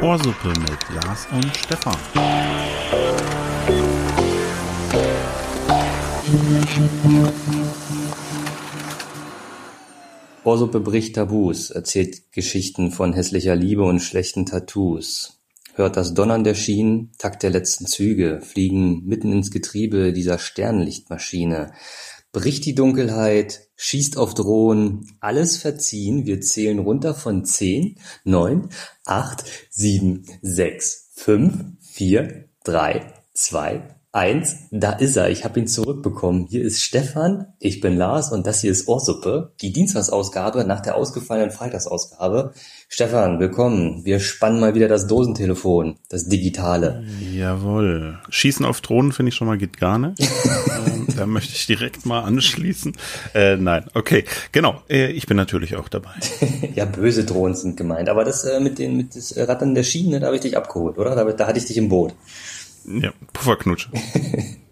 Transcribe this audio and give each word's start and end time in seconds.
Ohrsuppe 0.00 0.48
mit 0.48 1.04
Lars 1.04 1.26
und 1.32 1.56
Stefan. 1.56 1.96
Ohrsuppe 10.44 10.80
bricht 10.80 11.16
Tabus, 11.16 11.70
erzählt 11.70 12.32
Geschichten 12.32 12.90
von 12.90 13.12
hässlicher 13.12 13.54
Liebe 13.54 13.82
und 13.82 14.00
schlechten 14.00 14.46
Tattoos. 14.46 15.38
Hört 15.74 15.96
das 15.96 16.14
Donnern 16.14 16.42
der 16.42 16.54
Schienen, 16.54 17.12
Takt 17.18 17.42
der 17.42 17.50
letzten 17.50 17.86
Züge, 17.86 18.40
fliegen 18.40 19.04
mitten 19.04 19.30
ins 19.32 19.50
Getriebe 19.50 20.12
dieser 20.12 20.38
Sternlichtmaschine. 20.38 21.72
Bricht 22.38 22.66
die 22.66 22.74
Dunkelheit, 22.76 23.68
schießt 23.74 24.16
auf 24.16 24.32
Drohnen, 24.32 25.10
alles 25.18 25.56
verziehen, 25.56 26.24
wir 26.24 26.40
zählen 26.40 26.78
runter 26.78 27.12
von 27.12 27.44
zehn, 27.44 27.98
neun, 28.22 28.68
acht, 29.04 29.42
sieben, 29.70 30.24
sechs, 30.40 31.10
fünf, 31.14 31.64
vier, 31.80 32.48
drei, 32.62 33.12
zwei, 33.34 33.97
eins. 34.18 34.56
Da 34.72 34.92
ist 34.92 35.16
er, 35.16 35.30
ich 35.30 35.44
habe 35.44 35.60
ihn 35.60 35.68
zurückbekommen. 35.68 36.46
Hier 36.50 36.62
ist 36.62 36.82
Stefan, 36.82 37.46
ich 37.60 37.80
bin 37.80 37.96
Lars 37.96 38.32
und 38.32 38.46
das 38.48 38.60
hier 38.60 38.72
ist 38.72 38.88
Ohrsuppe, 38.88 39.52
die 39.62 39.72
Dienstagsausgabe 39.72 40.64
nach 40.64 40.80
der 40.80 40.96
ausgefallenen 40.96 41.52
Freitagsausgabe. 41.52 42.52
Stefan, 42.88 43.38
willkommen. 43.38 44.04
Wir 44.04 44.18
spannen 44.18 44.58
mal 44.58 44.74
wieder 44.74 44.88
das 44.88 45.06
Dosentelefon, 45.06 45.98
das 46.08 46.26
digitale. 46.26 47.04
Jawohl. 47.32 48.18
Schießen 48.28 48.66
auf 48.66 48.80
Drohnen 48.80 49.12
finde 49.12 49.28
ich 49.28 49.36
schon 49.36 49.46
mal 49.46 49.58
geht 49.58 49.78
gar 49.78 49.98
nicht. 49.98 50.28
Ähm, 50.68 51.06
da 51.16 51.26
möchte 51.26 51.54
ich 51.54 51.66
direkt 51.66 52.06
mal 52.06 52.20
anschließen. 52.20 52.92
Äh, 53.34 53.56
nein, 53.56 53.86
okay, 53.94 54.24
genau. 54.52 54.82
Äh, 54.88 55.10
ich 55.12 55.26
bin 55.26 55.36
natürlich 55.36 55.76
auch 55.76 55.88
dabei. 55.88 56.10
ja, 56.74 56.84
böse 56.84 57.24
Drohnen 57.24 57.56
sind 57.56 57.76
gemeint. 57.76 58.08
Aber 58.08 58.24
das 58.24 58.44
äh, 58.44 58.60
mit 58.60 58.78
den 58.78 58.96
mit 58.96 59.16
das 59.16 59.36
Rattern 59.36 59.74
der 59.74 59.82
Schiene, 59.82 60.20
da 60.20 60.26
habe 60.26 60.36
ich 60.36 60.42
dich 60.42 60.56
abgeholt, 60.56 60.98
oder? 60.98 61.14
Da, 61.14 61.24
da 61.24 61.46
hatte 61.46 61.58
ich 61.58 61.64
dich 61.64 61.76
im 61.76 61.88
Boot. 61.88 62.14
Ja, 62.88 63.12
Pufferknutsch. 63.32 63.88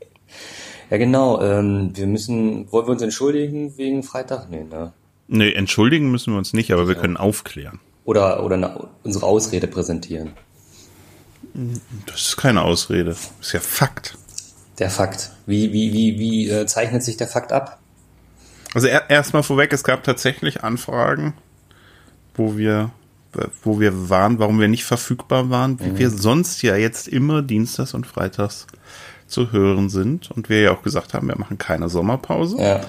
ja, 0.91 0.97
genau. 0.97 1.41
Ähm, 1.43 1.91
wir 1.95 2.07
müssen, 2.07 2.71
wollen 2.73 2.87
wir 2.87 2.93
uns 2.93 3.03
entschuldigen 3.03 3.77
wegen 3.77 4.03
Freitag? 4.03 4.51
Nee, 4.51 4.65
ne? 4.65 4.93
Nee, 5.29 5.53
entschuldigen 5.53 6.11
müssen 6.11 6.33
wir 6.33 6.39
uns 6.39 6.53
nicht, 6.53 6.73
aber 6.73 6.89
wir 6.89 6.95
können 6.95 7.17
aufklären. 7.17 7.81
Oder, 8.05 8.45
oder 8.45 8.55
eine, 8.55 8.89
unsere 9.03 9.27
Ausrede 9.27 9.67
präsentieren. 9.67 10.33
Das 12.07 12.21
ist 12.21 12.37
keine 12.37 12.63
Ausrede. 12.63 13.11
Das 13.11 13.31
ist 13.41 13.53
ja 13.53 13.61
Fakt. 13.61 14.17
Der 14.79 14.91
Fakt. 14.91 15.33
Wie, 15.47 15.73
wie, 15.73 15.93
wie, 15.93 16.19
wie 16.19 16.51
äh, 16.51 16.67
zeichnet 16.67 17.03
sich 17.03 17.17
der 17.17 17.27
Fakt 17.27 17.53
ab? 17.53 17.81
Also 18.75 18.89
er, 18.89 19.09
erstmal 19.09 19.43
vorweg, 19.43 19.73
es 19.73 19.85
gab 19.85 20.05
tatsächlich 20.05 20.63
Anfragen, 20.63 21.35
wo 22.35 22.57
wir, 22.57 22.91
wo 23.63 23.81
wir 23.81 24.09
waren, 24.09 24.39
warum 24.39 24.61
wir 24.61 24.69
nicht 24.69 24.85
verfügbar 24.85 25.51
waren, 25.51 25.81
wie 25.81 25.91
mhm. 25.91 25.99
wir 25.99 26.11
sonst 26.11 26.63
ja 26.63 26.77
jetzt 26.77 27.09
immer 27.09 27.43
Dienstags 27.43 27.95
und 27.95 28.07
Freitags 28.07 28.67
zu 29.27 29.53
hören 29.53 29.89
sind. 29.89 30.31
Und 30.31 30.49
wir 30.49 30.61
ja 30.61 30.73
auch 30.73 30.83
gesagt 30.83 31.15
haben, 31.15 31.29
wir 31.29 31.39
machen 31.39 31.59
keine 31.59 31.89
Sommerpause. 31.89 32.59
Ja. 32.61 32.81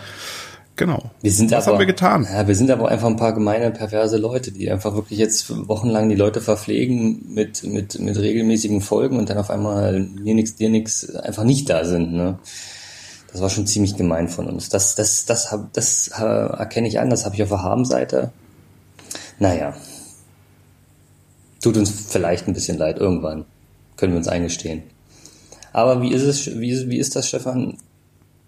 Genau. 0.77 1.09
Wir 1.23 1.31
sind 1.31 1.52
Was 1.52 1.65
aber, 1.65 1.73
haben 1.73 1.80
wir 1.80 1.88
getan? 1.88 2.27
Ja, 2.31 2.47
wir 2.47 2.53
sind 2.53 2.69
aber 2.69 2.89
einfach 2.89 3.08
ein 3.08 3.15
paar 3.15 3.33
gemeine, 3.33 3.71
perverse 3.71 4.17
Leute, 4.17 4.52
die 4.52 4.69
einfach 4.69 4.93
wirklich 4.93 5.17
jetzt 5.17 5.67
wochenlang 5.67 6.08
die 6.08 6.15
Leute 6.15 6.39
verpflegen 6.39 7.33
mit, 7.33 7.63
mit, 7.63 7.99
mit 7.99 8.15
regelmäßigen 8.15 8.81
Folgen 8.81 9.17
und 9.17 9.27
dann 9.31 9.39
auf 9.39 9.49
einmal 9.49 9.99
mir 9.99 10.35
nix, 10.35 10.55
dir 10.55 10.69
nix 10.69 11.15
einfach 11.15 11.43
nicht 11.43 11.67
da 11.69 11.83
sind, 11.83 12.13
ne? 12.13 12.38
Das 13.31 13.41
war 13.41 13.49
schon 13.49 13.67
ziemlich 13.67 13.97
gemein 13.97 14.30
von 14.30 14.47
uns. 14.47 14.69
Das, 14.69 14.95
das, 14.95 15.25
das, 15.25 15.49
das, 15.73 16.08
das 16.08 16.08
erkenne 16.08 16.88
ich 16.88 16.99
an, 16.99 17.09
das 17.09 17.25
habe 17.25 17.35
ich 17.35 17.43
auf 17.43 17.49
der 17.49 17.61
Habenseite. 17.61 18.31
Naja. 19.38 19.75
Tut 21.61 21.77
uns 21.77 21.89
vielleicht 21.89 22.47
ein 22.47 22.53
bisschen 22.53 22.77
leid, 22.77 22.97
irgendwann. 22.97 23.45
Können 23.95 24.13
wir 24.13 24.17
uns 24.17 24.27
eingestehen. 24.27 24.83
Aber 25.73 26.02
wie 26.02 26.11
ist 26.11 26.23
es, 26.23 26.59
wie, 26.59 26.89
wie 26.89 26.98
ist 26.98 27.15
das, 27.15 27.27
Stefan? 27.27 27.77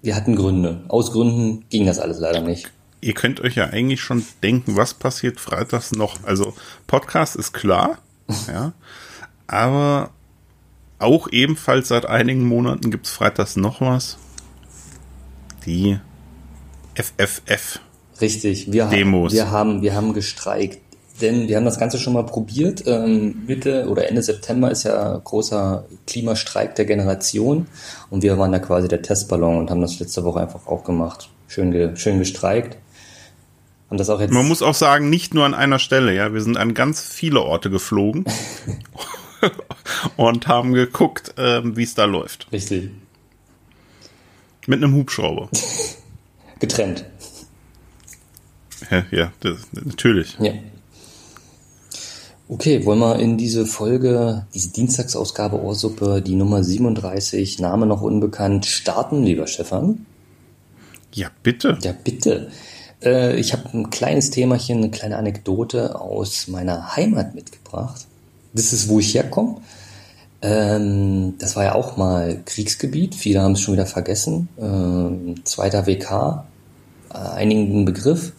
Wir 0.01 0.15
hatten 0.15 0.35
Gründe. 0.35 0.83
Aus 0.87 1.11
Gründen 1.11 1.65
ging 1.69 1.85
das 1.85 1.99
alles 1.99 2.19
leider 2.19 2.41
nicht. 2.41 2.71
Ihr 3.01 3.13
könnt 3.13 3.39
euch 3.41 3.55
ja 3.55 3.65
eigentlich 3.65 4.01
schon 4.01 4.25
denken, 4.43 4.75
was 4.75 4.93
passiert 4.93 5.39
freitags 5.39 5.91
noch. 5.91 6.23
Also 6.23 6.53
Podcast 6.87 7.35
ist 7.35 7.53
klar, 7.53 7.99
ja, 8.47 8.73
aber 9.47 10.11
auch 10.99 11.29
ebenfalls 11.31 11.87
seit 11.87 12.05
einigen 12.05 12.45
Monaten 12.45 12.91
gibt 12.91 13.07
es 13.07 13.13
freitags 13.13 13.55
noch 13.55 13.79
was. 13.79 14.17
Die 15.65 15.97
FFF. 16.95 17.79
Richtig, 18.19 18.71
wir, 18.71 18.87
Demos. 18.87 19.31
Haben, 19.31 19.35
wir 19.35 19.51
haben, 19.51 19.81
wir 19.81 19.95
haben 19.95 20.13
gestreikt. 20.13 20.79
Denn 21.21 21.47
wir 21.47 21.57
haben 21.57 21.65
das 21.65 21.79
Ganze 21.79 21.97
schon 21.97 22.13
mal 22.13 22.25
probiert. 22.25 22.83
Ähm, 22.85 23.43
Mitte 23.45 23.87
oder 23.89 24.07
Ende 24.07 24.21
September 24.21 24.71
ist 24.71 24.83
ja 24.83 25.17
großer 25.17 25.85
Klimastreik 26.07 26.75
der 26.75 26.85
Generation. 26.85 27.67
Und 28.09 28.23
wir 28.23 28.37
waren 28.37 28.51
da 28.51 28.59
quasi 28.59 28.87
der 28.87 29.01
Testballon 29.01 29.57
und 29.57 29.69
haben 29.69 29.81
das 29.81 29.99
letzte 29.99 30.23
Woche 30.23 30.41
einfach 30.41 30.67
auch 30.67 30.83
gemacht. 30.83 31.29
Schön, 31.47 31.71
ge 31.71 31.95
schön 31.95 32.19
gestreikt. 32.19 32.77
Haben 33.89 33.97
das 33.97 34.09
auch 34.09 34.21
jetzt 34.21 34.31
Man 34.31 34.47
muss 34.47 34.61
auch 34.61 34.75
sagen, 34.75 35.09
nicht 35.09 35.33
nur 35.33 35.45
an 35.45 35.53
einer 35.53 35.79
Stelle, 35.79 36.13
ja. 36.13 36.33
Wir 36.33 36.41
sind 36.41 36.57
an 36.57 36.73
ganz 36.73 37.01
viele 37.01 37.41
Orte 37.41 37.69
geflogen 37.69 38.25
und 40.15 40.47
haben 40.47 40.73
geguckt, 40.73 41.33
ähm, 41.37 41.75
wie 41.75 41.83
es 41.83 41.95
da 41.95 42.05
läuft. 42.05 42.47
Richtig. 42.51 42.91
Mit 44.67 44.83
einem 44.83 44.93
Hubschrauber. 44.93 45.49
Getrennt. 46.59 47.05
Ja, 48.91 49.05
ja 49.11 49.31
das, 49.39 49.67
natürlich. 49.71 50.37
Ja. 50.39 50.53
Okay, 52.51 52.83
wollen 52.83 52.97
wir 52.97 53.19
in 53.19 53.37
diese 53.37 53.67
Folge, 53.67 54.47
diese 54.55 54.71
Dienstagsausgabe 54.71 55.61
Ohrsuppe, 55.61 56.19
die 56.23 56.33
Nummer 56.33 56.63
37, 56.63 57.59
Name 57.59 57.85
noch 57.85 58.01
unbekannt, 58.01 58.65
starten, 58.65 59.21
lieber 59.21 59.45
Stefan? 59.45 60.07
Ja, 61.13 61.29
bitte. 61.43 61.77
Ja, 61.83 61.91
bitte. 61.91 62.49
Äh, 63.03 63.39
ich 63.39 63.53
habe 63.53 63.69
ein 63.77 63.91
kleines 63.91 64.31
Themachen, 64.31 64.77
eine 64.77 64.89
kleine 64.89 65.17
Anekdote 65.17 66.01
aus 66.01 66.47
meiner 66.47 66.95
Heimat 66.95 67.35
mitgebracht. 67.35 68.07
Das 68.53 68.73
ist, 68.73 68.89
wo 68.89 68.97
ich 68.97 69.13
herkomme. 69.13 69.57
Ähm, 70.41 71.35
das 71.37 71.55
war 71.55 71.65
ja 71.65 71.75
auch 71.75 71.97
mal 71.97 72.41
Kriegsgebiet. 72.45 73.13
Viele 73.13 73.41
haben 73.41 73.51
es 73.51 73.61
schon 73.61 73.75
wieder 73.75 73.85
vergessen. 73.85 74.49
Ähm, 74.59 75.35
zweiter 75.43 75.85
WK, 75.85 76.45
äh, 77.13 77.17
einigen 77.17 77.85
Begriff. 77.85 78.33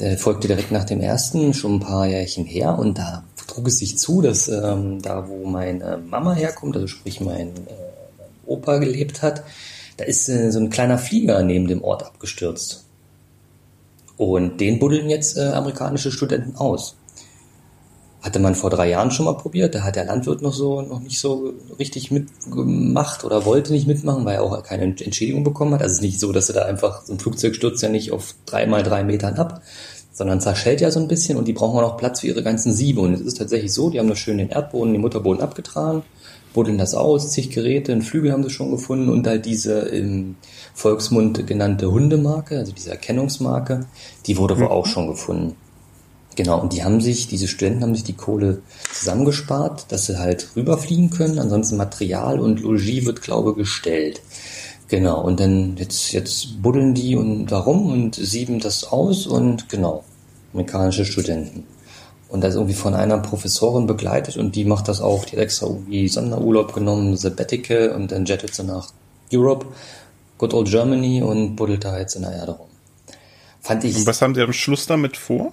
Der 0.00 0.16
folgte 0.16 0.46
direkt 0.46 0.70
nach 0.70 0.84
dem 0.84 1.00
ersten, 1.00 1.54
schon 1.54 1.76
ein 1.76 1.80
paar 1.80 2.06
Jährchen 2.06 2.44
her. 2.44 2.78
Und 2.78 2.98
da 2.98 3.24
trug 3.48 3.66
es 3.66 3.78
sich 3.78 3.98
zu, 3.98 4.22
dass 4.22 4.48
ähm, 4.48 5.02
da, 5.02 5.28
wo 5.28 5.44
meine 5.44 5.98
Mama 6.08 6.34
herkommt, 6.34 6.76
also 6.76 6.86
sprich 6.86 7.20
mein, 7.20 7.48
äh, 7.48 7.52
mein 8.16 8.28
Opa 8.46 8.78
gelebt 8.78 9.22
hat, 9.22 9.42
da 9.96 10.04
ist 10.04 10.28
äh, 10.28 10.52
so 10.52 10.60
ein 10.60 10.70
kleiner 10.70 10.98
Flieger 10.98 11.42
neben 11.42 11.66
dem 11.66 11.82
Ort 11.82 12.04
abgestürzt. 12.04 12.84
Und 14.16 14.60
den 14.60 14.78
buddeln 14.78 15.10
jetzt 15.10 15.36
äh, 15.36 15.48
amerikanische 15.48 16.12
Studenten 16.12 16.56
aus. 16.56 16.96
Hatte 18.20 18.40
man 18.40 18.56
vor 18.56 18.70
drei 18.70 18.90
Jahren 18.90 19.12
schon 19.12 19.26
mal 19.26 19.36
probiert, 19.36 19.76
da 19.76 19.82
hat 19.82 19.94
der 19.94 20.04
Landwirt 20.04 20.42
noch 20.42 20.52
so 20.52 20.82
noch 20.82 20.98
nicht 20.98 21.20
so 21.20 21.54
richtig 21.78 22.10
mitgemacht 22.10 23.22
oder 23.24 23.44
wollte 23.44 23.72
nicht 23.72 23.86
mitmachen, 23.86 24.24
weil 24.24 24.36
er 24.36 24.42
auch 24.42 24.60
keine 24.64 24.82
Entschädigung 24.82 25.44
bekommen 25.44 25.72
hat. 25.74 25.82
Also 25.82 25.92
es 25.92 25.98
ist 25.98 26.02
nicht 26.02 26.20
so, 26.20 26.32
dass 26.32 26.48
er 26.48 26.56
da 26.56 26.64
einfach, 26.64 27.02
so 27.04 27.12
ein 27.12 27.20
Flugzeug 27.20 27.54
stürzt 27.54 27.80
ja 27.80 27.88
nicht 27.88 28.10
auf 28.10 28.34
drei 28.44 28.66
mal 28.66 28.82
drei 28.82 29.04
Metern 29.04 29.34
ab, 29.34 29.62
sondern 30.18 30.40
zerschellt 30.40 30.80
ja 30.80 30.90
so 30.90 30.98
ein 30.98 31.06
bisschen 31.06 31.38
und 31.38 31.46
die 31.46 31.52
brauchen 31.52 31.78
auch 31.78 31.90
noch 31.90 31.96
Platz 31.96 32.20
für 32.20 32.26
ihre 32.26 32.42
ganzen 32.42 32.74
Siebe. 32.74 33.00
Und 33.00 33.14
es 33.14 33.20
ist 33.20 33.38
tatsächlich 33.38 33.72
so, 33.72 33.88
die 33.88 34.00
haben 34.00 34.08
das 34.08 34.18
schön 34.18 34.38
den 34.38 34.48
Erdboden, 34.48 34.92
den 34.92 35.00
Mutterboden 35.00 35.40
abgetragen, 35.40 36.02
buddeln 36.52 36.76
das 36.76 36.96
aus, 36.96 37.30
zig 37.30 37.50
Geräte, 37.50 37.92
einen 37.92 38.02
Flügel 38.02 38.32
haben 38.32 38.42
sie 38.42 38.50
schon 38.50 38.72
gefunden 38.72 39.10
und 39.10 39.28
halt 39.28 39.46
diese 39.46 39.78
im 39.78 40.34
Volksmund 40.74 41.46
genannte 41.46 41.92
Hundemarke, 41.92 42.58
also 42.58 42.72
diese 42.72 42.90
Erkennungsmarke, 42.90 43.86
die 44.26 44.36
wurde 44.38 44.56
mhm. 44.56 44.60
wohl 44.62 44.68
auch 44.68 44.86
schon 44.86 45.06
gefunden. 45.06 45.54
Genau, 46.34 46.60
und 46.60 46.72
die 46.72 46.82
haben 46.82 47.00
sich, 47.00 47.28
diese 47.28 47.46
Studenten 47.46 47.82
haben 47.82 47.94
sich 47.94 48.04
die 48.04 48.16
Kohle 48.16 48.62
zusammengespart, 48.92 49.86
dass 49.90 50.06
sie 50.06 50.18
halt 50.18 50.48
rüberfliegen 50.56 51.10
können. 51.10 51.38
Ansonsten 51.38 51.76
Material 51.76 52.40
und 52.40 52.60
Logis 52.60 53.06
wird, 53.06 53.22
glaube 53.22 53.50
ich, 53.50 53.56
gestellt. 53.56 54.20
Genau, 54.88 55.20
und 55.20 55.38
dann 55.38 55.76
jetzt, 55.76 56.12
jetzt 56.12 56.62
buddeln 56.62 56.94
die 56.94 57.14
und 57.14 57.50
warum 57.50 57.92
und 57.92 58.14
sieben 58.14 58.58
das 58.58 58.84
aus 58.84 59.26
und 59.26 59.68
genau, 59.68 60.04
amerikanische 60.52 61.04
Studenten. 61.04 61.64
Und 62.30 62.42
das 62.42 62.50
ist 62.50 62.56
irgendwie 62.56 62.74
von 62.74 62.94
einer 62.94 63.18
Professorin 63.18 63.86
begleitet 63.86 64.36
und 64.36 64.56
die 64.56 64.64
macht 64.64 64.88
das 64.88 65.00
auch, 65.00 65.24
die 65.26 65.36
hat 65.36 65.42
extra 65.42 65.66
irgendwie 65.66 66.08
Sonderurlaub 66.08 66.74
genommen, 66.74 67.16
Sabbatical 67.16 67.90
und 67.90 68.12
dann 68.12 68.24
jettet 68.24 68.54
sie 68.54 68.64
nach 68.64 68.92
Europe, 69.32 69.66
Good 70.38 70.54
Old 70.54 70.68
Germany 70.68 71.22
und 71.22 71.56
buddelt 71.56 71.84
da 71.84 71.98
jetzt 71.98 72.16
in 72.16 72.22
der 72.22 72.32
Erde 72.32 72.52
rum. 72.52 72.68
Fand 73.60 73.84
ich. 73.84 73.96
Und 73.96 74.06
was 74.06 74.22
haben 74.22 74.34
sie 74.34 74.42
am 74.42 74.52
Schluss 74.52 74.86
damit 74.86 75.16
vor? 75.16 75.52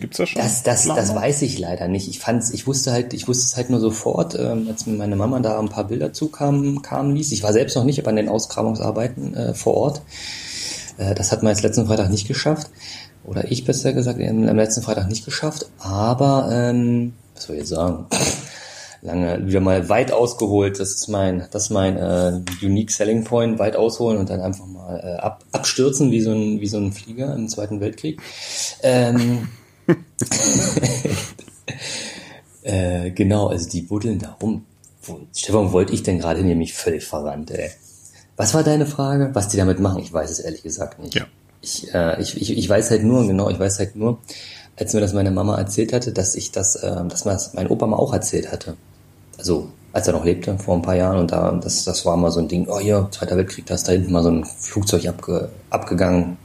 Gibt's 0.00 0.16
das 0.16 0.30
schon? 0.30 0.42
Das, 0.42 0.62
das, 0.62 0.86
das 0.86 1.14
weiß 1.14 1.42
ich 1.42 1.58
leider 1.58 1.88
nicht. 1.88 2.08
Ich 2.08 2.18
fand's, 2.18 2.50
ich 2.50 2.66
wusste 2.66 2.92
halt, 2.92 3.12
ich 3.12 3.28
wusste 3.28 3.44
es 3.44 3.56
halt 3.56 3.70
nur 3.70 3.80
sofort, 3.80 4.34
ähm, 4.38 4.66
als 4.68 4.86
mir 4.86 4.96
meine 4.96 5.16
Mama 5.16 5.40
da 5.40 5.58
ein 5.58 5.68
paar 5.68 5.84
Bilder 5.84 6.12
zukamen, 6.12 6.82
kamen 6.82 7.14
ließ. 7.14 7.32
Ich 7.32 7.42
war 7.42 7.52
selbst 7.52 7.76
noch 7.76 7.84
nicht 7.84 8.06
an 8.06 8.16
den 8.16 8.28
Ausgrabungsarbeiten 8.28 9.34
äh, 9.34 9.54
vor 9.54 9.74
Ort. 9.74 10.02
Äh, 10.98 11.14
das 11.14 11.32
hat 11.32 11.42
man 11.42 11.52
jetzt 11.52 11.62
letzten 11.62 11.86
Freitag 11.86 12.10
nicht 12.10 12.26
geschafft. 12.26 12.68
oder 13.24 13.50
ich 13.50 13.64
besser 13.64 13.92
gesagt, 13.92 14.20
am 14.20 14.56
letzten 14.56 14.82
Freitag 14.82 15.08
nicht 15.08 15.24
geschafft. 15.24 15.66
Aber, 15.78 16.48
ähm, 16.50 17.12
was 17.34 17.44
soll 17.44 17.56
ich 17.56 17.60
jetzt 17.60 17.70
sagen? 17.70 18.06
Lange 19.04 19.46
wieder 19.46 19.60
mal 19.60 19.88
weit 19.88 20.12
ausgeholt. 20.12 20.78
Das 20.78 20.92
ist 20.92 21.08
mein, 21.08 21.46
das 21.50 21.64
ist 21.64 21.70
mein 21.70 21.96
äh, 21.96 22.40
Unique 22.62 22.92
Selling 22.92 23.24
Point, 23.24 23.58
weit 23.58 23.74
ausholen 23.74 24.16
und 24.16 24.30
dann 24.30 24.40
einfach 24.40 24.66
mal 24.66 25.00
äh, 25.00 25.20
ab, 25.20 25.44
abstürzen 25.50 26.12
wie 26.12 26.20
so 26.20 26.30
ein 26.30 26.60
wie 26.60 26.68
so 26.68 26.78
ein 26.78 26.92
Flieger 26.92 27.34
im 27.34 27.48
Zweiten 27.48 27.80
Weltkrieg. 27.80 28.22
Ähm, 28.82 29.48
äh, 32.62 33.10
genau, 33.10 33.48
also 33.48 33.68
die 33.68 33.82
buddeln 33.82 34.18
da 34.18 34.36
rum. 34.40 34.64
Wo, 35.02 35.20
Stefan, 35.34 35.72
wollte 35.72 35.92
ich 35.92 36.02
denn 36.02 36.18
gerade 36.18 36.42
nämlich 36.42 36.74
völlig 36.74 37.04
verrannt, 37.04 37.50
ey. 37.50 37.70
Was 38.36 38.54
war 38.54 38.62
deine 38.62 38.86
Frage? 38.86 39.30
Was 39.34 39.48
die 39.48 39.56
damit 39.56 39.80
machen? 39.80 40.00
Ich 40.00 40.12
weiß 40.12 40.30
es 40.30 40.40
ehrlich 40.40 40.62
gesagt 40.62 40.98
nicht. 40.98 41.14
Ja. 41.14 41.26
Ich, 41.60 41.92
äh, 41.94 42.20
ich, 42.20 42.40
ich, 42.40 42.56
ich 42.56 42.68
weiß 42.68 42.90
halt 42.90 43.04
nur, 43.04 43.26
genau, 43.26 43.50
ich 43.50 43.58
weiß 43.58 43.78
halt 43.78 43.96
nur, 43.96 44.18
als 44.76 44.94
mir 44.94 45.00
das 45.00 45.12
meine 45.12 45.30
Mama 45.30 45.56
erzählt 45.58 45.92
hatte, 45.92 46.12
dass 46.12 46.34
ich 46.34 46.50
das, 46.50 46.76
äh, 46.76 47.04
dass 47.08 47.24
mir 47.24 47.32
das 47.32 47.54
mein 47.54 47.68
Opa 47.68 47.86
mal 47.86 47.96
auch 47.96 48.12
erzählt 48.12 48.50
hatte. 48.50 48.76
Also, 49.38 49.68
als 49.92 50.06
er 50.06 50.14
noch 50.14 50.24
lebte, 50.24 50.58
vor 50.58 50.74
ein 50.74 50.82
paar 50.82 50.96
Jahren, 50.96 51.18
und 51.18 51.32
da, 51.32 51.52
das, 51.52 51.84
das 51.84 52.04
war 52.06 52.16
mal 52.16 52.30
so 52.30 52.40
ein 52.40 52.48
Ding, 52.48 52.66
oh 52.68 52.80
ja, 52.80 53.08
Zweiter 53.10 53.36
Weltkrieg, 53.36 53.66
da 53.66 53.74
ist 53.74 53.86
da 53.86 53.92
hinten 53.92 54.12
mal 54.12 54.22
so 54.22 54.30
ein 54.30 54.44
Flugzeug 54.44 55.06
abge, 55.06 55.50
abgegangen. 55.70 56.38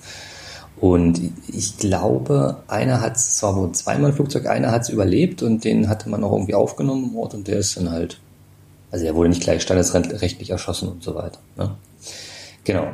Und 0.80 1.32
ich 1.48 1.78
glaube, 1.78 2.58
einer 2.68 3.02
hat 3.02 3.16
es, 3.16 3.42
war 3.42 3.56
wohl 3.56 3.72
zweimal 3.72 4.12
ein 4.12 4.16
Flugzeug, 4.16 4.46
einer 4.46 4.72
hat 4.72 4.84
es 4.84 4.90
überlebt 4.90 5.42
und 5.42 5.64
den 5.64 5.90
hatte 5.90 6.08
man 6.08 6.24
auch 6.24 6.34
irgendwie 6.34 6.54
aufgenommen 6.54 7.10
im 7.10 7.18
Ort 7.18 7.34
und 7.34 7.48
der 7.48 7.58
ist 7.58 7.78
dann 7.78 7.90
halt, 7.90 8.20
also 8.92 9.04
er 9.06 9.16
wurde 9.16 9.30
nicht 9.30 9.42
gleich 9.42 9.64
standesrechtlich 9.64 10.52
erschossen 10.52 10.90
und 10.90 11.04
so 11.04 11.16
weiter. 11.16 11.40
Ne? 11.58 11.76
Genau. 12.64 12.94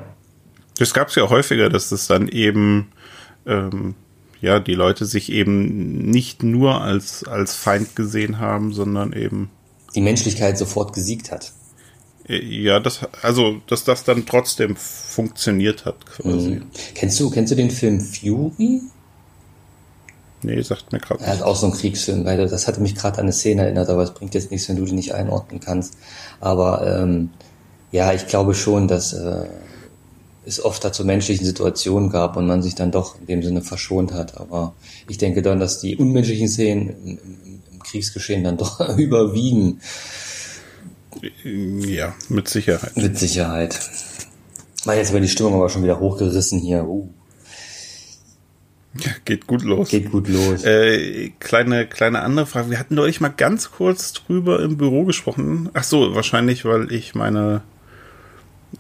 Das 0.78 0.94
gab 0.94 1.10
es 1.10 1.16
ja 1.16 1.30
häufiger, 1.30 1.70
dass 1.70 1.92
es 1.92 2.08
dann 2.08 2.30
eben 2.30 2.92
ähm, 3.46 3.96
ja 4.40 4.60
die 4.60 4.76
Leute 4.76 5.06
sich 5.06 5.32
eben 5.32 6.10
nicht 6.10 6.42
nur 6.42 6.82
als 6.82 7.26
als 7.26 7.54
Feind 7.56 7.96
gesehen 7.96 8.40
haben, 8.40 8.74
sondern 8.74 9.14
eben 9.14 9.50
die 9.94 10.02
Menschlichkeit 10.02 10.58
sofort 10.58 10.94
gesiegt 10.94 11.32
hat. 11.32 11.52
Ja, 12.28 12.80
das 12.80 13.02
also 13.22 13.62
dass 13.68 13.84
das 13.84 14.06
dann 14.06 14.26
trotzdem 14.26 14.76
funktioniert 14.76 15.86
hat 15.86 16.06
quasi. 16.06 16.52
Mhm. 16.52 16.64
Kennst 16.96 17.20
du 17.20 17.30
kennst 17.30 17.52
du 17.52 17.56
den 17.56 17.70
Film 17.70 18.00
Fury? 18.00 18.82
Nee, 20.42 20.62
sagt 20.62 20.92
mir 20.92 21.00
gerade. 21.00 21.24
Er 21.24 21.34
ist 21.34 21.42
auch 21.42 21.56
so 21.56 21.68
ein 21.68 21.74
Kriegsfilm, 21.74 22.26
weil 22.26 22.38
das 22.38 22.68
hatte 22.68 22.82
mich 22.82 22.96
gerade 22.96 23.18
an 23.18 23.24
eine 23.24 23.34
Szene 23.34 23.64
erinnert, 23.64 23.90
aber 23.90 24.04
es 24.04 24.14
bringt 24.14 24.34
jetzt 24.34 24.52
nichts, 24.52 24.68
wenn 24.70 24.76
du 24.76 24.86
die 24.86 24.92
nicht 24.92 25.14
einordnen 25.14 25.60
kannst. 25.60 25.96
Aber 26.42 26.86
ähm, 26.86 27.30
ja, 27.92 28.14
ich 28.14 28.28
glaube 28.28 28.54
schon, 28.54 28.88
dass 28.88 29.14
äh, 29.14 29.46
es 30.46 30.64
oft 30.64 30.84
dazu 30.84 31.06
menschlichen 31.06 31.46
Situationen 31.46 32.10
gab 32.10 32.36
und 32.36 32.46
man 32.46 32.62
sich 32.62 32.76
dann 32.76 32.92
doch 32.92 33.20
in 33.20 33.28
dem 33.28 33.44
Sinne 33.44 33.62
verschont 33.62 34.14
hat. 34.14 34.38
Aber 34.38 34.74
ich 35.08 35.18
denke 35.18 35.42
dann, 35.42 35.60
dass 35.60 35.80
die 35.80 35.96
unmenschlichen 35.96 36.50
Szenen 36.50 36.90
im, 36.90 37.20
im 37.72 37.80
Kriegsgeschehen 37.80 38.44
dann 38.44 38.58
doch 38.58 38.80
überwiegen. 38.98 39.80
Ja, 41.44 42.16
mit 42.30 42.48
Sicherheit. 42.48 42.96
Mit 42.96 43.18
Sicherheit. 43.18 43.80
Mal 44.86 44.98
jetzt 44.98 45.14
wird 45.14 45.24
die 45.24 45.30
Stimmung 45.30 45.56
aber 45.56 45.70
schon 45.70 45.84
wieder 45.84 46.00
hochgerissen 46.00 46.60
hier. 46.60 46.86
Uh. 46.86 47.10
Ja, 49.00 49.12
geht 49.26 49.48
gut 49.48 49.64
los. 49.64 49.90
Geht 49.90 50.12
gut 50.12 50.28
los. 50.28 50.64
Äh, 50.64 51.30
kleine, 51.40 51.88
kleine 51.88 52.22
andere 52.22 52.46
Frage. 52.46 52.70
Wir 52.70 52.80
hatten 52.80 52.96
neulich 52.96 53.22
mal 53.22 53.30
ganz 53.30 53.72
kurz 53.72 54.14
drüber 54.14 54.62
im 54.62 54.78
Büro 54.78 55.04
gesprochen. 55.04 55.70
Ach 55.74 55.84
so, 55.84 56.14
wahrscheinlich, 56.14 56.64
weil 56.66 56.92
ich 56.92 57.16
meine, 57.16 57.64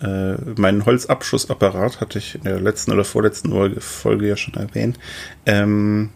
äh, 0.01 0.35
meinen 0.57 0.85
Holzabschussapparat 0.85 1.99
hatte 1.99 2.19
ich 2.19 2.35
in 2.35 2.43
der 2.43 2.59
letzten 2.59 2.91
oder 2.91 3.05
vorletzten 3.05 3.79
Folge 3.79 4.27
ja 4.27 4.37
schon 4.37 4.53
erwähnt. 4.53 4.99
Ähm, 5.45 6.11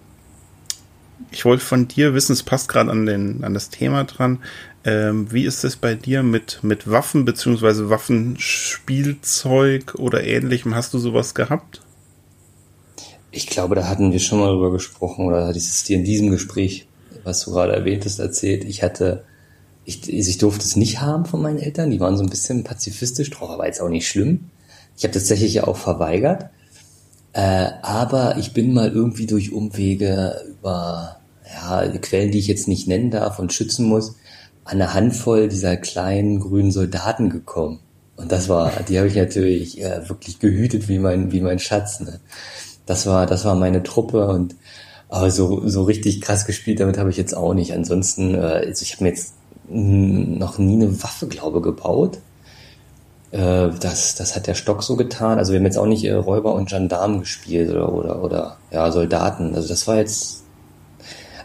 ich 1.31 1.45
wollte 1.45 1.63
von 1.63 1.87
dir 1.87 2.13
wissen, 2.13 2.33
es 2.33 2.43
passt 2.43 2.69
gerade 2.69 2.91
an, 2.91 3.05
den, 3.05 3.43
an 3.43 3.53
das 3.53 3.69
Thema 3.69 4.03
dran. 4.03 4.39
Ähm, 4.83 5.31
wie 5.31 5.45
ist 5.45 5.63
es 5.63 5.75
bei 5.75 5.95
dir 5.95 6.23
mit, 6.23 6.63
mit 6.63 6.89
Waffen 6.89 7.25
beziehungsweise 7.25 7.89
Waffenspielzeug 7.89 9.95
oder 9.95 10.23
ähnlichem? 10.23 10.75
Hast 10.75 10.93
du 10.93 10.99
sowas 10.99 11.35
gehabt? 11.35 11.81
Ich 13.31 13.47
glaube, 13.47 13.75
da 13.75 13.87
hatten 13.87 14.13
wir 14.13 14.19
schon 14.19 14.39
mal 14.39 14.53
drüber 14.53 14.71
gesprochen 14.71 15.25
oder 15.25 15.47
hat 15.47 15.55
es 15.55 15.83
dir 15.83 15.97
in 15.97 16.05
diesem 16.05 16.31
Gespräch, 16.31 16.87
was 17.23 17.41
du 17.41 17.51
gerade 17.51 17.73
erwähntest, 17.73 18.19
erzählt. 18.19 18.63
Ich 18.63 18.83
hatte, 18.83 19.25
ich, 19.83 20.09
ich 20.09 20.37
durfte 20.37 20.63
es 20.63 20.75
nicht 20.75 21.01
haben 21.01 21.25
von 21.25 21.41
meinen 21.41 21.59
Eltern. 21.59 21.91
Die 21.91 21.99
waren 21.99 22.15
so 22.15 22.23
ein 22.23 22.29
bisschen 22.29 22.63
pazifistisch 22.63 23.29
drauf, 23.29 23.49
aber 23.49 23.65
jetzt 23.65 23.81
auch 23.81 23.89
nicht 23.89 24.07
schlimm. 24.07 24.49
Ich 24.97 25.03
habe 25.03 25.13
tatsächlich 25.13 25.53
ja 25.53 25.65
auch 25.65 25.77
verweigert. 25.77 26.49
Äh, 27.33 27.69
aber 27.81 28.37
ich 28.37 28.53
bin 28.53 28.73
mal 28.73 28.91
irgendwie 28.91 29.27
durch 29.27 29.51
Umwege 29.51 30.41
über 30.47 31.17
ja, 31.45 31.87
Quellen, 31.99 32.31
die 32.31 32.39
ich 32.39 32.47
jetzt 32.47 32.67
nicht 32.67 32.87
nennen 32.87 33.11
darf 33.11 33.39
und 33.39 33.53
schützen 33.53 33.87
muss, 33.87 34.15
an 34.63 34.81
eine 34.81 34.93
Handvoll 34.93 35.47
dieser 35.47 35.77
kleinen 35.77 36.39
grünen 36.39 36.71
Soldaten 36.71 37.29
gekommen. 37.29 37.79
Und 38.15 38.31
das 38.31 38.49
war, 38.49 38.71
die 38.89 38.97
habe 38.97 39.07
ich 39.07 39.15
natürlich 39.15 39.81
äh, 39.81 40.09
wirklich 40.09 40.39
gehütet 40.39 40.89
wie 40.89 40.99
mein, 40.99 41.31
wie 41.31 41.41
mein 41.41 41.59
Schatz. 41.59 41.99
Ne? 41.99 42.19
Das 42.85 43.05
war, 43.05 43.27
das 43.27 43.45
war 43.45 43.55
meine 43.55 43.83
Truppe 43.83 44.27
und 44.27 44.55
aber 45.09 45.31
so, 45.31 45.67
so 45.67 45.83
richtig 45.83 46.19
krass 46.19 46.45
gespielt 46.45 46.81
damit 46.81 46.97
habe 46.97 47.09
ich 47.09 47.17
jetzt 47.17 47.35
auch 47.35 47.53
nicht. 47.53 47.73
Ansonsten, 47.73 48.35
äh, 48.35 48.39
also 48.39 48.83
ich 48.83 48.93
habe 48.93 49.05
mir 49.05 49.09
jetzt 49.11 49.35
noch 49.69 50.57
nie 50.57 50.73
eine 50.73 51.03
Waffe, 51.03 51.27
glaube 51.27 51.61
gebaut. 51.61 52.19
Äh, 53.31 53.69
das, 53.79 54.15
das 54.15 54.35
hat 54.35 54.47
der 54.47 54.55
Stock 54.55 54.83
so 54.83 54.95
getan. 54.95 55.37
Also 55.37 55.51
wir 55.51 55.59
haben 55.59 55.65
jetzt 55.65 55.77
auch 55.77 55.85
nicht 55.85 56.05
äh, 56.05 56.13
Räuber 56.13 56.53
und 56.53 56.69
Gendarmen 56.69 57.21
gespielt 57.21 57.69
oder, 57.69 57.91
oder, 57.91 58.23
oder 58.23 58.57
ja, 58.71 58.91
Soldaten. 58.91 59.55
Also 59.55 59.67
das 59.67 59.87
war 59.87 59.97
jetzt 59.97 60.43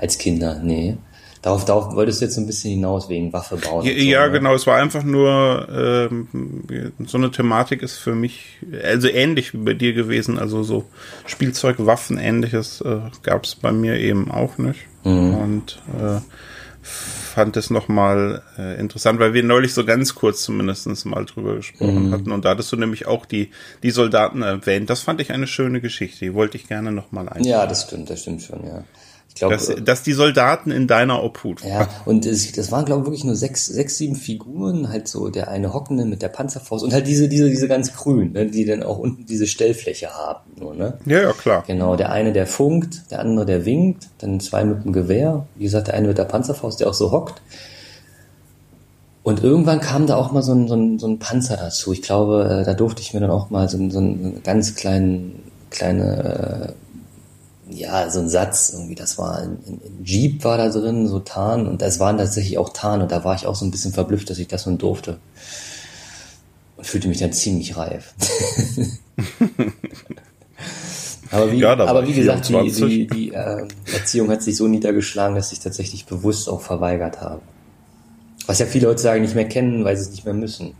als 0.00 0.18
Kinder, 0.18 0.60
nee. 0.62 0.96
Darauf, 1.42 1.64
darauf 1.64 1.96
wolltest 1.96 2.20
du 2.20 2.26
jetzt 2.26 2.36
so 2.36 2.40
ein 2.40 2.46
bisschen 2.46 2.70
hinaus 2.70 3.08
wegen 3.08 3.32
Waffe 3.32 3.56
bauen. 3.56 3.84
Ja, 3.84 3.92
so, 3.92 3.98
ja 3.98 4.26
ne? 4.26 4.32
genau. 4.32 4.54
Es 4.54 4.64
war 4.68 4.76
einfach 4.76 5.02
nur 5.02 5.66
ähm, 5.72 6.28
so 7.04 7.18
eine 7.18 7.32
Thematik 7.32 7.82
ist 7.82 7.96
für 7.96 8.14
mich 8.14 8.60
also 8.84 9.08
ähnlich 9.08 9.52
wie 9.52 9.58
bei 9.58 9.74
dir 9.74 9.92
gewesen. 9.92 10.38
Also 10.38 10.62
so 10.62 10.84
Spielzeug, 11.26 11.84
Waffen, 11.84 12.16
ähnliches 12.16 12.80
äh, 12.82 13.00
gab 13.24 13.42
es 13.42 13.56
bei 13.56 13.72
mir 13.72 13.98
eben 13.98 14.30
auch 14.30 14.56
nicht. 14.58 14.82
Mhm. 15.02 15.34
Und 15.34 15.82
äh, 16.00 16.20
fand 17.32 17.56
es 17.56 17.70
nochmal 17.70 18.42
äh, 18.58 18.78
interessant, 18.78 19.18
weil 19.18 19.32
wir 19.34 19.42
neulich 19.42 19.74
so 19.74 19.84
ganz 19.84 20.14
kurz 20.14 20.42
zumindest 20.42 21.06
mal 21.06 21.24
drüber 21.24 21.56
gesprochen 21.56 22.08
mhm. 22.08 22.12
hatten. 22.12 22.30
Und 22.30 22.44
da 22.44 22.50
hattest 22.50 22.70
du 22.72 22.76
nämlich 22.76 23.06
auch 23.06 23.26
die, 23.26 23.50
die 23.82 23.90
Soldaten 23.90 24.42
erwähnt. 24.42 24.90
Das 24.90 25.00
fand 25.00 25.20
ich 25.20 25.32
eine 25.32 25.46
schöne 25.46 25.80
Geschichte. 25.80 26.24
Die 26.24 26.34
wollte 26.34 26.56
ich 26.56 26.68
gerne 26.68 26.92
nochmal 26.92 27.28
ein. 27.28 27.44
Ja, 27.44 27.66
das 27.66 27.84
stimmt, 27.84 28.10
das 28.10 28.20
stimmt 28.20 28.42
schon, 28.42 28.64
ja. 28.66 28.84
Ich 29.32 29.36
glaube, 29.36 29.54
dass, 29.54 29.72
dass 29.82 30.02
die 30.02 30.12
Soldaten 30.12 30.70
in 30.70 30.86
deiner 30.86 31.24
Obhut. 31.24 31.64
Ja, 31.64 31.88
und 32.04 32.26
es, 32.26 32.52
das 32.52 32.70
waren 32.70 32.84
glaube 32.84 33.00
ich 33.00 33.06
wirklich 33.06 33.24
nur 33.24 33.34
sechs, 33.34 33.64
sechs, 33.64 33.96
sieben 33.96 34.14
Figuren, 34.14 34.90
halt 34.90 35.08
so 35.08 35.30
der 35.30 35.48
eine 35.48 35.72
Hockende 35.72 36.04
mit 36.04 36.20
der 36.20 36.28
Panzerfaust 36.28 36.84
und 36.84 36.92
halt 36.92 37.06
diese, 37.06 37.30
diese, 37.30 37.48
diese 37.48 37.66
ganz 37.66 37.94
grün, 37.94 38.32
ne, 38.32 38.46
die 38.46 38.66
dann 38.66 38.82
auch 38.82 38.98
unten 38.98 39.24
diese 39.24 39.46
Stellfläche 39.46 40.10
haben, 40.10 40.50
nur, 40.60 40.74
ne? 40.74 40.98
Ja, 41.06 41.22
ja, 41.22 41.32
klar. 41.32 41.64
Genau, 41.66 41.96
der 41.96 42.12
eine, 42.12 42.34
der 42.34 42.46
funkt, 42.46 43.10
der 43.10 43.20
andere, 43.20 43.46
der 43.46 43.64
winkt, 43.64 44.08
dann 44.18 44.38
zwei 44.38 44.64
mit 44.64 44.84
dem 44.84 44.92
Gewehr, 44.92 45.46
wie 45.56 45.64
gesagt, 45.64 45.86
der 45.88 45.94
eine 45.94 46.08
mit 46.08 46.18
der 46.18 46.24
Panzerfaust, 46.24 46.80
der 46.80 46.90
auch 46.90 46.94
so 46.94 47.10
hockt. 47.10 47.40
Und 49.22 49.42
irgendwann 49.42 49.80
kam 49.80 50.06
da 50.06 50.16
auch 50.16 50.32
mal 50.32 50.42
so 50.42 50.52
ein, 50.52 50.68
so 50.68 50.74
ein, 50.74 50.98
so 50.98 51.06
ein 51.06 51.18
Panzer 51.18 51.56
dazu. 51.56 51.92
Ich 51.92 52.02
glaube, 52.02 52.60
äh, 52.60 52.64
da 52.66 52.74
durfte 52.74 53.00
ich 53.00 53.14
mir 53.14 53.20
dann 53.20 53.30
auch 53.30 53.48
mal 53.50 53.68
so, 53.68 53.78
so 53.88 53.98
einen 53.98 54.42
ganz 54.42 54.74
kleinen, 54.74 55.42
kleine 55.70 56.68
äh, 56.68 56.91
ja, 57.72 58.10
so 58.10 58.20
ein 58.20 58.28
Satz, 58.28 58.70
irgendwie, 58.72 58.94
das 58.94 59.18
war 59.18 59.38
ein, 59.38 59.58
ein 59.66 60.04
Jeep 60.04 60.44
war 60.44 60.58
da 60.58 60.68
drin, 60.68 61.08
so 61.08 61.18
Tarn, 61.18 61.66
und 61.66 61.82
das 61.82 61.98
waren 62.00 62.18
tatsächlich 62.18 62.58
auch 62.58 62.70
Tarn, 62.70 63.02
und 63.02 63.12
da 63.12 63.24
war 63.24 63.34
ich 63.34 63.46
auch 63.46 63.54
so 63.54 63.64
ein 63.64 63.70
bisschen 63.70 63.92
verblüfft, 63.92 64.30
dass 64.30 64.38
ich 64.38 64.48
das 64.48 64.66
nun 64.66 64.78
durfte. 64.78 65.18
Und 66.76 66.86
fühlte 66.86 67.08
mich 67.08 67.18
dann 67.18 67.32
ziemlich 67.32 67.76
reif. 67.76 68.14
aber 71.30 71.52
wie, 71.52 71.58
ja, 71.58 71.78
aber 71.78 72.06
wie 72.06 72.14
gesagt, 72.14 72.48
die, 72.48 72.70
die, 72.70 73.06
die 73.06 73.32
äh, 73.32 73.66
Erziehung 73.92 74.30
hat 74.30 74.42
sich 74.42 74.56
so 74.56 74.68
niedergeschlagen, 74.68 75.36
dass 75.36 75.52
ich 75.52 75.60
tatsächlich 75.60 76.06
bewusst 76.06 76.48
auch 76.48 76.60
verweigert 76.60 77.20
habe. 77.20 77.42
Was 78.46 78.58
ja 78.58 78.66
viele 78.66 78.88
heutzutage 78.88 79.20
nicht 79.20 79.34
mehr 79.34 79.48
kennen, 79.48 79.84
weil 79.84 79.96
sie 79.96 80.02
es 80.02 80.10
nicht 80.10 80.24
mehr 80.24 80.34
müssen. 80.34 80.74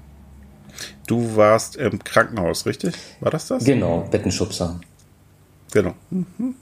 Du 1.07 1.37
warst 1.37 1.77
im 1.77 2.03
Krankenhaus, 2.03 2.67
richtig? 2.67 2.95
War 3.21 3.31
das 3.31 3.49
das? 3.49 3.65
Genau, 3.65 4.07
Bettenschubser. 4.11 4.81
Genau. 5.73 5.95
Mhm. 6.11 6.55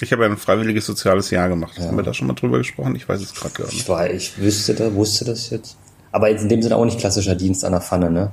Ich 0.00 0.12
habe 0.12 0.24
ein 0.24 0.36
freiwilliges 0.36 0.86
soziales 0.86 1.30
Jahr 1.30 1.48
gemacht. 1.48 1.78
Ja. 1.78 1.86
Haben 1.86 1.96
wir 1.96 2.04
da 2.04 2.14
schon 2.14 2.26
mal 2.26 2.34
drüber 2.34 2.58
gesprochen? 2.58 2.94
Ich 2.94 3.08
weiß 3.08 3.20
es 3.20 3.34
gerade 3.34 3.54
gar 3.54 3.64
nicht. 3.64 3.76
Ich, 3.76 3.88
war, 3.88 4.08
ich 4.10 4.38
wüsste 4.38 4.74
da, 4.74 4.94
wusste 4.94 5.24
das 5.24 5.50
jetzt. 5.50 5.76
Aber 6.12 6.30
jetzt 6.30 6.42
in 6.42 6.48
dem 6.48 6.62
Sinne 6.62 6.76
auch 6.76 6.84
nicht 6.84 6.98
klassischer 6.98 7.34
Dienst 7.34 7.64
an 7.64 7.72
der 7.72 7.80
Pfanne, 7.80 8.10
ne? 8.10 8.32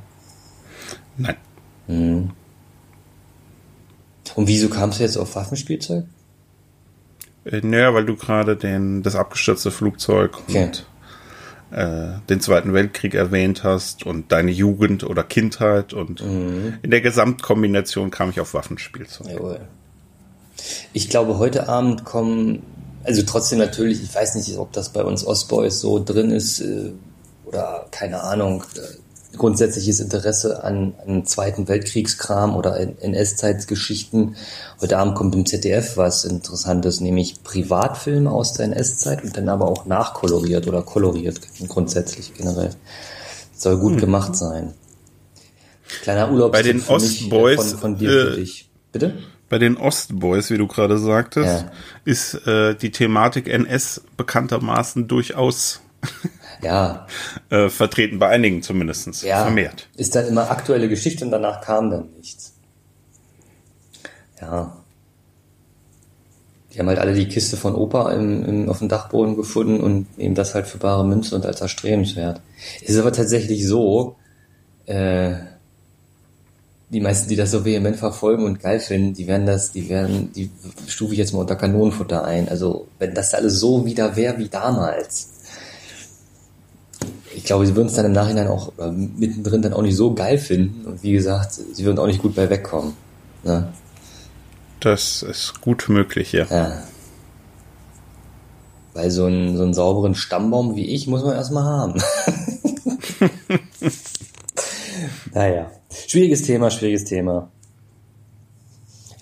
Nein. 1.17 1.35
Hm. 1.87 2.31
Und 4.35 4.47
wieso 4.47 4.69
kamst 4.69 4.99
du 4.99 5.03
jetzt 5.03 5.17
auf 5.17 5.35
Waffenspielzeug? 5.35 6.05
Äh, 7.45 7.61
naja, 7.61 7.93
weil 7.93 8.05
du 8.05 8.15
gerade 8.15 8.55
den 8.55 9.03
das 9.03 9.15
abgestürzte 9.15 9.71
Flugzeug 9.71 10.37
okay. 10.37 10.63
und 10.63 10.85
äh, 11.71 12.19
den 12.29 12.41
Zweiten 12.41 12.73
Weltkrieg 12.73 13.13
erwähnt 13.13 13.63
hast 13.63 14.05
und 14.05 14.31
deine 14.31 14.51
Jugend 14.51 15.03
oder 15.03 15.23
Kindheit 15.23 15.93
und 15.93 16.23
mhm. 16.23 16.75
in 16.81 16.91
der 16.91 17.01
Gesamtkombination 17.01 18.11
kam 18.11 18.29
ich 18.29 18.39
auf 18.39 18.53
Waffenspielzeug. 18.53 19.31
Jawohl. 19.31 19.61
Ich 20.93 21.09
glaube, 21.09 21.37
heute 21.37 21.67
Abend 21.69 22.05
kommen, 22.05 22.63
also 23.03 23.21
trotzdem 23.23 23.59
natürlich, 23.59 24.01
ich 24.01 24.13
weiß 24.13 24.35
nicht, 24.35 24.57
ob 24.57 24.71
das 24.73 24.89
bei 24.89 25.03
uns 25.03 25.25
Ostboys 25.25 25.79
so 25.79 26.03
drin 26.03 26.31
ist 26.31 26.61
äh, 26.61 26.91
oder 27.45 27.87
keine 27.91 28.23
Ahnung, 28.23 28.63
äh, 28.75 29.37
grundsätzliches 29.37 29.99
Interesse 29.99 30.63
an, 30.63 30.93
an 31.05 31.25
Zweiten 31.25 31.67
Weltkriegskram 31.67 32.55
oder 32.55 32.79
NS-Zeitgeschichten. 32.79 34.35
Heute 34.81 34.97
Abend 34.97 35.15
kommt 35.15 35.35
im 35.35 35.45
ZDF 35.45 35.97
was 35.97 36.25
Interessantes, 36.25 37.01
nämlich 37.01 37.43
Privatfilme 37.43 38.31
aus 38.31 38.53
der 38.53 38.67
NS-Zeit 38.67 39.23
und 39.23 39.37
dann 39.37 39.49
aber 39.49 39.67
auch 39.67 39.85
nachkoloriert 39.85 40.67
oder 40.67 40.81
koloriert 40.81 41.39
grundsätzlich 41.67 42.33
generell. 42.33 42.71
Soll 43.55 43.77
gut 43.77 43.93
hm. 43.93 43.99
gemacht 43.99 44.35
sein. 44.35 44.73
Kleiner 46.01 46.31
Urlaub 46.31 46.51
bei 46.51 46.63
den 46.63 46.81
Ostboys 46.85 47.71
von, 47.71 47.79
von 47.79 47.97
dir 47.97 48.09
für 48.09 48.33
äh, 48.33 48.35
dich. 48.37 48.69
Bitte? 48.91 49.13
Bei 49.47 49.59
den 49.59 49.77
Ostboys, 49.77 50.49
wie 50.49 50.57
du 50.57 50.67
gerade 50.67 50.97
sagtest, 50.97 51.65
ja. 51.65 51.71
ist 52.03 52.33
äh, 52.47 52.75
die 52.75 52.91
Thematik 52.91 53.47
NS 53.47 54.01
bekanntermaßen 54.17 55.07
durchaus 55.07 55.81
ja. 56.61 57.05
äh, 57.49 57.69
vertreten, 57.69 58.17
bei 58.19 58.29
einigen 58.29 58.63
zumindest 58.63 59.23
ja. 59.23 59.43
vermehrt. 59.43 59.87
Ist 59.97 60.15
dann 60.15 60.27
immer 60.27 60.49
aktuelle 60.49 60.89
Geschichte 60.89 61.25
und 61.25 61.31
danach 61.31 61.61
kam 61.61 61.91
dann 61.91 62.09
nichts. 62.17 62.55
Ja. 64.41 64.77
Die 66.73 66.79
haben 66.79 66.87
halt 66.87 66.99
alle 66.99 67.13
die 67.13 67.29
Kiste 67.29 67.55
von 67.55 67.73
Opa 67.73 68.11
im, 68.11 68.43
im, 68.43 68.69
auf 68.69 68.79
dem 68.79 68.89
Dachboden 68.89 69.37
gefunden 69.37 69.79
und 69.79 70.17
nehmen 70.17 70.35
das 70.35 70.55
halt 70.55 70.67
für 70.67 70.77
bare 70.77 71.05
Münze 71.05 71.35
und 71.35 71.45
als 71.45 71.61
erstrebenswert. 71.61 72.41
Es 72.81 72.89
ist 72.89 72.99
aber 72.99 73.13
tatsächlich 73.13 73.65
so, 73.65 74.17
äh, 74.85 75.35
die 76.89 77.01
meisten, 77.01 77.29
die 77.29 77.35
das 77.35 77.51
so 77.51 77.65
vehement 77.65 77.97
verfolgen 77.97 78.45
und 78.45 78.59
geil 78.59 78.79
finden, 78.79 79.13
die 79.13 79.27
werden 79.27 79.45
das, 79.45 79.71
die 79.71 79.89
werden, 79.89 80.31
die 80.33 80.51
stufe 80.87 81.13
ich 81.13 81.19
jetzt 81.19 81.33
mal 81.33 81.39
unter 81.39 81.55
Kanonenfutter 81.55 82.23
ein. 82.23 82.47
Also, 82.47 82.87
wenn 82.99 83.13
das 83.13 83.33
alles 83.33 83.59
so 83.59 83.85
wieder 83.85 84.15
wäre 84.15 84.37
wie 84.37 84.49
damals. 84.49 85.29
Ich 87.35 87.43
glaube, 87.43 87.65
sie 87.65 87.75
würden 87.75 87.87
es 87.87 87.95
dann 87.95 88.05
im 88.05 88.11
Nachhinein 88.13 88.47
auch 88.47 88.71
äh, 88.77 88.89
mittendrin 88.91 89.61
dann 89.61 89.73
auch 89.73 89.81
nicht 89.81 89.97
so 89.97 90.13
geil 90.13 90.37
finden. 90.37 90.85
Und 90.85 91.03
wie 91.03 91.11
gesagt, 91.11 91.53
sie 91.53 91.83
würden 91.83 91.99
auch 91.99 92.07
nicht 92.07 92.21
gut 92.21 92.35
bei 92.35 92.49
wegkommen. 92.49 92.93
Ne? 93.43 93.73
Das 94.79 95.23
ist 95.23 95.61
gut 95.61 95.89
möglich, 95.89 96.31
ja. 96.31 96.45
ja. 96.49 96.83
Weil 98.93 99.11
so 99.11 99.25
einen, 99.25 99.57
so 99.57 99.63
einen 99.63 99.73
sauberen 99.73 100.15
Stammbaum 100.15 100.75
wie 100.75 100.85
ich 100.85 101.07
muss 101.07 101.23
man 101.23 101.35
erstmal 101.35 101.63
haben. 101.63 102.01
naja. 105.33 105.71
Schwieriges 106.07 106.43
Thema, 106.43 106.69
schwieriges 106.69 107.05
Thema. 107.05 107.49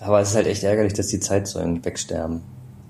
Aber 0.00 0.20
es 0.20 0.30
ist 0.30 0.34
halt 0.34 0.46
echt 0.46 0.62
ärgerlich, 0.62 0.92
dass 0.92 1.06
die 1.06 1.20
Zeitzeugen 1.20 1.84
wegsterben. 1.84 2.42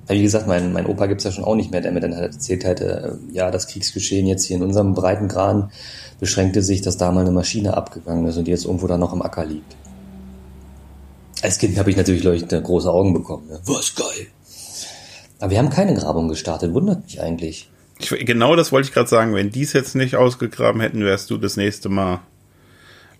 Wie 0.08 0.22
gesagt, 0.22 0.46
mein, 0.46 0.72
mein 0.72 0.86
Opa 0.86 1.06
gibt's 1.06 1.24
ja 1.24 1.32
schon 1.32 1.44
auch 1.44 1.54
nicht 1.54 1.70
mehr, 1.70 1.80
der 1.80 1.92
mir 1.92 2.00
dann 2.00 2.14
halt 2.14 2.34
erzählt 2.34 2.64
hätte, 2.64 3.18
äh, 3.32 3.34
ja, 3.34 3.50
das 3.50 3.68
Kriegsgeschehen 3.68 4.26
jetzt 4.26 4.44
hier 4.44 4.56
in 4.56 4.62
unserem 4.62 4.92
breiten 4.92 5.28
Graden 5.28 5.70
beschränkte 6.20 6.62
sich, 6.62 6.82
dass 6.82 6.96
da 6.96 7.10
mal 7.10 7.22
eine 7.22 7.30
Maschine 7.30 7.76
abgegangen 7.76 8.26
ist 8.26 8.36
und 8.36 8.44
die 8.44 8.50
jetzt 8.50 8.66
irgendwo 8.66 8.86
da 8.86 8.98
noch 8.98 9.12
im 9.12 9.22
Acker 9.22 9.46
liegt. 9.46 9.76
Als 11.42 11.58
Kind 11.58 11.78
habe 11.78 11.90
ich 11.90 11.96
natürlich 11.96 12.22
leuchtende 12.22 12.62
große 12.62 12.90
Augen 12.90 13.12
bekommen. 13.12 13.48
Ne? 13.48 13.60
Was 13.64 13.94
geil. 13.94 14.26
Aber 15.40 15.50
wir 15.50 15.58
haben 15.58 15.70
keine 15.70 15.94
Grabung 15.94 16.28
gestartet, 16.28 16.74
wundert 16.74 17.04
mich 17.04 17.20
eigentlich. 17.20 17.70
Ich, 17.98 18.08
genau 18.08 18.56
das 18.56 18.72
wollte 18.72 18.88
ich 18.88 18.94
gerade 18.94 19.08
sagen. 19.08 19.34
Wenn 19.34 19.50
die 19.50 19.62
es 19.62 19.72
jetzt 19.72 19.94
nicht 19.94 20.16
ausgegraben 20.16 20.80
hätten, 20.80 21.04
wärst 21.04 21.30
du 21.30 21.38
das 21.38 21.56
nächste 21.56 21.88
Mal 21.88 22.20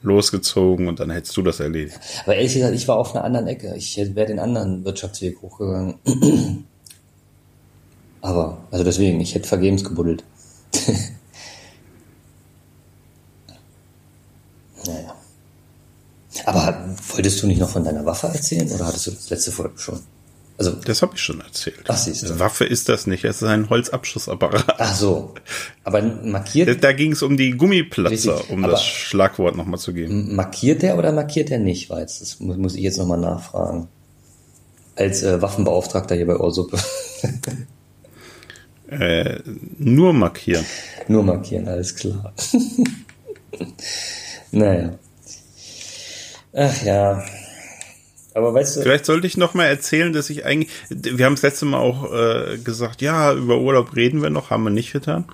losgezogen 0.05 0.87
und 0.89 1.01
dann 1.01 1.11
hättest 1.11 1.37
du 1.37 1.43
das 1.43 1.61
erledigt. 1.61 1.99
Aber 2.25 2.37
ehrlich 2.37 2.55
gesagt, 2.55 2.75
ich 2.75 2.87
war 2.87 2.97
auf 2.99 3.15
einer 3.15 3.25
anderen 3.25 3.47
Ecke. 3.47 3.75
Ich 3.77 3.97
wäre 3.97 4.27
den 4.27 4.39
anderen 4.39 4.85
Wirtschaftsweg 4.85 5.41
hochgegangen. 5.43 5.97
Aber, 8.21 8.59
also 8.71 8.85
deswegen, 8.85 9.21
ich 9.21 9.35
hätte 9.35 9.49
vergebens 9.49 9.85
gebuddelt. 9.85 10.25
naja. 14.87 15.15
Aber 16.47 16.97
wolltest 17.09 17.43
du 17.43 17.47
nicht 17.47 17.61
noch 17.61 17.69
von 17.71 17.85
deiner 17.85 18.05
Waffe 18.07 18.29
erzählen 18.29 18.71
oder 18.71 18.87
hattest 18.87 19.07
du 19.07 19.11
das 19.11 19.31
letzte 19.31 19.53
Folge 19.53 19.79
schon? 19.79 20.01
Also, 20.57 20.71
das 20.73 21.03
habe 21.03 21.15
ich 21.17 21.21
schon 21.21 21.41
erzählt. 21.41 21.83
Ach, 21.89 21.97
siehst 21.97 22.23
du. 22.23 22.39
Waffe 22.39 22.65
ist 22.65 22.89
das 22.89 23.09
nicht, 23.09 23.25
es 23.25 23.43
ist 23.43 23.49
ein 23.49 23.71
Holzabschussapparat. 23.71 24.77
Ach 24.79 24.95
so. 24.95 25.35
Aber 25.83 26.01
markiert. 26.03 26.83
Da, 26.85 26.93
ging 26.93 27.13
es 27.13 27.23
um 27.23 27.37
die 27.37 27.53
Gummiplatzer, 27.53 28.37
Richtig. 28.37 28.51
um 28.51 28.63
das 28.63 28.85
Schlagwort 28.85 29.57
nochmal 29.57 29.81
zu 29.81 29.93
geben. 29.93 30.37
Markiert 30.37 30.83
der 30.83 30.97
oder 30.97 31.11
markiert 31.11 31.51
der 31.51 31.59
nicht? 31.59 31.91
Weil 31.91 32.03
das 32.03 32.39
muss, 32.39 32.57
muss 32.57 32.75
ich 32.77 32.83
jetzt 32.83 32.99
nochmal 32.99 33.19
nachfragen. 33.19 33.89
Als 34.95 35.25
äh, 35.25 35.43
Waffenbeauftragter 35.43 36.15
hier 36.15 36.27
bei 36.27 36.37
Ohrsuppe. 36.37 36.79
äh, 38.91 39.41
nur 39.79 40.13
markieren. 40.13 40.65
Nur 41.09 41.25
markieren, 41.25 41.67
alles 41.67 41.97
klar. 41.97 42.33
naja. 44.53 44.99
Ach 46.53 46.83
ja. 46.85 47.25
Aber 48.35 48.53
weißt 48.53 48.77
du. 48.77 48.83
Vielleicht 48.83 49.07
sollte 49.07 49.27
ich 49.29 49.37
noch 49.37 49.55
mal 49.55 49.67
erzählen, 49.67 50.13
dass 50.13 50.29
ich 50.29 50.45
eigentlich, 50.45 50.71
wir 50.91 51.25
haben 51.25 51.35
das 51.35 51.43
letzte 51.43 51.67
Mal 51.67 51.79
auch 51.79 52.13
äh, 52.13 52.59
gesagt, 52.59 53.01
ja, 53.01 53.33
über 53.33 53.59
Urlaub 53.59 53.95
reden 53.95 54.23
wir 54.23 54.31
noch, 54.31 54.51
haben 54.51 54.65
wir 54.65 54.71
nicht 54.71 54.93
getan. 54.93 55.25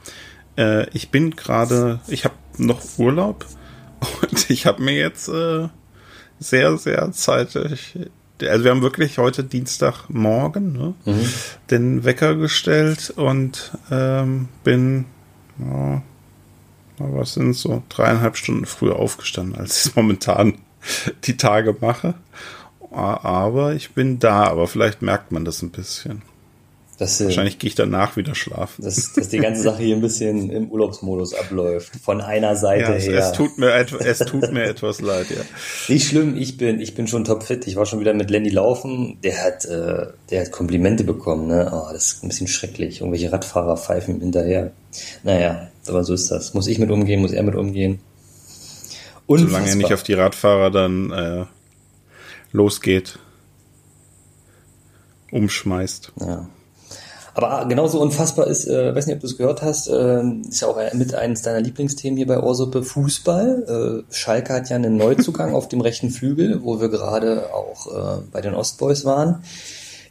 Äh, 0.57 0.89
ich 0.91 1.11
bin 1.11 1.31
gerade, 1.31 2.01
ich 2.09 2.25
habe 2.25 2.35
noch 2.59 2.83
Urlaub 2.99 3.47
und 4.23 4.51
ich 4.51 4.67
habe 4.67 4.83
mir 4.83 4.95
jetzt 4.95 5.29
äh, 5.29 5.69
sehr, 6.39 6.77
sehr 6.77 7.11
zeitig, 7.13 7.99
also 8.43 8.65
wir 8.65 8.71
haben 8.71 8.83
wirklich 8.83 9.19
heute 9.19 9.45
Dienstagmorgen 9.45 10.73
ne, 10.73 10.95
mhm. 11.05 11.29
den 11.71 12.05
Wecker 12.05 12.35
gestellt 12.37 13.13
und 13.17 13.73
ähm, 13.91 14.49
bin, 14.65 15.05
ja, 15.59 16.03
was 16.99 17.35
sind 17.35 17.55
so 17.55 17.83
dreieinhalb 17.89 18.37
Stunden 18.37 18.67
früher 18.67 18.97
aufgestanden, 18.97 19.59
als 19.59 19.87
ich 19.87 19.97
momentan 19.97 20.55
die 21.25 21.37
Tage 21.37 21.77
mache 21.81 22.15
aber 22.91 23.75
ich 23.75 23.93
bin 23.93 24.19
da, 24.19 24.45
aber 24.45 24.67
vielleicht 24.67 25.03
merkt 25.03 25.33
man 25.33 25.45
das 25.45 25.63
ein 25.63 25.71
bisschen. 25.71 26.23
Das, 27.01 27.19
äh, 27.19 27.25
Wahrscheinlich 27.25 27.59
gehe 27.59 27.69
ich 27.69 27.75
danach 27.75 28.19
wieder 28.19 28.35
schlafen. 28.35 28.85
Dass, 28.85 29.15
dass 29.15 29.31
die 29.31 29.39
ganze 29.39 29.63
Sache 29.63 29.83
hier 29.83 29.97
ein 29.97 30.03
bisschen 30.03 30.51
im 30.51 30.71
Urlaubsmodus 30.71 31.33
abläuft. 31.33 31.93
Von 31.97 32.21
einer 32.21 32.57
Seite 32.57 32.91
ja, 32.91 32.95
es, 32.95 33.07
her. 33.07 33.19
Es 33.21 33.33
tut, 33.33 33.57
mir, 33.57 33.73
es 33.73 34.19
tut 34.19 34.53
mir 34.53 34.65
etwas 34.65 35.01
leid, 35.01 35.31
ja. 35.31 35.41
Nicht 35.89 36.09
schlimm, 36.09 36.37
ich 36.37 36.59
bin, 36.59 36.79
ich 36.79 36.95
bin 36.95 37.07
schon 37.07 37.25
topfit. 37.25 37.67
Ich 37.67 37.77
war 37.77 37.87
schon 37.87 38.01
wieder 38.01 38.13
mit 38.13 38.29
Lenny 38.29 38.51
laufen. 38.51 39.17
Der 39.25 39.43
hat, 39.43 39.65
äh, 39.65 40.09
der 40.31 40.43
hat 40.43 40.53
Komplimente 40.53 41.03
bekommen. 41.05 41.47
Ne? 41.47 41.71
Oh, 41.73 41.91
das 41.91 42.13
ist 42.13 42.23
ein 42.23 42.29
bisschen 42.29 42.49
schrecklich. 42.49 43.01
Irgendwelche 43.01 43.33
Radfahrer 43.33 43.79
pfeifen 43.79 44.21
hinterher. 44.21 44.73
Naja, 45.23 45.69
aber 45.89 46.05
so 46.05 46.13
ist 46.13 46.31
das. 46.31 46.53
Muss 46.53 46.67
ich 46.67 46.79
mit 46.79 46.91
umgehen, 46.91 47.23
muss 47.23 47.33
er 47.33 47.45
mit 47.45 47.55
umgehen. 47.55 48.01
Unfassbar. 49.25 49.53
Solange 49.53 49.71
er 49.71 49.77
nicht 49.77 49.95
auf 49.95 50.03
die 50.03 50.13
Radfahrer 50.13 50.71
dann 50.71 51.13
äh, 51.13 51.45
losgeht, 52.53 53.19
umschmeißt. 55.31 56.13
Ja. 56.21 56.49
Aber 57.35 57.67
genauso 57.69 58.01
unfassbar 58.01 58.49
ist, 58.49 58.67
äh, 58.67 58.95
weiß 58.95 59.07
nicht, 59.07 59.17
ob 59.17 59.21
du 59.21 59.27
es 59.27 59.37
gehört 59.37 59.63
hast, 59.63 59.89
äh, 59.89 60.23
ist 60.49 60.61
ja 60.61 60.69
auch 60.69 60.79
mit 60.95 61.15
eines 61.15 61.43
deiner 61.43 61.61
Lieblingsthemen 61.61 62.17
hier 62.17 62.27
bei 62.27 62.41
Ohrsuppe 62.41 62.83
Fußball. 62.83 64.05
Äh, 64.11 64.15
Schalke 64.15 64.53
hat 64.53 64.69
ja 64.69 64.77
einen 64.77 64.97
Neuzugang 64.97 65.55
auf 65.55 65.69
dem 65.69 65.81
rechten 65.81 66.11
Flügel, 66.11 66.63
wo 66.65 66.81
wir 66.81 66.89
gerade 66.89 67.55
auch 67.55 67.87
äh, 67.87 68.23
bei 68.33 68.41
den 68.41 68.55
Ostboys 68.55 69.05
waren. 69.05 69.43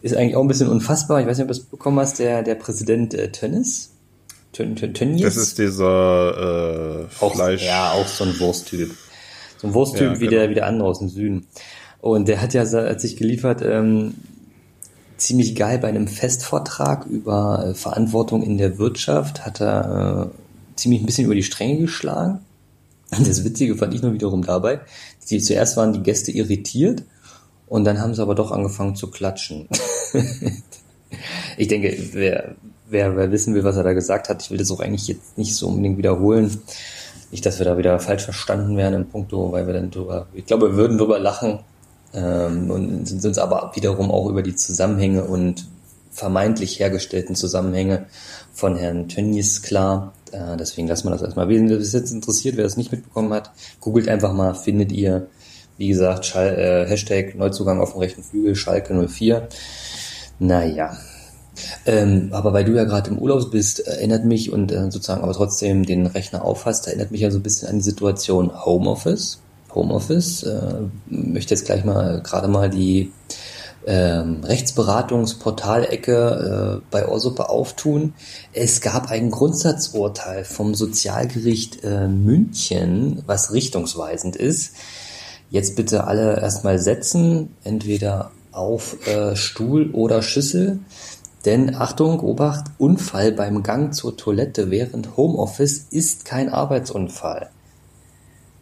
Ist 0.02 0.16
eigentlich 0.16 0.38
auch 0.38 0.42
ein 0.42 0.48
bisschen 0.48 0.70
unfassbar. 0.70 1.20
Ich 1.20 1.28
weiß 1.28 1.38
nicht, 1.38 1.44
ob 1.44 1.50
du 1.50 1.60
es 1.60 1.66
bekommen 1.66 2.00
hast, 2.00 2.20
der, 2.20 2.42
der 2.42 2.56
Präsident 2.56 3.14
äh, 3.14 3.32
Tönnis. 3.32 3.92
Tön, 4.54 4.76
Tön, 4.76 4.94
Tönnies? 4.94 5.22
Das 5.22 5.38
ist 5.38 5.58
dieser 5.60 7.04
äh, 7.04 7.08
Fleisch. 7.10 7.62
Auch, 7.62 7.66
ja, 7.66 7.92
auch 7.92 8.08
so 8.08 8.24
ein 8.24 8.40
Wursttyp. 8.40 8.92
So 9.58 9.68
ein 9.68 9.74
Wursttyp 9.74 10.14
ja, 10.14 10.20
wie, 10.20 10.28
genau. 10.28 10.32
der, 10.32 10.50
wie 10.50 10.56
der 10.56 10.68
andere 10.68 10.88
aus 10.88 11.00
dem 11.00 11.10
Süden. 11.10 11.48
Und 12.02 12.28
der 12.28 12.42
hat 12.42 12.54
ja 12.54 12.64
hat 12.66 13.02
sich 13.02 13.18
geliefert, 13.18 13.62
ähm, 13.62 14.16
ziemlich 15.18 15.56
geil 15.56 15.80
bei 15.80 15.90
einem 15.90 16.08
Festvortrag 16.08 17.06
über 17.06 17.66
äh, 17.68 17.74
Verantwortung 17.74 18.42
in 18.42 18.58
der 18.58 18.78
Wirtschaft, 18.78 19.46
hat 19.46 19.62
er 19.62 20.32
äh, 20.32 20.78
ziemlich 20.78 21.02
ein 21.02 21.06
bisschen 21.06 21.26
über 21.26 21.36
die 21.36 21.44
Stränge 21.44 21.80
geschlagen. 21.80 22.40
Und 23.18 23.28
das 23.28 23.44
Witzige 23.44 23.76
fand 23.76 23.94
ich 23.94 24.02
nur 24.02 24.14
wiederum 24.14 24.44
dabei, 24.44 24.82
die, 25.30 25.40
zuerst 25.40 25.78
waren 25.78 25.94
die 25.94 26.04
Gäste 26.04 26.32
irritiert 26.32 27.04
und 27.68 27.84
dann 27.84 28.00
haben 28.00 28.14
sie 28.14 28.22
aber 28.22 28.36
doch 28.36 28.52
angefangen 28.52 28.96
zu 28.96 29.10
klatschen. 29.10 29.68
ich 31.58 31.68
denke, 31.68 31.98
wer, 32.14 32.56
wer, 32.90 33.16
wer 33.16 33.32
wissen 33.32 33.54
will, 33.56 33.64
was 33.64 33.78
er 33.78 33.84
da 33.84 33.94
gesagt 33.94 34.30
hat, 34.30 34.44
ich 34.44 34.52
will 34.52 34.58
das 34.58 34.72
auch 34.72 34.80
eigentlich 34.80 35.08
jetzt 35.08 35.38
nicht 35.38 35.56
so 35.56 35.68
unbedingt 35.68 35.98
wiederholen. 35.98 36.62
Nicht, 37.32 37.46
dass 37.46 37.60
wir 37.60 37.66
da 37.66 37.78
wieder 37.78 38.00
falsch 38.00 38.24
verstanden 38.24 38.76
werden 38.76 38.96
im 38.96 39.08
Punkto, 39.08 39.52
weil 39.52 39.68
wir 39.68 39.74
dann 39.74 39.92
drüber, 39.92 40.28
ich 40.34 40.46
glaube, 40.46 40.72
wir 40.72 40.78
würden 40.78 40.98
drüber 40.98 41.20
lachen, 41.20 41.60
ähm, 42.14 42.72
und 42.72 43.08
sind 43.08 43.26
uns 43.26 43.38
aber 43.38 43.72
wiederum 43.76 44.12
auch 44.12 44.28
über 44.28 44.42
die 44.42 44.56
Zusammenhänge 44.56 45.24
und 45.24 45.68
vermeintlich 46.12 46.80
hergestellten 46.80 47.36
Zusammenhänge 47.36 48.06
von 48.54 48.76
Herrn 48.76 49.08
Tönnies 49.08 49.62
klar. 49.62 50.14
Äh, 50.32 50.58
deswegen 50.58 50.88
lassen 50.88 51.08
wir 51.08 51.12
das 51.12 51.22
erstmal. 51.22 51.50
Wen 51.50 51.68
das 51.68 51.94
jetzt 51.94 52.12
interessiert, 52.12 52.58
wer 52.58 52.64
das 52.64 52.78
nicht 52.78 52.92
mitbekommen 52.92 53.34
hat, 53.34 53.52
googelt 53.80 54.08
einfach 54.08 54.34
mal, 54.34 54.54
findet 54.54 54.92
ihr, 54.92 55.28
wie 55.78 55.88
gesagt, 55.88 56.26
Schall, 56.26 56.58
äh, 56.58 56.90
Hashtag 56.90 57.36
Neuzugang 57.36 57.80
auf 57.80 57.94
dem 57.94 58.00
rechten 58.00 58.24
Flügel, 58.24 58.56
Schalke 58.56 58.94
04. 58.94 59.48
Naja. 60.40 60.98
Ähm, 61.86 62.30
aber 62.32 62.54
weil 62.54 62.64
du 62.64 62.74
ja 62.74 62.86
gerade 62.86 63.10
im 63.10 63.20
Urlaub 63.20 63.52
bist, 63.52 63.80
erinnert 63.82 64.26
mich 64.26 64.52
und 64.52 64.72
äh, 64.72 64.92
sozusagen 64.92 65.24
aber 65.24 65.34
trotzdem 65.34 65.86
den 65.86 66.06
Rechner 66.06 66.44
aufhast, 66.44 66.88
erinnert 66.88 67.12
mich 67.12 67.22
ja 67.22 67.32
so 67.32 67.40
ein 67.40 67.44
bisschen 67.44 67.68
an 67.68 67.76
die 67.76 67.84
Situation 67.84 68.66
Homeoffice. 68.66 69.40
Homeoffice. 69.74 70.44
Äh, 70.44 70.84
möchte 71.08 71.54
jetzt 71.54 71.66
gleich 71.66 71.86
mal 71.86 72.22
gerade 72.22 72.48
mal 72.48 72.70
die 72.70 73.12
ähm, 73.88 74.44
Rechtsberatungsportalecke 74.44 76.80
äh, 76.80 76.82
bei 76.92 77.08
Orsuppe 77.08 77.50
auftun. 77.50 78.14
Es 78.54 78.82
gab 78.82 79.10
ein 79.10 79.32
Grundsatzurteil 79.32 80.46
vom 80.46 80.76
Sozialgericht 80.76 81.84
äh, 81.84 82.08
München, 82.08 83.24
was 83.26 83.54
richtungsweisend 83.54 84.36
ist. 84.36 84.76
Jetzt 85.50 85.76
bitte 85.76 86.06
alle 86.06 86.40
erstmal 86.40 86.78
setzen, 86.78 87.56
entweder 87.64 88.30
auf 88.52 89.08
äh, 89.08 89.36
Stuhl 89.36 89.90
oder 89.92 90.22
Schüssel. 90.22 90.80
Denn 91.46 91.74
Achtung, 91.74 92.20
Obacht, 92.20 92.66
Unfall 92.78 93.32
beim 93.32 93.64
Gang 93.64 93.94
zur 93.94 94.18
Toilette 94.18 94.70
während 94.70 95.16
Homeoffice 95.16 95.88
ist 95.90 96.26
kein 96.26 96.50
Arbeitsunfall. 96.50 97.50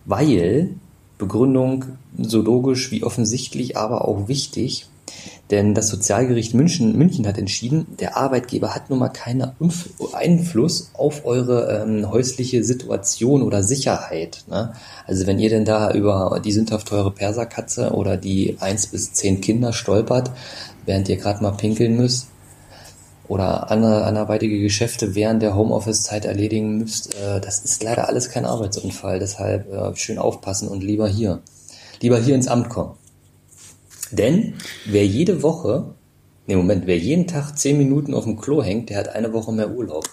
Weil, 0.05 0.75
Begründung 1.17 1.85
so 2.17 2.41
logisch 2.41 2.91
wie 2.91 3.03
offensichtlich, 3.03 3.77
aber 3.77 4.07
auch 4.07 4.27
wichtig, 4.27 4.87
denn 5.51 5.73
das 5.73 5.87
Sozialgericht 5.87 6.53
München, 6.53 6.97
München 6.97 7.25
hat 7.25 7.37
entschieden, 7.37 7.87
der 7.99 8.17
Arbeitgeber 8.17 8.75
hat 8.75 8.89
nun 8.89 8.99
mal 8.99 9.09
keinen 9.09 9.51
Einfluss 10.13 10.91
auf 10.93 11.25
eure 11.25 11.83
ähm, 11.83 12.11
häusliche 12.11 12.63
Situation 12.63 13.41
oder 13.41 13.63
Sicherheit. 13.63 14.43
Ne? 14.47 14.73
Also 15.05 15.25
wenn 15.25 15.39
ihr 15.39 15.49
denn 15.49 15.63
da 15.63 15.93
über 15.93 16.41
die 16.43 16.51
sündhaft 16.51 16.89
teure 16.89 17.11
Perserkatze 17.11 17.91
oder 17.91 18.17
die 18.17 18.57
eins 18.59 18.87
bis 18.87 19.13
zehn 19.13 19.39
Kinder 19.39 19.71
stolpert, 19.71 20.31
während 20.85 21.07
ihr 21.07 21.17
gerade 21.17 21.41
mal 21.41 21.51
pinkeln 21.51 21.95
müsst, 21.95 22.27
oder 23.27 23.69
andere 23.71 24.05
anderweitige 24.05 24.59
Geschäfte 24.59 25.15
während 25.15 25.41
der 25.41 25.55
Homeoffice-Zeit 25.55 26.25
erledigen 26.25 26.77
müsst, 26.77 27.15
äh, 27.15 27.41
das 27.41 27.59
ist 27.59 27.83
leider 27.83 28.07
alles 28.07 28.29
kein 28.29 28.45
Arbeitsunfall. 28.45 29.19
Deshalb 29.19 29.71
äh, 29.71 29.95
schön 29.95 30.17
aufpassen 30.17 30.67
und 30.69 30.83
lieber 30.83 31.07
hier. 31.07 31.41
Lieber 31.99 32.19
hier 32.19 32.35
ins 32.35 32.47
Amt 32.47 32.69
kommen. 32.69 32.93
Denn 34.11 34.53
wer 34.85 35.05
jede 35.05 35.43
Woche, 35.43 35.93
nee, 36.45 36.55
Moment, 36.55 36.87
wer 36.87 36.97
jeden 36.97 37.27
Tag 37.27 37.57
zehn 37.57 37.77
Minuten 37.77 38.13
auf 38.13 38.23
dem 38.23 38.39
Klo 38.39 38.63
hängt, 38.63 38.89
der 38.89 38.97
hat 38.97 39.09
eine 39.09 39.33
Woche 39.33 39.51
mehr 39.51 39.71
Urlaub. 39.71 40.05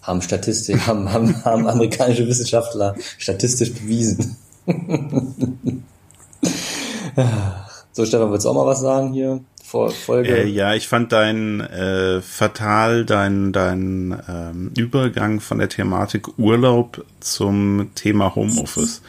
Haben 0.00 0.22
Statistik, 0.22 0.86
haben, 0.86 1.12
haben, 1.12 1.44
haben 1.44 1.66
amerikanische 1.66 2.26
Wissenschaftler 2.26 2.94
statistisch 3.18 3.74
bewiesen. 3.74 4.36
so, 7.92 8.06
Stefan, 8.06 8.30
willst 8.30 8.46
du 8.46 8.50
auch 8.50 8.54
mal 8.54 8.66
was 8.66 8.80
sagen 8.80 9.12
hier? 9.12 9.40
Folge? 9.72 10.42
Äh, 10.42 10.48
ja, 10.48 10.74
ich 10.74 10.88
fand 10.88 11.12
dein 11.12 11.60
äh, 11.60 12.20
fatal, 12.20 13.04
dein, 13.04 13.52
dein 13.52 14.20
ähm, 14.28 14.72
Übergang 14.76 15.40
von 15.40 15.58
der 15.58 15.68
Thematik 15.68 16.38
Urlaub 16.38 17.04
zum 17.20 17.90
Thema 17.94 18.34
Homeoffice 18.34 19.02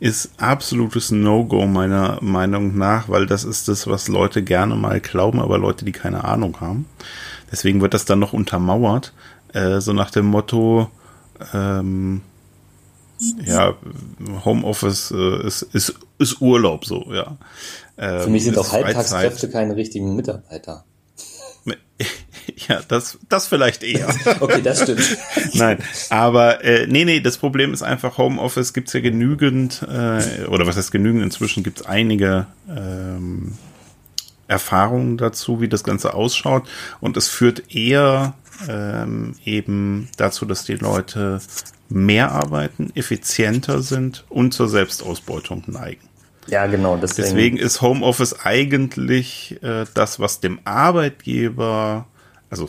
ist 0.00 0.32
absolutes 0.38 1.10
No-Go 1.10 1.66
meiner 1.66 2.18
Meinung 2.20 2.76
nach, 2.76 3.08
weil 3.08 3.26
das 3.26 3.44
ist 3.44 3.68
das, 3.68 3.86
was 3.86 4.08
Leute 4.08 4.42
gerne 4.42 4.74
mal 4.74 5.00
glauben, 5.00 5.40
aber 5.40 5.56
Leute, 5.58 5.84
die 5.84 5.92
keine 5.92 6.24
Ahnung 6.24 6.60
haben. 6.60 6.86
Deswegen 7.50 7.80
wird 7.80 7.94
das 7.94 8.04
dann 8.04 8.18
noch 8.18 8.32
untermauert, 8.32 9.14
äh, 9.52 9.80
so 9.80 9.92
nach 9.92 10.10
dem 10.10 10.26
Motto, 10.26 10.90
ähm, 11.52 12.20
ja, 13.44 13.74
Homeoffice 14.44 15.12
äh, 15.12 15.46
ist, 15.46 15.62
ist, 15.62 15.94
ist 16.18 16.40
Urlaub 16.40 16.84
so, 16.84 17.06
ja. 17.12 17.36
Ähm, 17.96 18.20
Für 18.22 18.30
mich 18.30 18.44
sind 18.44 18.58
auch 18.58 18.72
Halbtagskräfte 18.72 19.48
keine 19.48 19.76
richtigen 19.76 20.16
Mitarbeiter. 20.16 20.84
Ja, 22.68 22.80
das, 22.88 23.18
das 23.28 23.46
vielleicht 23.46 23.82
eher. 23.82 24.08
okay, 24.40 24.60
das 24.62 24.82
stimmt. 24.82 25.16
Nein, 25.54 25.78
aber 26.10 26.64
äh, 26.64 26.86
nee, 26.86 27.04
nee, 27.04 27.20
das 27.20 27.38
Problem 27.38 27.72
ist 27.72 27.82
einfach, 27.82 28.18
Homeoffice 28.18 28.72
gibt's 28.72 28.92
ja 28.92 29.00
genügend, 29.00 29.82
äh, 29.82 30.44
oder 30.46 30.66
was 30.66 30.76
heißt 30.76 30.92
genügend, 30.92 31.22
inzwischen 31.22 31.62
gibt's 31.62 31.86
einige 31.86 32.46
ähm, 32.68 33.54
Erfahrungen 34.46 35.16
dazu, 35.16 35.60
wie 35.60 35.68
das 35.68 35.84
Ganze 35.84 36.14
ausschaut. 36.14 36.68
Und 37.00 37.16
es 37.16 37.28
führt 37.28 37.74
eher 37.74 38.34
ähm, 38.68 39.34
eben 39.44 40.08
dazu, 40.16 40.44
dass 40.44 40.64
die 40.64 40.76
Leute 40.76 41.40
mehr 41.88 42.32
arbeiten, 42.32 42.92
effizienter 42.94 43.82
sind 43.82 44.24
und 44.28 44.52
zur 44.52 44.68
Selbstausbeutung 44.68 45.64
neigen. 45.66 46.08
Ja, 46.46 46.66
genau. 46.66 46.96
Deswegen, 46.96 47.28
deswegen 47.28 47.56
ist 47.56 47.80
Homeoffice 47.80 48.44
eigentlich 48.44 49.58
äh, 49.62 49.84
das, 49.94 50.20
was 50.20 50.40
dem 50.40 50.60
Arbeitgeber 50.64 52.06
also 52.54 52.68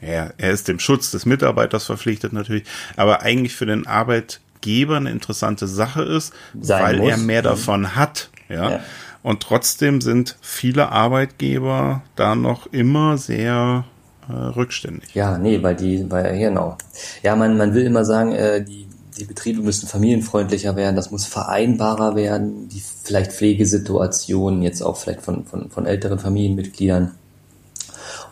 er, 0.00 0.34
er 0.36 0.50
ist 0.50 0.68
dem 0.68 0.78
Schutz 0.78 1.10
des 1.10 1.24
Mitarbeiters 1.24 1.86
verpflichtet 1.86 2.32
natürlich, 2.32 2.64
aber 2.96 3.22
eigentlich 3.22 3.54
für 3.54 3.66
den 3.66 3.86
Arbeitgeber 3.86 4.96
eine 4.96 5.10
interessante 5.10 5.66
Sache 5.66 6.02
ist, 6.02 6.34
weil 6.52 6.98
muss. 6.98 7.10
er 7.10 7.16
mehr 7.16 7.40
mhm. 7.40 7.44
davon 7.44 7.96
hat. 7.96 8.30
Ja? 8.48 8.70
ja. 8.70 8.80
Und 9.22 9.42
trotzdem 9.42 10.02
sind 10.02 10.36
viele 10.42 10.90
Arbeitgeber 10.90 12.02
da 12.16 12.34
noch 12.34 12.66
immer 12.66 13.16
sehr 13.16 13.84
äh, 14.28 14.32
rückständig. 14.32 15.14
Ja, 15.14 15.38
nee, 15.38 15.62
weil 15.62 15.76
die, 15.76 16.10
weil, 16.10 16.38
genau. 16.38 16.76
Ja, 17.22 17.34
man, 17.34 17.56
man 17.56 17.72
will 17.72 17.84
immer 17.84 18.04
sagen, 18.04 18.32
äh, 18.32 18.62
die, 18.62 18.86
die 19.18 19.24
Betriebe 19.24 19.62
müssen 19.62 19.86
familienfreundlicher 19.86 20.76
werden, 20.76 20.96
das 20.96 21.10
muss 21.10 21.24
vereinbarer 21.24 22.16
werden, 22.16 22.68
die 22.68 22.82
vielleicht 23.02 23.32
Pflegesituationen 23.32 24.62
jetzt 24.62 24.82
auch 24.82 24.96
vielleicht 24.96 25.22
von, 25.22 25.44
von, 25.44 25.70
von 25.70 25.86
älteren 25.86 26.18
Familienmitgliedern. 26.18 27.12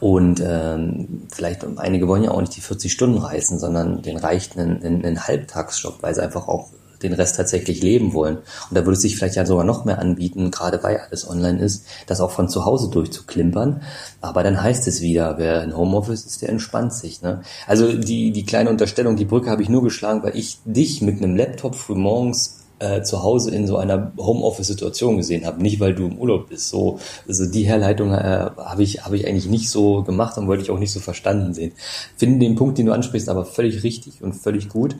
Und 0.01 0.43
ähm, 0.45 1.23
vielleicht 1.33 1.65
einige 1.79 2.09
wollen 2.09 2.25
ja 2.25 2.33
auch 2.33 2.41
nicht 2.41 2.57
die 2.57 2.61
40 2.61 2.93
Stunden 2.93 3.19
reißen, 3.19 3.61
sondern 3.61 4.03
den 4.03 4.17
reicht 4.17 4.59
einen, 4.59 4.83
einen, 4.83 5.05
einen 5.05 5.27
Halbtagsjob, 5.27 6.03
weil 6.03 6.15
sie 6.15 6.23
einfach 6.23 6.49
auch 6.49 6.71
den 7.03 7.13
Rest 7.13 7.37
tatsächlich 7.37 7.83
leben 7.83 8.15
wollen. 8.15 8.37
Und 8.37 8.45
da 8.71 8.81
würde 8.81 8.93
es 8.93 9.03
sich 9.03 9.17
vielleicht 9.17 9.37
ja 9.37 9.47
sogar 9.47 9.65
noch 9.65 9.85
mehr 9.85 9.99
anbieten, 9.99 10.51
gerade 10.51 10.83
weil 10.83 10.99
alles 10.99 11.29
online 11.29 11.61
ist, 11.61 11.85
das 12.07 12.21
auch 12.21 12.31
von 12.31 12.49
zu 12.49 12.65
Hause 12.65 12.91
durchzuklimpern. 12.91 13.83
Aber 14.21 14.43
dann 14.43 14.63
heißt 14.63 14.87
es 14.89 15.01
wieder, 15.01 15.39
wer 15.39 15.63
in 15.63 15.77
Homeoffice 15.77 16.25
ist, 16.25 16.43
der 16.43 16.49
entspannt 16.49 16.93
sich. 16.93 17.23
Ne? 17.23 17.43
Also 17.67 17.93
die, 17.93 18.33
die 18.33 18.45
kleine 18.45 18.71
Unterstellung, 18.71 19.17
die 19.17 19.25
Brücke 19.25 19.51
habe 19.51 19.63
ich 19.63 19.69
nur 19.69 19.83
geschlagen, 19.83 20.23
weil 20.23 20.37
ich 20.37 20.59
dich 20.65 21.03
mit 21.03 21.23
einem 21.23 21.37
Laptop 21.37 21.75
früh 21.75 21.95
morgens 21.95 22.62
äh, 22.83 23.03
zu 23.03 23.23
Hause 23.23 23.55
in 23.55 23.67
so 23.67 23.77
einer 23.77 24.13
Homeoffice-Situation 24.17 25.17
gesehen 25.17 25.47
habe, 25.47 25.63
nicht 25.63 25.79
weil 25.79 25.95
du 25.95 26.07
im 26.07 26.19
Urlaub 26.19 26.49
bist. 26.49 26.69
So, 26.69 26.99
also 27.29 27.47
die 27.47 27.63
Herleitung 27.63 28.13
äh, 28.13 28.51
habe 28.57 28.83
ich 28.83 29.05
habe 29.05 29.17
ich 29.17 29.27
eigentlich 29.27 29.47
nicht 29.47 29.71
so 29.71 30.03
gemacht 30.03 30.37
und 30.37 30.49
wollte 30.49 30.63
ich 30.63 30.71
auch 30.71 30.79
nicht 30.79 30.93
so 30.93 31.01
verstanden 31.01 31.55
sehen. 31.55 31.73
Finde 32.17 32.41
den 32.41 32.57
Punkt, 32.57 32.79
den 32.79 32.87
du 32.87 32.93
ansprichst, 32.93 33.29
aber 33.29 33.45
völlig 33.45 33.85
richtig 33.85 34.23
und 34.23 34.33
völlig 34.33 34.69
gut. 34.69 34.97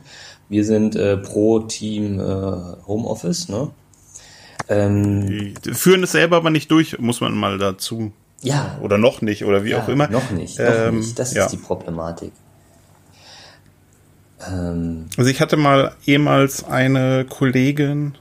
Wir 0.49 0.63
sind 0.63 0.95
äh, 0.95 1.17
pro 1.17 1.59
Team 1.59 2.19
äh, 2.19 2.23
Homeoffice, 2.87 3.49
ne? 3.49 3.71
Ähm, 4.69 5.55
führen 5.73 6.03
es 6.03 6.13
selber 6.13 6.37
aber 6.37 6.49
nicht 6.49 6.71
durch, 6.71 6.97
muss 6.99 7.19
man 7.19 7.33
mal 7.33 7.57
dazu. 7.57 8.13
Ja. 8.41 8.77
Oder 8.81 8.97
noch 8.97 9.21
nicht, 9.21 9.43
oder 9.45 9.63
wie 9.65 9.71
ja, 9.71 9.83
auch 9.83 9.89
immer. 9.89 10.07
Noch 10.09 10.31
nicht, 10.31 10.59
noch 10.59 10.67
ähm, 10.67 10.99
nicht. 10.99 11.17
Das 11.19 11.33
ja. 11.33 11.45
ist 11.45 11.51
die 11.51 11.57
Problematik. 11.57 12.31
Ähm, 14.51 15.05
also 15.17 15.29
ich 15.29 15.41
hatte 15.41 15.57
mal 15.57 15.93
ehemals 16.05 16.63
eine 16.63 17.25
Kollegin 17.25 18.15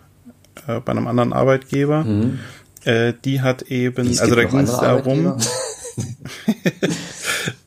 äh, 0.67 0.81
bei 0.81 0.93
einem 0.93 1.07
anderen 1.07 1.33
Arbeitgeber, 1.33 2.05
mhm. 2.05 2.41
äh, 2.85 3.13
die 3.25 3.41
hat 3.41 3.63
eben, 3.63 4.09
es 4.09 4.21
also 4.21 4.35
da 4.35 4.45
ging 4.45 4.61
es 4.61 4.71
darum, 4.71 5.39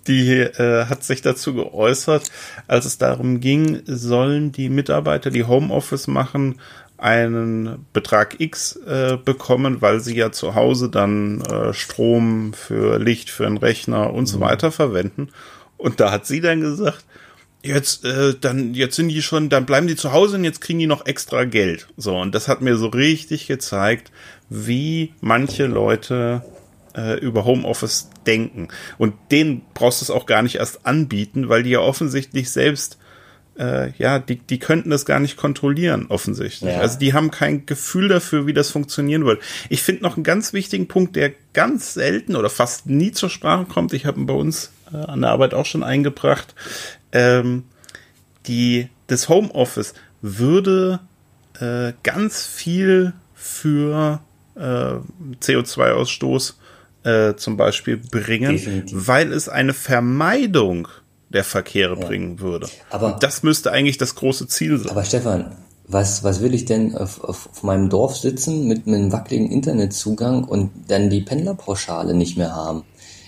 die 0.08 0.34
äh, 0.34 0.86
hat 0.86 1.04
sich 1.04 1.22
dazu 1.22 1.54
geäußert, 1.54 2.32
als 2.68 2.86
es 2.86 2.98
darum 2.98 3.40
ging, 3.40 3.82
sollen 3.86 4.52
die 4.52 4.70
Mitarbeiter, 4.70 5.30
die 5.30 5.46
Homeoffice 5.46 6.08
machen, 6.08 6.60
einen 6.98 7.86
Betrag 7.92 8.40
X 8.40 8.78
äh, 8.88 9.18
bekommen, 9.18 9.82
weil 9.82 10.00
sie 10.00 10.16
ja 10.16 10.32
zu 10.32 10.56
Hause 10.56 10.90
dann 10.90 11.42
äh, 11.42 11.74
Strom 11.74 12.54
für 12.54 13.00
Licht, 13.00 13.30
für 13.30 13.46
einen 13.46 13.58
Rechner 13.58 14.14
und 14.14 14.24
mhm. 14.24 14.28
so 14.28 14.40
weiter 14.40 14.72
verwenden. 14.72 15.30
Und 15.78 16.00
da 16.00 16.12
hat 16.12 16.26
sie 16.26 16.40
dann 16.40 16.62
gesagt, 16.62 17.04
jetzt, 17.66 18.06
äh, 18.06 18.34
dann, 18.40 18.74
jetzt 18.74 18.96
sind 18.96 19.10
die 19.10 19.22
schon, 19.22 19.50
dann 19.50 19.66
bleiben 19.66 19.88
die 19.88 19.96
zu 19.96 20.12
Hause 20.12 20.38
und 20.38 20.44
jetzt 20.44 20.62
kriegen 20.62 20.80
die 20.80 20.88
noch 20.88 21.06
extra 21.06 21.46
Geld. 21.46 21.88
So, 21.98 22.18
und 22.18 22.36
das 22.36 22.48
hat 22.48 22.62
mir 22.62 22.78
so 22.78 22.88
richtig 22.88 23.48
gezeigt, 23.48 24.12
wie 24.50 25.14
manche 25.22 25.66
Leute 25.66 26.44
äh, 26.96 27.20
über 27.20 27.46
Homeoffice 27.46 28.10
denken. 28.26 28.70
Und 28.98 29.14
denen 29.32 29.64
brauchst 29.74 30.02
du 30.02 30.06
es 30.06 30.12
auch 30.12 30.26
gar 30.26 30.42
nicht 30.42 30.56
erst 30.56 30.86
anbieten, 30.86 31.50
weil 31.50 31.64
die 31.64 31.72
ja 31.72 31.80
offensichtlich 31.80 32.50
selbst 32.50 32.98
äh, 33.58 33.92
ja, 33.98 34.20
die, 34.20 34.36
die 34.38 34.60
könnten 34.60 34.90
das 34.90 35.06
gar 35.06 35.20
nicht 35.20 35.38
kontrollieren, 35.38 36.08
offensichtlich. 36.10 36.74
Ja. 36.74 36.82
Also 36.82 37.00
die 37.00 37.14
haben 37.14 37.32
kein 37.32 37.66
Gefühl 37.66 38.10
dafür, 38.10 38.48
wie 38.48 38.54
das 38.54 38.70
funktionieren 38.70 39.26
wird. 39.26 39.42
Ich 39.70 39.82
finde 39.82 40.04
noch 40.04 40.18
einen 40.18 40.24
ganz 40.24 40.52
wichtigen 40.54 40.88
Punkt, 40.88 41.16
der 41.16 41.32
ganz 41.54 41.94
selten 41.94 42.36
oder 42.36 42.50
fast 42.50 42.88
nie 42.88 43.12
zur 43.12 43.30
Sprache 43.30 43.66
kommt. 43.66 43.94
Ich 43.94 44.06
habe 44.06 44.20
ihn 44.20 44.26
bei 44.26 44.34
uns 44.34 44.72
äh, 44.92 44.98
an 44.98 45.22
der 45.22 45.32
Arbeit 45.32 45.54
auch 45.54 45.66
schon 45.66 45.84
eingebracht 45.84 46.54
ähm, 47.16 47.64
die, 48.46 48.90
das 49.08 49.30
Homeoffice 49.30 49.94
würde 50.22 51.00
äh, 51.60 51.94
ganz 52.04 52.46
viel 52.46 53.14
für 53.34 54.20
äh, 54.56 54.60
CO2-Ausstoß 55.42 56.54
äh, 57.04 57.36
zum 57.36 57.58
Beispiel 57.58 57.98
bringen, 57.98 58.52
Definitiv. 58.52 59.08
weil 59.08 59.32
es 59.32 59.48
eine 59.48 59.74
Vermeidung 59.74 60.88
der 61.30 61.44
Verkehre 61.44 61.98
ja. 62.00 62.06
bringen 62.06 62.40
würde. 62.40 62.68
Aber 62.90 63.14
Und 63.14 63.24
das 63.24 63.44
müsste 63.44 63.72
eigentlich 63.72 63.98
das 63.98 64.16
große 64.16 64.48
Ziel 64.48 64.78
sein. 64.78 64.90
Aber 64.90 65.04
Stefan, 65.04 65.56
was, 65.88 66.24
was 66.24 66.42
will 66.42 66.54
ich 66.54 66.66
denn 66.66 66.96
auf, 66.96 67.24
auf, 67.24 67.50
auf 67.50 67.64
meinem 67.64 67.90
Dorf 67.90 68.18
sitzen 68.18 68.68
mit 68.68 68.88
einem 68.88 69.12
wackeligen 69.12 69.52
Internetzugang 69.52 70.44
und 70.44 70.72
dann 70.88 71.10
die 71.10 71.22
Pendlerpauschale 71.22 72.14
nicht 72.14 72.38
mehr 72.38 72.56
haben? 72.56 72.84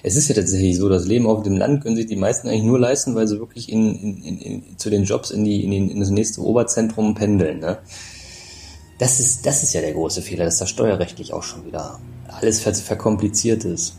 Es 0.08 0.16
ist 0.16 0.30
ja 0.30 0.36
tatsächlich 0.36 0.78
so, 0.78 0.88
das 0.88 1.06
Leben 1.06 1.28
auf 1.28 1.44
dem 1.44 1.58
Land 1.58 1.84
können 1.84 1.98
sich 1.98 2.06
die 2.06 2.16
meisten 2.16 2.48
eigentlich 2.48 2.64
nur 2.64 2.80
leisten, 2.80 3.14
weil 3.14 3.28
sie 3.28 3.40
wirklich 3.40 3.70
in, 3.70 3.94
in, 3.94 4.24
in, 4.24 4.40
in 4.40 4.78
zu 4.78 4.90
den 4.90 5.04
Jobs 5.04 5.32
in, 5.32 5.44
die, 5.44 5.66
in, 5.66 5.72
den, 5.72 5.90
in 5.90 6.00
das 6.00 6.12
nächste 6.12 6.42
Oberzentrum 6.42 7.14
pendeln. 7.14 7.60
Ne? 7.60 7.78
Das, 9.00 9.20
ist, 9.20 9.46
das 9.46 9.64
ist 9.64 9.74
ja 9.74 9.82
der 9.82 9.92
große 9.92 10.22
Fehler, 10.22 10.46
dass 10.46 10.60
das 10.60 10.70
steuerrechtlich 10.70 11.34
auch 11.34 11.44
schon 11.44 11.66
wieder 11.66 12.00
alles 12.30 12.62
ver 12.62 12.74
verkompliziert 12.74 13.66
ist. 13.66 13.96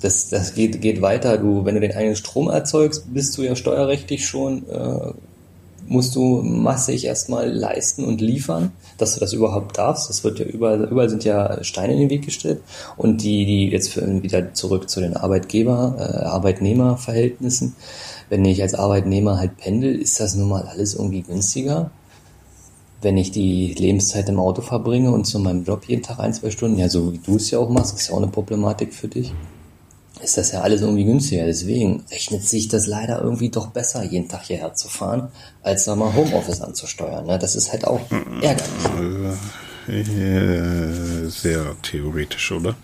Das, 0.00 0.28
das 0.28 0.54
geht, 0.54 0.80
geht 0.80 1.02
weiter. 1.02 1.36
Du, 1.36 1.64
wenn 1.64 1.74
du 1.74 1.80
den 1.80 1.96
eigenen 1.96 2.16
Strom 2.16 2.48
erzeugst, 2.48 3.12
bist 3.12 3.36
du 3.36 3.42
ja 3.42 3.56
steuerrechtlich 3.56 4.28
schon 4.28 4.68
äh, 4.68 5.12
musst 5.90 6.14
du 6.14 6.40
massig 6.42 7.04
erstmal 7.04 7.50
leisten 7.50 8.04
und 8.04 8.20
liefern, 8.20 8.70
dass 8.96 9.14
du 9.14 9.20
das 9.20 9.32
überhaupt 9.32 9.76
darfst. 9.76 10.08
Das 10.08 10.22
wird 10.22 10.38
ja 10.38 10.46
überall, 10.46 10.84
überall 10.84 11.10
sind 11.10 11.24
ja 11.24 11.62
Steine 11.64 11.94
in 11.94 11.98
den 11.98 12.10
Weg 12.10 12.24
gestellt. 12.24 12.62
Und 12.96 13.22
die, 13.22 13.44
die 13.44 13.68
jetzt 13.70 13.96
wieder 13.96 14.54
zurück 14.54 14.88
zu 14.88 15.00
den 15.00 15.16
Arbeitgeber, 15.16 15.96
äh, 15.98 16.24
Arbeitnehmerverhältnissen. 16.26 17.74
Wenn 18.28 18.44
ich 18.44 18.62
als 18.62 18.74
Arbeitnehmer 18.74 19.38
halt 19.38 19.56
pendel, 19.56 20.00
ist 20.00 20.20
das 20.20 20.36
nun 20.36 20.48
mal 20.48 20.62
alles 20.62 20.94
irgendwie 20.94 21.22
günstiger. 21.22 21.90
Wenn 23.02 23.16
ich 23.16 23.32
die 23.32 23.74
Lebenszeit 23.74 24.28
im 24.28 24.38
Auto 24.38 24.62
verbringe 24.62 25.10
und 25.10 25.24
zu 25.24 25.40
meinem 25.40 25.64
Job 25.64 25.86
jeden 25.88 26.02
Tag 26.02 26.20
ein, 26.20 26.32
zwei 26.32 26.50
Stunden, 26.50 26.78
ja, 26.78 26.88
so 26.88 27.12
wie 27.12 27.18
du 27.18 27.34
es 27.34 27.50
ja 27.50 27.58
auch 27.58 27.68
machst, 27.68 27.96
ist 27.96 28.08
ja 28.08 28.14
auch 28.14 28.18
eine 28.22 28.28
Problematik 28.28 28.94
für 28.94 29.08
dich 29.08 29.32
ist 30.22 30.36
das 30.36 30.52
ja 30.52 30.60
alles 30.60 30.80
irgendwie 30.80 31.04
günstiger. 31.04 31.46
Deswegen 31.46 32.04
rechnet 32.10 32.42
sich 32.42 32.68
das 32.68 32.86
leider 32.86 33.22
irgendwie 33.22 33.50
doch 33.50 33.68
besser, 33.68 34.02
jeden 34.02 34.28
Tag 34.28 34.42
hierher 34.42 34.74
zu 34.74 34.88
fahren, 34.88 35.28
als 35.62 35.84
da 35.84 35.96
mal 35.96 36.14
Homeoffice 36.14 36.60
anzusteuern. 36.60 37.26
Ne? 37.26 37.38
Das 37.38 37.56
ist 37.56 37.72
halt 37.72 37.86
auch 37.86 38.00
ärgerlich. 38.40 39.38
Äh, 39.88 41.28
sehr 41.28 41.74
theoretisch, 41.82 42.52
oder? 42.52 42.76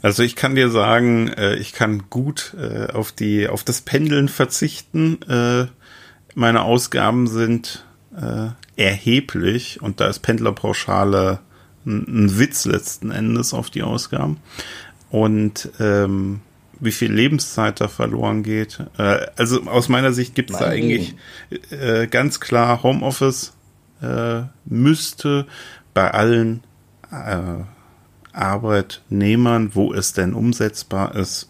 Also 0.00 0.22
ich 0.22 0.36
kann 0.36 0.54
dir 0.54 0.70
sagen, 0.70 1.28
äh, 1.28 1.56
ich 1.56 1.72
kann 1.72 2.04
gut 2.08 2.54
äh, 2.58 2.92
auf 2.92 3.12
die 3.12 3.48
auf 3.48 3.64
das 3.64 3.82
Pendeln 3.82 4.28
verzichten. 4.28 5.18
Meine 6.34 6.62
Ausgaben 6.62 7.26
sind 7.26 7.84
erheblich 8.76 9.80
und 9.82 10.00
da 10.00 10.08
ist 10.08 10.20
Pendlerpauschale 10.20 11.40
ein 11.84 12.38
Witz 12.38 12.64
letzten 12.64 13.10
Endes 13.10 13.54
auf 13.54 13.70
die 13.70 13.82
Ausgaben. 13.82 14.38
Und 15.10 15.70
ähm, 15.80 16.40
wie 16.80 16.92
viel 16.92 17.12
Lebenszeit 17.12 17.80
da 17.80 17.88
verloren 17.88 18.42
geht. 18.42 18.80
Äh, 18.98 19.26
also 19.36 19.62
aus 19.64 19.88
meiner 19.88 20.12
Sicht 20.12 20.34
gibt 20.34 20.50
es 20.50 20.58
da 20.58 20.66
eigentlich 20.66 21.14
äh, 21.70 22.06
ganz 22.06 22.40
klar 22.40 22.82
Homeoffice 22.82 23.54
äh, 24.02 24.42
müsste 24.64 25.46
bei 25.94 26.10
allen 26.12 26.62
äh, 27.10 27.64
Arbeitnehmern, 28.32 29.74
wo 29.74 29.92
es 29.92 30.12
denn 30.12 30.34
umsetzbar 30.34 31.14
ist, 31.14 31.48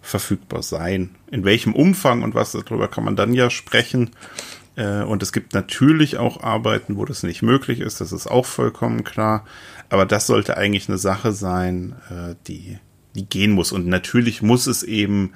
verfügbar 0.00 0.62
sein. 0.62 1.16
In 1.30 1.44
welchem 1.44 1.74
Umfang 1.74 2.22
und 2.22 2.34
was 2.34 2.52
darüber 2.52 2.88
kann 2.88 3.04
man 3.04 3.16
dann 3.16 3.34
ja 3.34 3.50
sprechen. 3.50 4.10
Äh, 4.76 5.02
und 5.02 5.22
es 5.22 5.32
gibt 5.32 5.52
natürlich 5.52 6.16
auch 6.16 6.42
Arbeiten, 6.42 6.96
wo 6.96 7.04
das 7.04 7.22
nicht 7.22 7.42
möglich 7.42 7.80
ist, 7.80 8.00
das 8.00 8.12
ist 8.12 8.26
auch 8.26 8.46
vollkommen 8.46 9.04
klar. 9.04 9.44
Aber 9.90 10.06
das 10.06 10.26
sollte 10.26 10.56
eigentlich 10.56 10.88
eine 10.88 10.98
Sache 10.98 11.32
sein, 11.32 11.96
äh, 12.10 12.34
die 12.46 12.78
die 13.14 13.26
gehen 13.26 13.52
muss. 13.52 13.72
Und 13.72 13.86
natürlich 13.86 14.42
muss 14.42 14.66
es 14.66 14.82
eben 14.82 15.32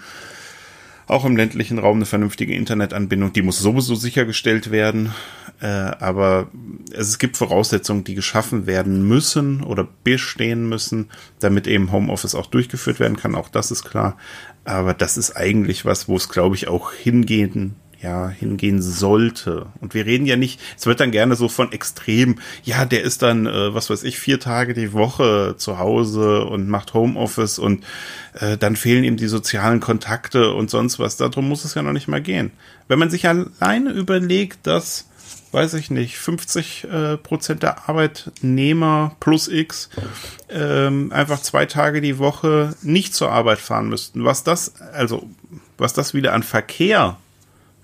auch 1.07 1.25
im 1.25 1.37
ländlichen 1.37 1.79
Raum 1.79 1.97
eine 1.99 2.07
vernünftige 2.07 2.55
Internetanbindung, 2.55 3.33
die 3.33 3.43
muss 3.43 3.59
sowieso 3.59 3.95
sichergestellt 3.95 4.71
werden. 4.71 5.13
Äh, 5.61 5.67
aber 5.67 6.49
es 6.93 7.19
gibt 7.19 7.37
Voraussetzungen, 7.37 8.05
die 8.05 8.15
geschaffen 8.15 8.67
werden 8.67 9.07
müssen 9.07 9.63
oder 9.63 9.87
bestehen 10.03 10.69
müssen, 10.69 11.11
damit 11.41 11.67
eben 11.67 11.93
Homeoffice 11.93 12.35
auch 12.35 12.47
durchgeführt 12.47 13.01
werden 13.01 13.17
kann. 13.17 13.35
Auch 13.35 13.49
das 13.49 13.71
ist 13.71 13.85
klar. 13.85 14.17
Aber 14.65 14.95
das 14.95 15.17
ist 15.17 15.37
eigentlich 15.37 15.85
was, 15.85 16.09
wo 16.09 16.17
es, 16.17 16.29
glaube 16.29 16.57
ich, 16.57 16.69
auch 16.69 16.93
hingehen 16.93 17.77
ja, 18.03 18.29
hingehen 18.29 18.83
sollte. 18.83 19.67
Und 19.81 19.95
wir 19.95 20.07
reden 20.07 20.27
ja 20.27 20.37
nicht, 20.37 20.61
es 20.77 20.87
wird 20.87 21.01
dann 21.01 21.11
gerne 21.11 21.37
so 21.37 21.49
von 21.49 21.73
extrem, 21.73 22.37
ja, 22.63 22.85
der 22.85 23.03
ist 23.03 23.23
dann, 23.23 23.47
äh, 23.47 23.75
was 23.75 23.91
weiß 23.91 24.03
ich, 24.05 24.19
vier 24.19 24.41
Tage 24.41 24.75
die 24.75 24.93
Woche 24.93 25.55
zu 25.57 25.79
Hause 25.79 26.45
und 26.45 26.69
macht 26.69 26.95
Homeoffice 26.95 27.59
und 27.59 27.85
äh, 28.41 28.57
dann 28.57 28.77
fehlen 28.77 29.05
ihm 29.05 29.17
die 29.17 29.29
sozialen 29.29 29.81
Kontakte 29.81 30.53
und 30.53 30.71
sonst 30.71 30.99
was. 30.99 31.17
Darum 31.17 31.49
muss 31.49 31.65
es 31.65 31.75
ja 31.75 31.83
noch 31.83 31.93
nicht 31.93 32.09
mal 32.09 32.23
gehen. 32.23 32.51
Wenn 32.89 32.99
man 32.99 33.11
sich 33.11 33.27
alleine 33.29 33.91
überlegt, 33.91 34.67
dass 34.67 35.07
weiß 35.55 35.75
ich 35.75 35.89
nicht, 35.89 36.19
50 36.19 36.85
äh, 36.85 37.17
Prozent 37.17 37.63
der 37.63 37.89
Arbeitnehmer 37.89 39.15
plus 39.21 39.47
X 39.47 39.89
ähm, 40.51 41.13
einfach 41.13 41.41
zwei 41.41 41.65
Tage 41.65 42.01
die 42.01 42.19
Woche 42.19 42.75
nicht 42.83 43.15
zur 43.15 43.31
Arbeit 43.31 43.61
fahren 43.61 43.89
müssten. 43.89 44.25
Was 44.25 44.43
das, 44.43 44.75
also 44.93 45.29
was 45.79 45.93
das 45.95 46.13
wieder 46.13 46.33
an 46.33 46.43
Verkehr 46.43 47.19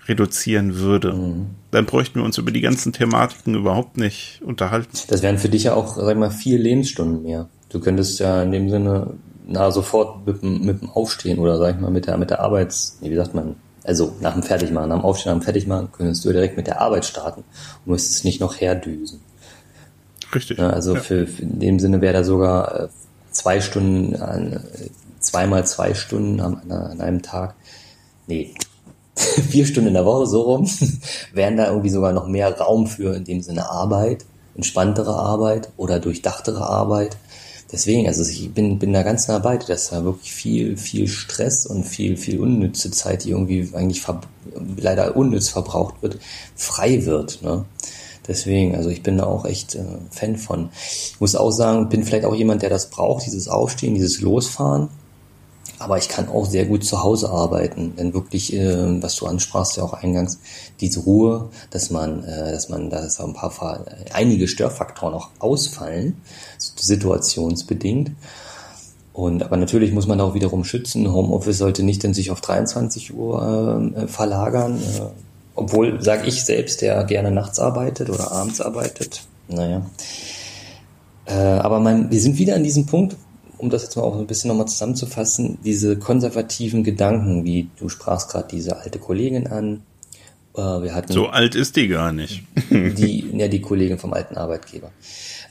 reduzieren 0.07 0.75
würde, 0.75 1.13
mhm. 1.13 1.47
dann 1.71 1.85
bräuchten 1.85 2.19
wir 2.19 2.23
uns 2.23 2.37
über 2.37 2.51
die 2.51 2.61
ganzen 2.61 2.93
Thematiken 2.93 3.55
überhaupt 3.55 3.97
nicht 3.97 4.41
unterhalten. 4.43 4.97
Das 5.07 5.21
wären 5.21 5.37
für 5.37 5.49
dich 5.49 5.63
ja 5.63 5.73
auch, 5.73 5.95
sag 5.95 6.11
ich 6.11 6.17
mal, 6.17 6.31
vier 6.31 6.57
Lebensstunden 6.57 7.23
mehr. 7.23 7.49
Du 7.69 7.79
könntest 7.79 8.19
ja 8.19 8.41
in 8.43 8.51
dem 8.51 8.69
Sinne 8.69 9.13
na 9.47 9.71
sofort 9.71 10.25
mit, 10.25 10.43
mit 10.43 10.81
dem 10.81 10.89
Aufstehen 10.89 11.39
oder 11.39 11.57
sag 11.57 11.75
ich 11.75 11.81
mal 11.81 11.91
mit 11.91 12.07
der 12.07 12.17
mit 12.17 12.29
der 12.29 12.39
Arbeits, 12.41 12.97
wie 13.01 13.15
sagt 13.15 13.33
man, 13.33 13.55
also 13.83 14.15
nach 14.21 14.33
dem 14.33 14.43
Fertigmachen, 14.43 14.89
nach 14.89 14.97
dem 14.97 15.05
Aufstehen, 15.05 15.33
nach 15.33 15.39
dem 15.39 15.43
Fertigmachen, 15.43 15.91
könntest 15.91 16.23
du 16.23 16.31
direkt 16.31 16.57
mit 16.57 16.67
der 16.67 16.81
Arbeit 16.81 17.05
starten 17.05 17.43
und 17.85 17.91
müsstest 17.91 18.25
nicht 18.25 18.39
noch 18.39 18.59
herdüsen. 18.59 19.21
Richtig. 20.33 20.59
Ja, 20.59 20.69
also 20.69 20.95
ja. 20.95 21.01
Für, 21.01 21.27
für, 21.27 21.41
in 21.41 21.59
dem 21.59 21.79
Sinne 21.79 22.01
wäre 22.01 22.13
da 22.13 22.23
sogar 22.23 22.83
äh, 22.83 22.87
zwei 23.31 23.59
Stunden, 23.59 24.15
zweimal 25.19 25.65
zwei 25.65 25.93
Stunden 25.93 26.39
an, 26.39 26.71
an 26.71 27.01
einem 27.01 27.21
Tag. 27.21 27.55
Nee, 28.27 28.53
vier 29.49 29.65
Stunden 29.65 29.89
in 29.89 29.93
der 29.93 30.05
Woche 30.05 30.27
so 30.27 30.41
rum, 30.41 30.69
wären 31.33 31.57
da 31.57 31.67
irgendwie 31.67 31.89
sogar 31.89 32.13
noch 32.13 32.27
mehr 32.27 32.57
Raum 32.57 32.87
für 32.87 33.15
in 33.15 33.23
dem 33.23 33.41
Sinne 33.41 33.69
Arbeit, 33.69 34.25
entspanntere 34.55 35.15
Arbeit 35.15 35.69
oder 35.77 35.99
durchdachtere 35.99 36.67
Arbeit. 36.67 37.17
Deswegen, 37.71 38.05
also 38.07 38.23
ich 38.29 38.53
bin, 38.53 38.79
bin 38.79 38.91
da 38.91 39.01
ganz 39.01 39.29
nah 39.29 39.39
bei 39.39 39.55
dass 39.57 39.89
da 39.89 40.03
wirklich 40.03 40.33
viel, 40.33 40.75
viel 40.75 41.07
Stress 41.07 41.65
und 41.65 41.85
viel, 41.85 42.17
viel 42.17 42.39
unnütze 42.39 42.91
Zeit, 42.91 43.23
die 43.23 43.29
irgendwie 43.29 43.69
eigentlich 43.73 44.03
leider 44.75 45.15
unnütz 45.15 45.47
verbraucht 45.47 45.95
wird, 46.01 46.19
frei 46.55 47.05
wird. 47.05 47.41
Ne? 47.41 47.63
Deswegen, 48.27 48.75
also 48.75 48.89
ich 48.89 49.03
bin 49.03 49.17
da 49.17 49.25
auch 49.25 49.45
echt 49.45 49.75
äh, 49.75 49.85
Fan 50.09 50.35
von. 50.35 50.69
Ich 50.73 51.19
muss 51.19 51.35
auch 51.35 51.51
sagen, 51.51 51.89
bin 51.89 52.03
vielleicht 52.03 52.25
auch 52.25 52.35
jemand, 52.35 52.61
der 52.61 52.69
das 52.69 52.89
braucht, 52.89 53.25
dieses 53.25 53.47
Aufstehen, 53.47 53.95
dieses 53.95 54.21
Losfahren. 54.21 54.89
Aber 55.81 55.97
ich 55.97 56.09
kann 56.09 56.29
auch 56.29 56.45
sehr 56.45 56.65
gut 56.65 56.85
zu 56.85 57.01
Hause 57.01 57.31
arbeiten, 57.31 57.95
denn 57.97 58.13
wirklich, 58.13 58.53
äh, 58.53 59.01
was 59.01 59.15
du 59.15 59.25
ansprachst 59.25 59.77
ja 59.77 59.83
auch 59.83 59.93
eingangs, 59.93 60.39
diese 60.79 60.99
Ruhe, 60.99 61.49
dass 61.71 61.89
man, 61.89 62.23
äh, 62.23 62.51
dass 62.51 62.69
man, 62.69 62.91
da 62.91 62.99
ein 63.01 63.33
paar, 63.33 63.83
einige 64.13 64.47
Störfaktoren 64.47 65.15
auch 65.15 65.29
ausfallen, 65.39 66.21
situationsbedingt. 66.57 68.11
Und 69.11 69.41
aber 69.41 69.57
natürlich 69.57 69.91
muss 69.91 70.05
man 70.05 70.21
auch 70.21 70.35
wiederum 70.35 70.63
schützen. 70.63 71.11
Homeoffice 71.11 71.57
sollte 71.57 71.81
nicht 71.81 72.03
in 72.03 72.13
sich 72.13 72.29
auf 72.29 72.41
23 72.41 73.15
Uhr 73.15 73.91
äh, 73.95 74.07
verlagern, 74.07 74.77
äh, 74.77 75.01
obwohl 75.55 76.01
sage 76.01 76.27
ich 76.27 76.43
selbst, 76.43 76.81
der 76.81 77.03
gerne 77.05 77.31
nachts 77.31 77.59
arbeitet 77.59 78.11
oder 78.11 78.31
abends 78.31 78.61
arbeitet. 78.61 79.23
Naja. 79.47 79.81
Äh, 81.25 81.33
aber 81.33 81.79
mein, 81.79 82.11
wir 82.11 82.21
sind 82.21 82.37
wieder 82.37 82.55
an 82.55 82.63
diesem 82.63 82.85
Punkt, 82.85 83.15
um 83.61 83.69
das 83.69 83.83
jetzt 83.83 83.95
mal 83.95 84.03
auch 84.03 84.17
ein 84.17 84.27
bisschen 84.27 84.49
nochmal 84.49 84.67
zusammenzufassen, 84.67 85.59
diese 85.63 85.97
konservativen 85.97 86.83
Gedanken, 86.83 87.45
wie 87.45 87.69
du 87.79 87.89
sprachst 87.89 88.29
gerade 88.29 88.47
diese 88.49 88.77
alte 88.77 88.99
Kollegin 88.99 89.47
an. 89.47 89.83
Äh, 90.55 90.61
wir 90.61 90.95
hatten 90.95 91.13
so 91.13 91.27
alt 91.27 91.55
ist 91.55 91.75
die 91.75 91.87
gar 91.87 92.11
nicht. 92.11 92.43
die, 92.69 93.29
ja, 93.33 93.47
die 93.47 93.61
Kollegin 93.61 93.97
vom 93.97 94.13
alten 94.13 94.35
Arbeitgeber. 94.35 94.91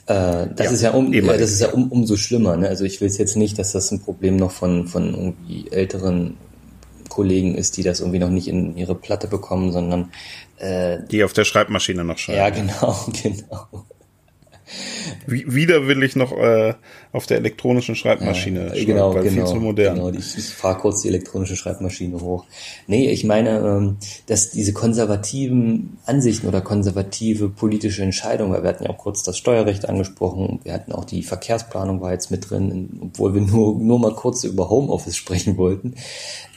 Äh, 0.07 0.49
das 0.57 0.66
ja, 0.66 0.70
ist 0.73 0.83
ja 0.83 0.90
um, 0.90 1.12
äh, 1.12 1.23
das 1.23 1.53
ist 1.53 1.61
ja 1.61 1.70
um, 1.70 1.90
umso 1.90 2.16
schlimmer. 2.16 2.57
Ne? 2.57 2.68
Also 2.68 2.85
ich 2.85 3.01
will 3.01 3.09
es 3.09 3.16
jetzt 3.16 3.37
nicht, 3.37 3.59
dass 3.59 3.73
das 3.73 3.90
ein 3.92 4.01
Problem 4.01 4.37
noch 4.37 4.51
von, 4.51 4.88
von 4.88 5.14
irgendwie 5.14 5.70
älteren 5.70 6.37
Kollegen 7.09 7.55
ist, 7.55 7.77
die 7.77 7.83
das 7.83 8.01
irgendwie 8.01 8.18
noch 8.18 8.31
nicht 8.31 8.49
in 8.49 8.77
ihre 8.77 8.94
Platte 8.94 9.29
bekommen, 9.29 9.73
sondern 9.73 10.11
äh, 10.59 10.99
die 11.11 11.23
auf 11.25 11.33
der 11.33 11.44
Schreibmaschine 11.44 12.05
noch 12.05 12.18
schreiben. 12.18 12.38
Ja, 12.38 12.51
genau, 12.51 13.07
genau. 13.23 13.85
Widerwillig 15.26 16.16
noch 16.16 16.33
äh, 16.33 16.74
auf 17.12 17.26
der 17.26 17.38
elektronischen 17.38 17.96
Schreibmaschine. 17.96 18.76
Ja, 18.76 18.85
genau, 18.85 19.14
weil 19.14 19.24
genau, 19.24 19.46
viel 19.46 19.54
zu 19.54 19.61
modern. 19.61 19.96
Genau, 19.96 20.11
ich, 20.11 20.37
ich 20.37 20.48
fahre 20.48 20.78
kurz 20.78 21.02
die 21.02 21.09
elektronische 21.09 21.56
Schreibmaschine 21.56 22.20
hoch. 22.20 22.44
Nee, 22.87 23.11
ich 23.11 23.24
meine, 23.24 23.59
ähm, 23.59 23.96
dass 24.26 24.50
diese 24.50 24.72
konservativen 24.72 25.98
Ansichten 26.06 26.46
oder 26.46 26.61
konservative 26.61 27.48
politische 27.48 28.02
Entscheidungen, 28.02 28.52
weil 28.52 28.62
wir 28.62 28.70
hatten 28.70 28.85
ja 28.85 28.90
auch 28.90 28.98
kurz 28.98 29.22
das 29.22 29.38
Steuerrecht 29.38 29.88
angesprochen, 29.88 30.61
wir 30.64 30.72
hatten 30.72 30.92
auch 30.92 31.04
die 31.04 31.22
Verkehrsplanung 31.22 32.00
war 32.00 32.12
jetzt 32.12 32.30
mit 32.30 32.48
drin, 32.50 33.00
obwohl 33.02 33.35
wir 33.35 33.42
nur, 33.42 33.78
nur 33.78 33.98
mal 33.98 34.14
kurz 34.14 34.44
über 34.44 34.70
Homeoffice 34.70 35.16
sprechen 35.16 35.56
wollten. 35.56 35.94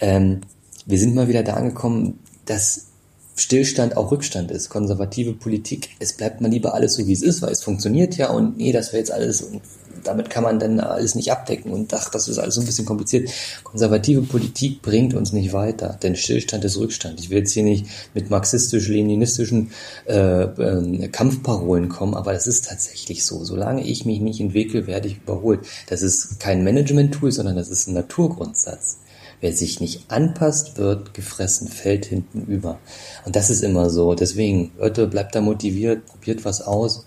Ähm, 0.01 0.41
wir 0.85 0.99
sind 0.99 1.15
mal 1.15 1.27
wieder 1.27 1.43
da 1.43 1.53
angekommen, 1.53 2.19
dass 2.45 2.92
Stillstand 3.35 3.97
auch 3.97 4.11
Rückstand 4.11 4.51
ist, 4.51 4.69
konservative 4.69 5.33
Politik, 5.33 5.89
es 5.99 6.13
bleibt 6.13 6.41
mal 6.41 6.51
lieber 6.51 6.73
alles 6.73 6.95
so, 6.95 7.07
wie 7.07 7.13
es 7.13 7.21
ist, 7.21 7.41
weil 7.41 7.51
es 7.51 7.63
funktioniert 7.63 8.17
ja 8.17 8.29
und 8.29 8.57
nee, 8.57 8.71
das 8.71 8.93
wäre 8.93 8.99
jetzt 8.99 9.11
alles 9.11 9.41
und 9.41 9.61
damit 10.03 10.29
kann 10.29 10.43
man 10.43 10.59
dann 10.59 10.79
alles 10.79 11.15
nicht 11.15 11.31
abdecken 11.31 11.71
und 11.71 11.93
ach, 11.93 12.09
das 12.09 12.27
ist 12.27 12.37
alles 12.37 12.55
so 12.55 12.61
ein 12.61 12.65
bisschen 12.65 12.85
kompliziert. 12.85 13.29
Konservative 13.63 14.21
Politik 14.21 14.81
bringt 14.81 15.13
uns 15.13 15.31
nicht 15.31 15.53
weiter, 15.53 15.97
denn 16.01 16.15
Stillstand 16.15 16.65
ist 16.65 16.77
Rückstand. 16.77 17.19
Ich 17.19 17.29
will 17.29 17.39
jetzt 17.39 17.51
hier 17.51 17.63
nicht 17.63 17.85
mit 18.13 18.29
marxistisch-leninistischen 18.29 19.71
äh, 20.07 20.43
äh, 20.43 21.07
Kampfparolen 21.07 21.89
kommen, 21.89 22.15
aber 22.15 22.33
das 22.33 22.47
ist 22.47 22.67
tatsächlich 22.67 23.25
so. 23.25 23.43
Solange 23.43 23.83
ich 23.85 24.05
mich 24.05 24.19
nicht 24.19 24.39
entwickle, 24.39 24.87
werde 24.87 25.07
ich 25.07 25.17
überholt. 25.17 25.61
Das 25.87 26.01
ist 26.01 26.39
kein 26.39 26.63
Management-Tool, 26.63 27.31
sondern 27.31 27.55
das 27.55 27.69
ist 27.69 27.87
ein 27.87 27.93
Naturgrundsatz. 27.93 28.97
Wer 29.43 29.51
sich 29.51 29.81
nicht 29.81 30.09
anpasst, 30.09 30.77
wird 30.77 31.13
gefressen, 31.13 31.67
fällt 31.67 32.05
hinten 32.05 32.45
über. 32.45 32.79
Und 33.25 33.35
das 33.35 33.49
ist 33.49 33.61
immer 33.61 33.89
so. 33.89 34.15
Deswegen, 34.15 34.71
Leute, 34.79 35.05
bleibt 35.05 35.35
da 35.35 35.41
motiviert, 35.41 36.05
probiert 36.05 36.45
was 36.45 36.61
aus. 36.61 37.05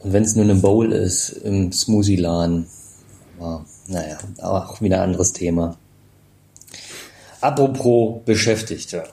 Und 0.00 0.12
wenn 0.12 0.22
es 0.22 0.36
nur 0.36 0.44
eine 0.44 0.56
Bowl 0.56 0.92
ist 0.92 1.30
im 1.30 1.72
Smoothie-Laden, 1.72 2.66
naja, 3.88 4.18
auch 4.42 4.82
wieder 4.82 4.96
ein 4.96 5.04
anderes 5.04 5.32
Thema. 5.32 5.78
Apropos 7.40 8.20
Beschäftigte. 8.26 9.04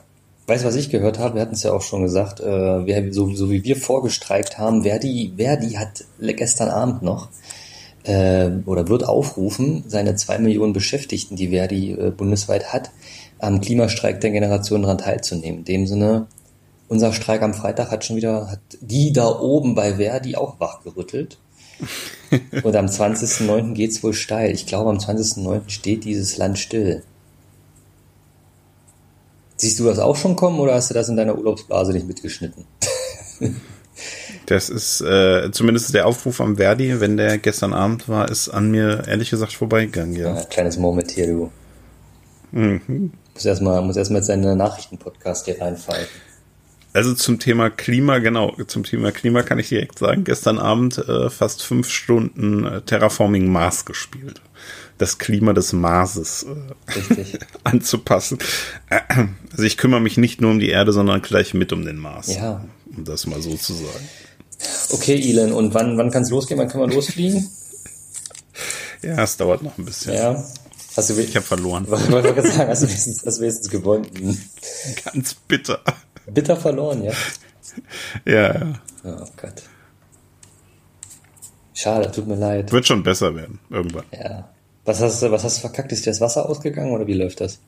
Weißt 0.46 0.64
du, 0.64 0.68
was 0.68 0.76
ich 0.76 0.90
gehört 0.90 1.18
habe? 1.18 1.36
Wir 1.36 1.40
hatten 1.40 1.54
es 1.54 1.62
ja 1.62 1.72
auch 1.72 1.80
schon 1.80 2.02
gesagt, 2.02 2.40
äh, 2.40 2.44
wer, 2.44 3.10
so, 3.10 3.34
so 3.34 3.50
wie 3.50 3.64
wir 3.64 3.76
vorgestreikt 3.76 4.58
haben, 4.58 4.82
Verdi, 4.82 5.32
Verdi 5.38 5.70
hat 5.70 6.04
gestern 6.20 6.68
Abend 6.68 7.00
noch 7.00 7.30
äh, 8.04 8.50
oder 8.66 8.88
wird 8.88 9.04
aufrufen, 9.04 9.84
seine 9.88 10.14
zwei 10.14 10.38
Millionen 10.38 10.72
Beschäftigten, 10.72 11.36
die 11.36 11.48
Verdi 11.48 11.92
äh, 11.92 12.10
bundesweit 12.10 12.72
hat, 12.72 12.90
am 13.38 13.60
Klimastreik 13.60 14.20
der 14.20 14.30
Generation 14.30 14.82
daran 14.82 14.98
teilzunehmen. 14.98 15.60
In 15.60 15.64
dem 15.64 15.86
Sinne, 15.86 16.26
unser 16.88 17.12
Streik 17.12 17.42
am 17.42 17.54
Freitag 17.54 17.90
hat 17.90 18.04
schon 18.04 18.16
wieder, 18.16 18.50
hat 18.50 18.60
die 18.80 19.12
da 19.12 19.28
oben 19.28 19.74
bei 19.74 19.94
Verdi 19.96 20.36
auch 20.36 20.60
wachgerüttelt. 20.60 21.38
Und 22.62 22.76
am 22.76 22.86
20.09. 22.86 23.74
geht's 23.74 24.02
wohl 24.02 24.14
steil. 24.14 24.52
Ich 24.52 24.66
glaube, 24.66 24.90
am 24.90 24.98
20.09. 24.98 25.68
steht 25.68 26.04
dieses 26.04 26.36
Land 26.36 26.58
still. 26.58 27.02
Siehst 29.56 29.78
du 29.78 29.84
das 29.84 29.98
auch 29.98 30.16
schon 30.16 30.36
kommen 30.36 30.58
oder 30.58 30.74
hast 30.74 30.90
du 30.90 30.94
das 30.94 31.08
in 31.08 31.16
deiner 31.16 31.36
Urlaubsblase 31.36 31.92
nicht 31.92 32.06
mitgeschnitten? 32.06 32.64
Das 34.46 34.68
ist 34.68 35.00
äh, 35.00 35.50
zumindest 35.52 35.94
der 35.94 36.06
Aufruf 36.06 36.40
am 36.40 36.56
Verdi, 36.56 37.00
wenn 37.00 37.16
der 37.16 37.38
gestern 37.38 37.72
Abend 37.72 38.08
war, 38.08 38.28
ist 38.28 38.48
an 38.48 38.70
mir 38.70 39.04
ehrlich 39.06 39.30
gesagt 39.30 39.52
vorbeigegangen, 39.52 40.16
ja. 40.16 40.34
ja 40.34 40.44
kleines 40.44 40.76
Moment 40.76 41.10
hier, 41.10 41.26
du. 41.28 41.52
Mhm. 42.52 43.12
Muss 43.34 43.44
erstmal 43.44 43.82
muss 43.82 43.96
erst 43.96 44.10
jetzt 44.10 44.26
seine 44.26 44.54
Nachrichtenpodcast 44.54 45.46
hier 45.46 45.60
reinfallen. 45.60 46.06
Also 46.92 47.12
zum 47.12 47.40
Thema 47.40 47.70
Klima, 47.70 48.20
genau, 48.20 48.54
zum 48.68 48.84
Thema 48.84 49.10
Klima 49.10 49.42
kann 49.42 49.58
ich 49.58 49.68
direkt 49.68 49.98
sagen, 49.98 50.22
gestern 50.22 50.60
Abend 50.60 50.98
äh, 50.98 51.28
fast 51.28 51.64
fünf 51.64 51.90
Stunden 51.90 52.64
äh, 52.64 52.82
Terraforming 52.82 53.50
Mars 53.50 53.84
gespielt. 53.84 54.40
Das 54.98 55.18
Klima 55.18 55.52
des 55.54 55.72
Marses 55.72 56.46
äh, 56.46 57.36
anzupassen. 57.64 58.38
Also 59.50 59.64
ich 59.64 59.76
kümmere 59.76 60.00
mich 60.00 60.18
nicht 60.18 60.40
nur 60.40 60.52
um 60.52 60.60
die 60.60 60.68
Erde, 60.68 60.92
sondern 60.92 61.20
gleich 61.20 61.52
mit 61.52 61.72
um 61.72 61.84
den 61.84 61.96
Mars. 61.96 62.32
Ja. 62.36 62.64
Um 62.96 63.04
das 63.04 63.26
mal 63.26 63.40
so 63.42 63.56
zu 63.56 63.74
sagen. 63.74 64.08
Okay, 64.90 65.30
Elon, 65.30 65.52
und 65.52 65.74
wann, 65.74 65.98
wann 65.98 66.10
kann 66.10 66.22
es 66.22 66.30
losgehen? 66.30 66.58
Wann 66.58 66.68
kann 66.68 66.80
man 66.80 66.90
losfliegen? 66.90 67.48
ja, 69.02 69.22
es 69.22 69.36
dauert 69.36 69.62
noch 69.62 69.76
ein 69.76 69.84
bisschen. 69.84 70.14
Ja. 70.14 70.44
Hast 70.96 71.10
du, 71.10 71.18
ich 71.18 71.34
habe 71.34 71.44
verloren. 71.44 71.86
Wollte 71.88 72.34
gerade 72.34 72.50
sagen, 72.50 72.70
hast 72.70 72.82
du 72.82 72.86
wenigstens, 72.86 73.24
hast 73.26 73.38
du 73.38 73.42
wenigstens 73.42 73.70
gewonnen? 73.70 74.48
Ganz 75.04 75.34
bitter. 75.34 75.80
Bitter 76.26 76.56
verloren, 76.56 77.04
ja? 77.04 77.12
Ja, 78.24 78.54
ja. 78.54 78.80
Oh 79.02 79.26
Gott. 79.36 79.64
Schade, 81.72 82.12
tut 82.12 82.28
mir 82.28 82.36
leid. 82.36 82.70
Wird 82.70 82.86
schon 82.86 83.02
besser 83.02 83.34
werden, 83.34 83.58
irgendwann. 83.68 84.04
Ja. 84.12 84.48
Was 84.84 85.00
hast 85.00 85.22
du, 85.22 85.32
was 85.32 85.42
hast 85.42 85.56
du 85.56 85.60
verkackt? 85.62 85.90
Ist 85.90 86.06
dir 86.06 86.10
das 86.10 86.20
Wasser 86.20 86.48
ausgegangen 86.48 86.92
oder 86.92 87.08
wie 87.08 87.14
läuft 87.14 87.40
das? 87.40 87.58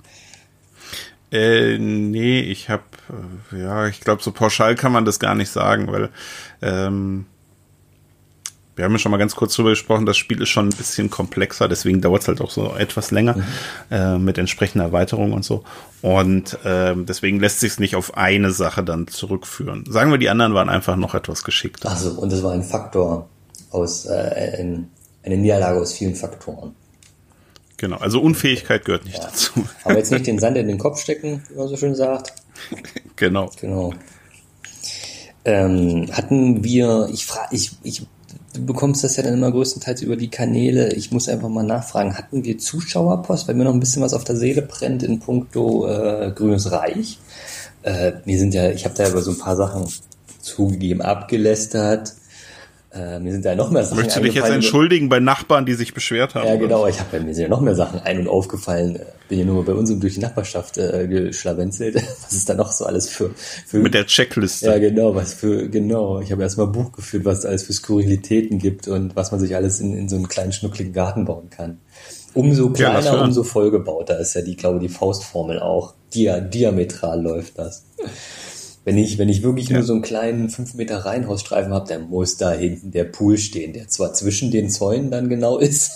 Äh, 1.33 1.79
nee, 1.79 2.41
ich 2.41 2.69
habe, 2.69 2.85
äh, 3.53 3.61
ja, 3.63 3.87
ich 3.89 4.01
glaube, 4.01 4.23
so 4.23 4.33
pauschal 4.33 4.75
kann 4.77 4.93
man 4.93 5.05
das 5.05 5.19
gar 5.19 5.35
nicht 5.35 5.51
sagen, 5.51 5.91
weil 5.91 6.11
ähm, 6.63 7.27
wir 8.77 8.85
haben 8.85 8.93
ja 8.93 8.99
schon 8.99 9.11
mal 9.11 9.19
ganz 9.19 9.35
kurz 9.35 9.57
drüber 9.57 9.71
gesprochen, 9.71 10.05
das 10.05 10.19
Spiel 10.19 10.41
ist 10.43 10.51
schon 10.51 10.69
ein 10.69 10.77
bisschen 10.77 11.09
komplexer, 11.09 11.67
deswegen 11.67 12.03
dauert 12.03 12.23
es 12.23 12.29
halt 12.29 12.43
auch 12.43 12.51
so 12.51 12.75
etwas 12.77 13.11
länger 13.11 13.37
mhm. 13.37 13.45
äh, 13.91 14.19
mit 14.19 14.37
entsprechender 14.37 14.85
Erweiterung 14.85 15.33
und 15.33 15.45
so. 15.45 15.65
Und 16.03 16.63
äh, 16.65 16.95
deswegen 16.95 17.41
lässt 17.41 17.61
sich 17.61 17.73
es 17.73 17.81
nicht 17.81 17.97
auf 17.97 18.17
eine 18.17 18.51
Sache 18.51 18.85
dann 18.85 19.09
zurückführen. 19.09 19.85
Sagen 19.89 20.11
wir, 20.11 20.19
die 20.19 20.29
anderen 20.29 20.53
waren 20.53 20.69
einfach 20.69 20.97
noch 20.97 21.15
etwas 21.15 21.43
geschickter. 21.43 21.89
Also 21.89 22.11
und 22.11 22.31
es 22.33 22.43
war 22.43 22.53
ein 22.53 22.63
Faktor 22.63 23.31
aus, 23.71 24.05
äh, 24.05 24.59
ein, 24.61 24.91
eine 25.25 25.39
Niederlage 25.39 25.81
aus 25.81 25.95
vielen 25.95 26.15
Faktoren. 26.15 26.75
Genau, 27.77 27.97
also 27.97 28.21
Unfähigkeit 28.21 28.85
gehört 28.85 29.05
nicht 29.05 29.19
ja. 29.19 29.25
dazu. 29.25 29.67
Aber 29.85 29.97
jetzt 29.97 30.11
nicht 30.11 30.27
den 30.27 30.39
Sand 30.39 30.57
in 30.57 30.69
den 30.69 30.79
Kopf 30.79 31.01
stecken, 31.01 31.43
wie 31.49 31.57
man 31.57 31.69
so 31.69 31.77
schön 31.77 31.95
sagt. 31.95 32.33
Genau. 33.19 33.51
Genau. 33.59 33.95
Ähm, 35.47 36.11
hatten 36.13 36.63
wir, 36.63 37.09
ich 37.11 37.25
frage, 37.25 37.49
ich, 37.53 37.73
ich, 37.83 38.07
du 38.53 38.67
bekommst 38.67 39.05
das 39.05 39.17
ja 39.17 39.23
dann 39.23 39.33
immer 39.33 39.51
größtenteils 39.51 40.03
über 40.03 40.17
die 40.17 40.29
Kanäle. 40.29 40.93
Ich 40.93 41.13
muss 41.13 41.27
einfach 41.27 41.49
mal 41.49 41.63
nachfragen, 41.63 42.19
hatten 42.19 42.45
wir 42.45 42.59
Zuschauerpost, 42.59 43.49
weil 43.49 43.55
mir 43.55 43.65
noch 43.65 43.73
ein 43.73 43.81
bisschen 43.81 44.03
was 44.03 44.13
auf 44.13 44.25
der 44.25 44.37
Seele 44.37 44.61
brennt 44.61 45.03
in 45.03 45.19
puncto 45.19 45.87
äh, 45.87 46.31
Grünes 46.35 46.71
Reich. 46.71 47.19
Äh, 47.85 48.13
wir 48.27 48.39
sind 48.39 48.53
ja, 48.53 48.71
ich 48.71 48.85
habe 48.85 48.95
da 48.95 49.09
über 49.09 49.23
so 49.23 49.31
ein 49.31 49.39
paar 49.39 49.57
Sachen 49.57 49.89
zugegeben, 50.41 51.01
abgelästert 51.01 52.13
äh, 52.97 53.19
mir 53.21 53.33
sind 53.33 53.45
da 53.45 53.55
noch 53.55 53.71
mehr 53.71 53.85
Sachen 53.85 53.97
Möchtest 53.97 54.19
du 54.19 54.23
dich 54.23 54.35
jetzt 54.35 54.49
entschuldigen 54.49 55.09
bei 55.09 55.21
Nachbarn, 55.21 55.67
die 55.67 55.75
sich 55.75 55.95
beschwert 55.95 56.35
haben? 56.35 56.47
Ja, 56.47 56.57
genau. 56.57 56.87
Ich 56.87 56.99
habe 56.99 57.21
mir 57.21 57.35
sind 57.35 57.45
ja 57.45 57.49
noch 57.49 57.61
mehr 57.61 57.75
Sachen 57.75 58.01
ein- 58.01 58.19
und 58.21 58.29
aufgefallen. 58.29 58.99
Bin 59.29 59.41
ja 59.41 59.45
nur 59.45 59.65
bei 59.65 59.73
uns 59.73 59.91
durch 59.99 60.15
die 60.15 60.21
Nachbarschaft 60.21 60.79
äh, 60.79 61.07
geschlawenzelt. 61.09 61.97
Was 62.23 62.33
ist 62.33 62.49
da 62.49 62.55
noch 62.55 62.73
so 62.73 62.87
alles 62.87 63.09
für, 63.09 63.31
für 63.67 63.79
mit 63.79 63.95
der 63.95 64.07
Checkliste? 64.07 64.67
Ja, 64.67 64.79
genau. 64.79 65.15
Was 65.15 65.35
für 65.35 65.69
genau. 65.69 66.21
Ich 66.21 66.33
habe 66.33 66.43
erstmal 66.43 66.69
Buch 66.69 66.93
geführt, 66.93 67.25
was 67.25 67.41
es 67.41 67.47
alles 67.47 67.63
für 67.65 67.73
Skurrilitäten 67.73 68.59
gibt 68.59 68.89
und 68.89 69.17
was 69.17 69.33
man 69.33 69.41
sich 69.41 69.55
alles 69.55 69.81
in, 69.81 69.93
in 69.93 70.09
so 70.09 70.17
einen 70.17 70.29
kleinen 70.29 70.53
schnuckligen 70.53 70.93
Garten 70.93 71.25
bauen 71.25 71.51
kann. 71.51 71.79
Umso 72.35 72.71
kleiner, 72.71 73.01
ja, 73.03 73.25
umso 73.25 73.43
vollgebauter 73.43 74.21
ist 74.21 74.35
ja 74.35 74.43
die, 74.43 74.57
glaube 74.57 74.79
die 74.79 74.91
Faustformel 74.91 75.59
auch. 75.59 75.95
Dia 76.13 76.41
diametral 76.41 77.23
läuft 77.23 77.59
das. 77.59 77.87
Wenn 78.87 78.99
ich, 78.99 79.19
wenn 79.19 79.29
ich 79.29 79.43
wirklich 79.43 79.69
ja. 79.69 79.75
nur 79.75 79.83
so 79.83 79.95
einen 79.95 80.03
kleinen 80.03 80.49
5 80.49 80.75
Meter 80.75 80.99
Reihenhausstreifen 80.99 81.75
habe, 81.75 81.89
dann 81.89 82.09
muss 82.09 82.37
da 82.37 82.53
hinten 82.53 82.93
der 82.93 83.03
Pool 83.03 83.37
stehen, 83.37 83.73
der 83.73 83.89
zwar 83.89 84.13
zwischen 84.13 84.53
den 84.53 84.71
Zäunen 84.71 85.11
dann 85.11 85.29
genau 85.29 85.59
ist. 85.59 85.91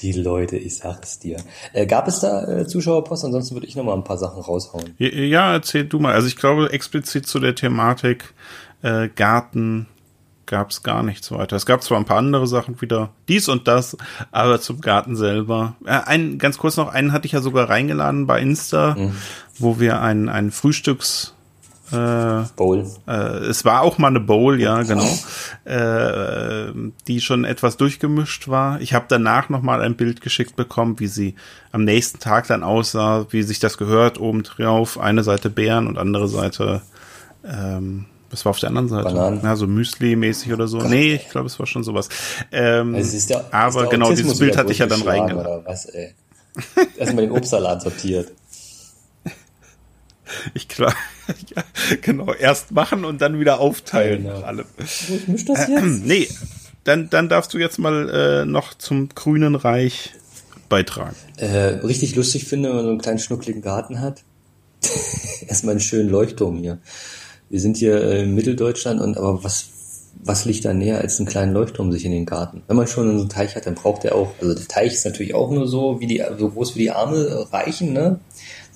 Die 0.00 0.12
Leute, 0.12 0.58
ich 0.58 0.76
sag's 0.76 1.18
dir. 1.18 1.38
Äh, 1.72 1.86
gab 1.86 2.08
es 2.08 2.20
da 2.20 2.46
äh, 2.46 2.66
Zuschauerpost? 2.66 3.24
Ansonsten 3.24 3.54
würde 3.54 3.66
ich 3.66 3.74
noch 3.74 3.84
mal 3.84 3.94
ein 3.94 4.04
paar 4.04 4.18
Sachen 4.18 4.42
raushauen. 4.42 4.96
Ja, 4.98 5.54
erzähl 5.54 5.86
du 5.86 5.98
mal. 5.98 6.12
Also 6.12 6.28
ich 6.28 6.36
glaube 6.36 6.72
explizit 6.72 7.26
zu 7.26 7.38
der 7.38 7.54
Thematik 7.54 8.34
äh, 8.82 9.08
Garten 9.08 9.86
gab 10.48 10.70
es 10.70 10.82
gar 10.82 11.04
nichts 11.04 11.30
weiter. 11.30 11.54
Es 11.54 11.66
gab 11.66 11.84
zwar 11.84 11.98
ein 11.98 12.04
paar 12.04 12.18
andere 12.18 12.48
Sachen 12.48 12.80
wieder, 12.80 13.10
dies 13.28 13.48
und 13.48 13.68
das, 13.68 13.96
aber 14.32 14.60
zum 14.60 14.80
Garten 14.80 15.14
selber. 15.14 15.76
Äh, 15.84 16.00
ein, 16.06 16.38
ganz 16.38 16.58
kurz 16.58 16.76
noch, 16.76 16.92
einen 16.92 17.12
hatte 17.12 17.26
ich 17.26 17.32
ja 17.32 17.40
sogar 17.40 17.70
reingeladen 17.70 18.26
bei 18.26 18.40
Insta, 18.40 18.96
mhm. 18.98 19.12
wo 19.58 19.78
wir 19.78 20.02
ein, 20.02 20.28
ein 20.28 20.50
Frühstücks 20.50 21.34
äh, 21.92 22.42
Bowl. 22.56 22.86
Äh, 23.06 23.12
es 23.12 23.64
war 23.64 23.82
auch 23.82 23.98
mal 23.98 24.08
eine 24.08 24.20
Bowl, 24.20 24.60
ja, 24.60 24.82
genau, 24.82 25.08
äh, 25.64 26.72
die 27.06 27.20
schon 27.20 27.44
etwas 27.44 27.76
durchgemischt 27.76 28.48
war. 28.48 28.80
Ich 28.80 28.94
habe 28.94 29.06
danach 29.08 29.48
noch 29.48 29.62
mal 29.62 29.80
ein 29.80 29.96
Bild 29.96 30.20
geschickt 30.20 30.56
bekommen, 30.56 30.98
wie 31.00 31.06
sie 31.06 31.34
am 31.72 31.84
nächsten 31.84 32.18
Tag 32.18 32.46
dann 32.48 32.62
aussah, 32.62 33.26
wie 33.30 33.42
sich 33.42 33.58
das 33.58 33.78
gehört, 33.78 34.20
oben 34.20 34.42
drauf, 34.42 34.98
eine 34.98 35.22
Seite 35.22 35.50
Beeren 35.50 35.86
und 35.86 35.98
andere 35.98 36.28
Seite 36.28 36.82
ähm, 37.44 38.06
was 38.30 38.44
war 38.44 38.50
auf 38.50 38.60
der 38.60 38.68
anderen 38.68 38.88
Seite? 38.88 39.04
Bananen. 39.04 39.40
Ja, 39.42 39.56
so 39.56 39.66
Müsli-mäßig 39.66 40.52
oder 40.52 40.68
so. 40.68 40.78
Gott, 40.78 40.90
nee, 40.90 41.14
ich 41.14 41.28
glaube, 41.30 41.46
es 41.46 41.58
war 41.58 41.66
schon 41.66 41.82
sowas. 41.82 42.08
Ähm, 42.52 42.94
also 42.94 43.28
der, 43.28 43.52
aber 43.52 43.88
genau, 43.88 44.10
dieses 44.10 44.38
Bild 44.38 44.56
hatte 44.56 44.72
ich 44.72 44.78
ja 44.78 44.86
dann 44.86 45.02
reingeladen. 45.02 45.64
Erstmal 46.96 47.26
den 47.26 47.32
Obstsalat 47.32 47.82
sortiert. 47.82 48.32
Ich 50.52 50.68
klar, 50.68 50.92
ja, 51.56 51.62
genau, 52.02 52.34
erst 52.34 52.70
machen 52.70 53.06
und 53.06 53.22
dann 53.22 53.40
wieder 53.40 53.60
aufteilen. 53.60 54.24
Genau. 54.24 54.42
Alle. 54.42 54.66
Ich 54.78 55.26
misch 55.26 55.46
das 55.46 55.66
jetzt? 55.68 55.82
Nee, 56.04 56.28
dann, 56.84 57.08
dann 57.08 57.30
darfst 57.30 57.54
du 57.54 57.58
jetzt 57.58 57.78
mal 57.78 58.10
äh, 58.10 58.44
noch 58.44 58.74
zum 58.74 59.08
Grünen 59.08 59.54
Reich 59.54 60.14
beitragen. 60.68 61.16
Äh, 61.36 61.80
richtig 61.82 62.14
lustig 62.14 62.44
finde, 62.44 62.68
wenn 62.68 62.76
man 62.76 62.84
so 62.84 62.90
einen 62.90 63.00
kleinen 63.00 63.18
schnuckligen 63.18 63.62
Garten 63.62 64.00
hat. 64.00 64.22
Erstmal 65.46 65.72
einen 65.72 65.80
schönen 65.80 66.08
Leuchtturm 66.08 66.58
hier. 66.58 66.78
Wir 67.50 67.60
sind 67.60 67.76
hier 67.76 68.02
äh, 68.02 68.22
in 68.22 68.34
Mitteldeutschland 68.34 69.00
und 69.00 69.16
aber 69.16 69.42
was, 69.42 69.70
was 70.22 70.44
liegt 70.44 70.64
da 70.64 70.74
näher 70.74 71.00
als 71.00 71.18
einen 71.18 71.28
kleinen 71.28 71.52
Leuchtturm 71.52 71.92
sich 71.92 72.04
in 72.04 72.12
den 72.12 72.26
Garten? 72.26 72.62
Wenn 72.66 72.76
man 72.76 72.86
schon 72.86 73.06
so 73.14 73.20
einen 73.20 73.28
Teich 73.28 73.56
hat, 73.56 73.66
dann 73.66 73.74
braucht 73.74 74.04
er 74.04 74.14
auch, 74.14 74.32
also 74.40 74.54
der 74.54 74.68
Teich 74.68 74.94
ist 74.94 75.04
natürlich 75.04 75.34
auch 75.34 75.50
nur 75.50 75.66
so, 75.66 76.00
wie 76.00 76.06
die, 76.06 76.22
so 76.38 76.50
groß 76.50 76.74
wie 76.74 76.80
die 76.80 76.90
Arme 76.90 77.16
äh, 77.16 77.54
reichen, 77.54 77.92
ne? 77.92 78.20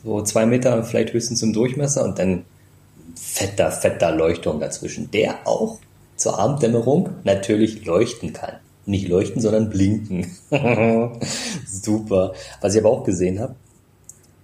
So 0.04 0.22
zwei 0.22 0.46
Meter 0.46 0.82
vielleicht 0.84 1.12
höchstens 1.12 1.42
im 1.42 1.52
Durchmesser 1.52 2.02
und 2.04 2.18
dann 2.18 2.44
fetter, 3.14 3.70
fetter 3.70 4.14
Leuchtturm 4.14 4.58
dazwischen, 4.58 5.10
der 5.10 5.46
auch 5.46 5.78
zur 6.16 6.38
Abenddämmerung 6.38 7.10
natürlich 7.24 7.84
leuchten 7.84 8.32
kann. 8.32 8.54
Nicht 8.84 9.08
leuchten, 9.08 9.40
sondern 9.40 9.70
blinken. 9.70 10.26
Super. 11.66 12.32
Was 12.60 12.74
ich 12.74 12.80
aber 12.80 12.90
auch 12.90 13.04
gesehen 13.04 13.38
habe, 13.38 13.54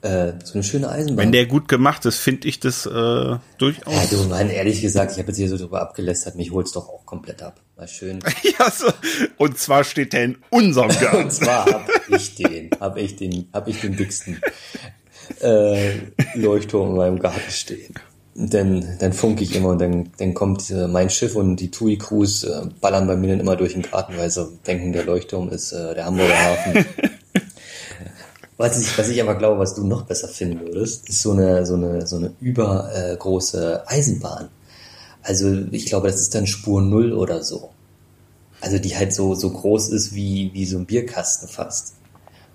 äh, 0.02 0.32
so 0.44 0.54
eine 0.54 0.62
schöne 0.62 0.88
Eisenbahn. 0.88 1.24
Wenn 1.26 1.32
der 1.32 1.46
gut 1.46 1.68
gemacht 1.68 2.04
ist, 2.06 2.18
finde 2.18 2.46
ich 2.48 2.60
das 2.60 2.86
äh, 2.86 2.90
ja, 2.90 3.40
durchaus. 3.58 4.10
du, 4.10 4.16
Mann, 4.24 4.48
ehrlich 4.50 4.80
gesagt, 4.80 5.12
ich 5.12 5.18
habe 5.18 5.28
jetzt 5.28 5.38
hier 5.38 5.48
so 5.48 5.56
drüber 5.56 5.80
abgelästert, 5.80 6.36
mich 6.36 6.52
hol's 6.52 6.72
doch 6.72 6.88
auch 6.88 7.04
komplett 7.06 7.42
ab. 7.42 7.60
Mal 7.76 7.88
schön. 7.88 8.20
Ja, 8.58 8.70
so. 8.70 8.86
Und 9.36 9.58
zwar 9.58 9.84
steht 9.84 10.12
der 10.12 10.24
in 10.24 10.38
unserem 10.50 10.88
Und 10.90 11.00
Garten. 11.00 11.30
zwar 11.30 11.66
hab 11.66 11.88
ich 12.08 12.34
den, 12.34 12.70
hab 12.80 12.96
ich 12.96 13.16
den, 13.16 13.48
hab 13.52 13.68
ich 13.68 13.80
den 13.80 13.96
dicksten 13.96 14.40
äh, 15.40 15.94
Leuchtturm 16.34 16.90
in 16.90 16.96
meinem 16.96 17.18
Garten 17.18 17.50
stehen. 17.50 17.94
Und 18.34 18.54
Dann, 18.54 18.98
dann 19.00 19.12
funke 19.12 19.42
ich 19.42 19.54
immer 19.56 19.70
und 19.70 19.80
dann, 19.80 20.10
dann 20.18 20.32
kommt 20.32 20.70
äh, 20.70 20.86
mein 20.86 21.10
Schiff 21.10 21.34
und 21.34 21.56
die 21.56 21.70
TUI 21.72 21.98
Crews 21.98 22.44
äh, 22.44 22.62
ballern 22.80 23.06
bei 23.08 23.16
mir 23.16 23.30
dann 23.30 23.40
immer 23.40 23.56
durch 23.56 23.72
den 23.72 23.82
Garten, 23.82 24.16
weil 24.16 24.30
sie 24.30 24.48
denken, 24.66 24.92
der 24.92 25.04
Leuchtturm 25.04 25.48
ist 25.50 25.72
äh, 25.72 25.94
der 25.94 26.04
Hamburger 26.06 26.38
Hafen. 26.38 26.86
Was 28.58 28.80
ich, 28.80 28.98
was 28.98 29.08
ich 29.08 29.22
aber 29.22 29.36
glaube, 29.36 29.60
was 29.60 29.74
du 29.74 29.86
noch 29.86 30.02
besser 30.02 30.26
finden 30.26 30.60
würdest, 30.60 31.08
ist 31.08 31.22
so 31.22 31.30
eine, 31.30 31.64
so 31.64 31.74
eine, 31.74 32.06
so 32.06 32.16
eine 32.16 32.32
übergroße 32.40 33.12
äh, 33.12 33.16
große 33.16 33.82
Eisenbahn. 33.86 34.48
Also 35.22 35.56
ich 35.70 35.86
glaube, 35.86 36.08
das 36.08 36.20
ist 36.20 36.34
dann 36.34 36.46
Spur 36.46 36.82
Null 36.82 37.12
oder 37.12 37.42
so. 37.44 37.70
Also 38.60 38.78
die 38.78 38.96
halt 38.96 39.14
so, 39.14 39.36
so 39.36 39.50
groß 39.50 39.90
ist 39.90 40.12
wie, 40.12 40.50
wie 40.52 40.66
so 40.66 40.76
ein 40.76 40.86
Bierkasten 40.86 41.48
fast. 41.48 41.94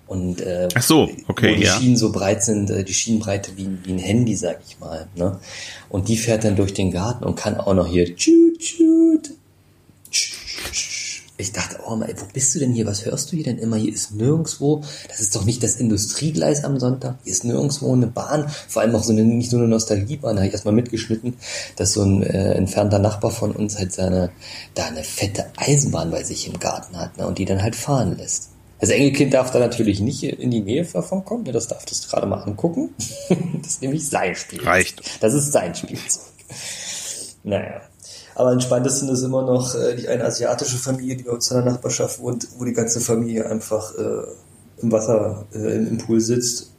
Und 0.06 0.42
äh, 0.42 0.68
Ach 0.74 0.82
so, 0.82 1.08
okay, 1.28 1.52
wo 1.52 1.56
die 1.56 1.64
ja. 1.64 1.78
Schienen 1.78 1.96
so 1.96 2.12
breit 2.12 2.44
sind, 2.44 2.68
äh, 2.68 2.84
die 2.84 2.92
Schienenbreite 2.92 3.52
wie, 3.56 3.70
wie 3.84 3.92
ein 3.92 3.98
Handy, 3.98 4.36
sag 4.36 4.60
ich 4.66 4.78
mal. 4.78 5.06
Ne? 5.16 5.38
Und 5.88 6.08
die 6.08 6.18
fährt 6.18 6.44
dann 6.44 6.56
durch 6.56 6.74
den 6.74 6.90
Garten 6.90 7.24
und 7.24 7.36
kann 7.36 7.56
auch 7.56 7.72
noch 7.72 7.86
hier 7.86 8.14
tschut, 8.14 8.58
tschut. 8.58 9.23
Ich 11.36 11.52
dachte, 11.52 11.78
oh 11.84 12.00
ey, 12.00 12.14
wo 12.16 12.26
bist 12.32 12.54
du 12.54 12.60
denn 12.60 12.72
hier? 12.72 12.86
Was 12.86 13.04
hörst 13.04 13.32
du 13.32 13.36
hier 13.36 13.44
denn 13.44 13.58
immer? 13.58 13.76
Hier 13.76 13.92
ist 13.92 14.12
nirgendwo, 14.12 14.84
das 15.08 15.18
ist 15.18 15.34
doch 15.34 15.44
nicht 15.44 15.64
das 15.64 15.76
Industriegleis 15.76 16.62
am 16.62 16.78
Sonntag. 16.78 17.16
Hier 17.24 17.32
ist 17.32 17.42
nirgendwo 17.42 17.92
eine 17.92 18.06
Bahn, 18.06 18.48
vor 18.68 18.82
allem 18.82 18.94
auch 18.94 19.02
so 19.02 19.12
eine, 19.12 19.24
nicht 19.24 19.50
so 19.50 19.56
eine 19.56 19.66
Nostalgiebahn, 19.66 20.36
da 20.36 20.42
habe 20.42 20.46
ich 20.46 20.52
erstmal 20.52 20.74
mitgeschnitten, 20.74 21.34
dass 21.74 21.92
so 21.92 22.02
ein 22.02 22.22
äh, 22.22 22.52
entfernter 22.52 23.00
Nachbar 23.00 23.32
von 23.32 23.50
uns 23.50 23.76
halt 23.76 23.92
seine, 23.92 24.30
da 24.74 24.84
eine 24.86 25.02
fette 25.02 25.46
Eisenbahn 25.56 26.12
bei 26.12 26.22
sich 26.22 26.46
im 26.46 26.60
Garten 26.60 26.96
hat, 26.96 27.18
ne, 27.18 27.26
und 27.26 27.38
die 27.38 27.46
dann 27.46 27.62
halt 27.62 27.74
fahren 27.74 28.16
lässt. 28.16 28.50
Das 28.78 28.90
Enkelkind 28.90 29.34
darf 29.34 29.50
da 29.50 29.58
natürlich 29.58 30.00
nicht 30.00 30.22
in 30.22 30.52
die 30.52 30.60
Nähe 30.60 30.84
davon 30.84 31.24
kommen, 31.24 31.42
ne, 31.42 31.50
das 31.50 31.66
darf 31.66 31.84
das 31.84 32.08
gerade 32.08 32.28
mal 32.28 32.42
angucken. 32.42 32.94
das 33.60 33.72
ist 33.72 33.82
nämlich 33.82 34.08
sein 34.08 34.36
Spielzeug. 34.36 34.68
Reicht. 34.68 35.02
Das 35.20 35.34
ist 35.34 35.50
sein 35.50 35.74
Spielzeug. 35.74 36.22
Naja. 37.42 37.80
Aber 38.34 38.50
am 38.50 38.60
spannendsten 38.60 39.08
ist 39.08 39.22
immer 39.22 39.42
noch 39.42 39.74
äh, 39.74 39.94
die 39.96 40.08
eine 40.08 40.24
asiatische 40.24 40.76
Familie, 40.76 41.16
die 41.16 41.24
bei 41.24 41.30
uns 41.30 41.50
in 41.50 41.56
der 41.56 41.72
Nachbarschaft 41.72 42.18
wohnt, 42.18 42.48
wo 42.58 42.64
die 42.64 42.72
ganze 42.72 43.00
Familie 43.00 43.48
einfach 43.48 43.94
äh, 43.96 44.82
im 44.82 44.90
Wasser, 44.90 45.46
äh, 45.54 45.76
im, 45.76 45.88
im 45.88 45.98
Pool 45.98 46.20
sitzt, 46.20 46.70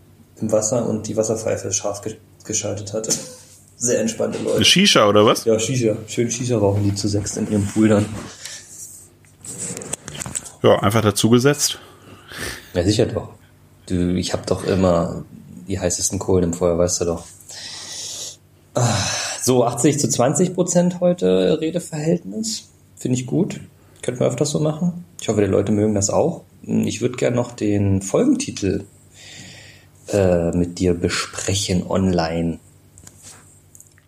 im 0.41 0.51
Wasser 0.51 0.85
und 0.85 1.07
die 1.07 1.15
Wasserpfeife 1.15 1.71
scharf 1.71 2.01
ge 2.01 2.17
geschaltet 2.43 2.93
hat. 2.93 3.07
Sehr 3.77 3.99
entspannte 3.99 4.37
Leute. 4.37 4.57
Eine 4.57 4.65
Shisha 4.65 5.07
oder 5.09 5.25
was? 5.25 5.45
Ja, 5.45 5.57
Shisha. 5.57 5.95
Schön 6.07 6.29
Shisha 6.29 6.57
rauchen 6.57 6.83
die 6.83 6.93
zu 6.93 7.07
sechs 7.07 7.35
in 7.37 7.49
ihrem 7.49 7.65
Pool 7.65 7.89
dann. 7.89 8.05
Ja, 10.61 10.79
einfach 10.79 11.01
dazugesetzt. 11.01 11.79
Ja, 12.73 12.83
sicher 12.83 13.07
doch. 13.07 13.29
Du, 13.87 14.15
ich 14.15 14.33
habe 14.33 14.43
doch 14.45 14.63
immer 14.63 15.23
die 15.67 15.79
heißesten 15.79 16.19
Kohlen 16.19 16.45
im 16.45 16.53
Feuer, 16.53 16.77
weißt 16.77 17.01
du 17.01 17.05
doch. 17.05 17.25
Ah, 18.75 18.93
So, 19.45 19.63
80 19.63 19.99
zu 19.99 20.09
20 20.09 20.55
Prozent 20.55 21.01
heute 21.01 21.61
Redeverhältnis. 21.61 22.71
Finde 22.95 23.19
ich 23.19 23.27
gut. 23.27 23.59
Könnten 24.01 24.21
wir 24.21 24.25
öfters 24.25 24.49
so 24.49 24.59
machen. 24.59 25.05
Ich 25.21 25.29
hoffe, 25.29 25.41
die 25.41 25.47
Leute 25.47 25.71
mögen 25.71 25.93
das 25.93 26.09
auch. 26.09 26.41
Ich 26.63 26.99
würde 27.01 27.15
gerne 27.17 27.35
noch 27.35 27.51
den 27.51 28.01
Folgentitel 28.01 28.85
äh, 30.11 30.49
mit 30.49 30.79
dir 30.79 30.95
besprechen 30.95 31.85
online. 31.87 32.57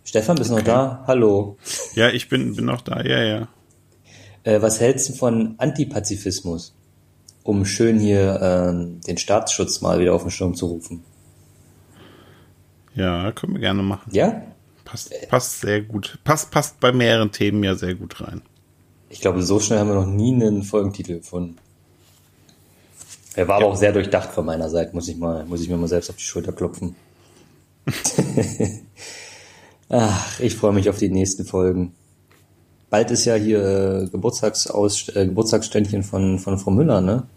Stefan, 0.06 0.38
bist 0.38 0.50
du 0.50 0.56
noch 0.56 0.64
da? 0.64 1.04
Hallo. 1.06 1.58
Ja, 1.94 2.10
ich 2.10 2.30
bin, 2.30 2.56
bin 2.56 2.66
noch 2.66 2.82
da, 2.82 3.04
ja, 3.04 3.22
ja. 3.22 3.48
Äh, 4.42 4.64
was 4.64 4.80
hältst 4.80 5.08
du 5.08 5.14
von 5.14 5.54
Antipazifismus? 5.60 6.74
Um 7.44 7.64
schön 7.64 8.00
hier 8.00 8.40
ähm, 8.42 9.02
den 9.06 9.20
Staatsschutz 9.20 9.82
mal 9.82 10.00
wieder 10.00 10.16
auf 10.16 10.24
den 10.24 10.32
Schirm 10.32 10.56
zu 10.56 10.66
rufen. 10.66 11.04
Ja, 12.96 13.32
können 13.34 13.54
wir 13.54 13.62
gerne 13.62 13.84
machen. 13.84 14.10
Ja? 14.12 14.42
Passt, 14.88 15.14
passt 15.28 15.60
sehr 15.60 15.82
gut. 15.82 16.18
Passt, 16.24 16.50
passt 16.50 16.80
bei 16.80 16.94
mehreren 16.94 17.34
Themen 17.34 17.62
ja 17.62 17.76
sehr 17.76 17.94
gut 17.94 18.22
rein. 18.22 18.42
Ich 19.10 19.20
glaube, 19.20 19.44
so 19.44 19.60
schnell 19.60 19.80
haben 19.80 19.90
wir 19.90 19.96
noch 19.96 20.06
nie 20.06 20.34
einen 20.34 20.64
Folgentitel 20.64 21.18
gefunden. 21.18 21.58
Er 23.36 23.50
war 23.50 23.58
aber 23.58 23.66
auch 23.66 23.76
sehr 23.76 23.92
durchdacht 23.92 24.32
von 24.32 24.46
meiner 24.46 24.70
Seite, 24.70 24.96
muss 24.96 25.10
ich 25.10 25.18
mal, 25.18 25.46
muss 25.46 25.62
ich 25.62 25.68
mir 25.68 25.76
mal 25.76 25.90
selbst 25.90 26.10
auf 26.10 26.16
die 26.16 26.24
Schulter 26.24 26.54
klopfen. 26.54 26.96
Ach, 29.90 30.40
ich 30.40 30.56
freue 30.56 30.72
mich 30.72 30.90
auf 30.90 30.98
die 30.98 31.10
nächsten 31.10 31.44
Folgen. 31.44 31.94
Bald 32.90 33.12
ist 33.12 33.26
ja 33.26 33.36
hier 33.36 34.04
äh, 34.04 34.08
Geburtstagsaus, 34.08 35.10
äh, 35.10 35.26
Geburtstagsständchen 35.26 36.04
von, 36.04 36.40
von 36.40 36.58
Frau 36.58 36.72
Müller, 36.72 37.02
ne? 37.02 37.28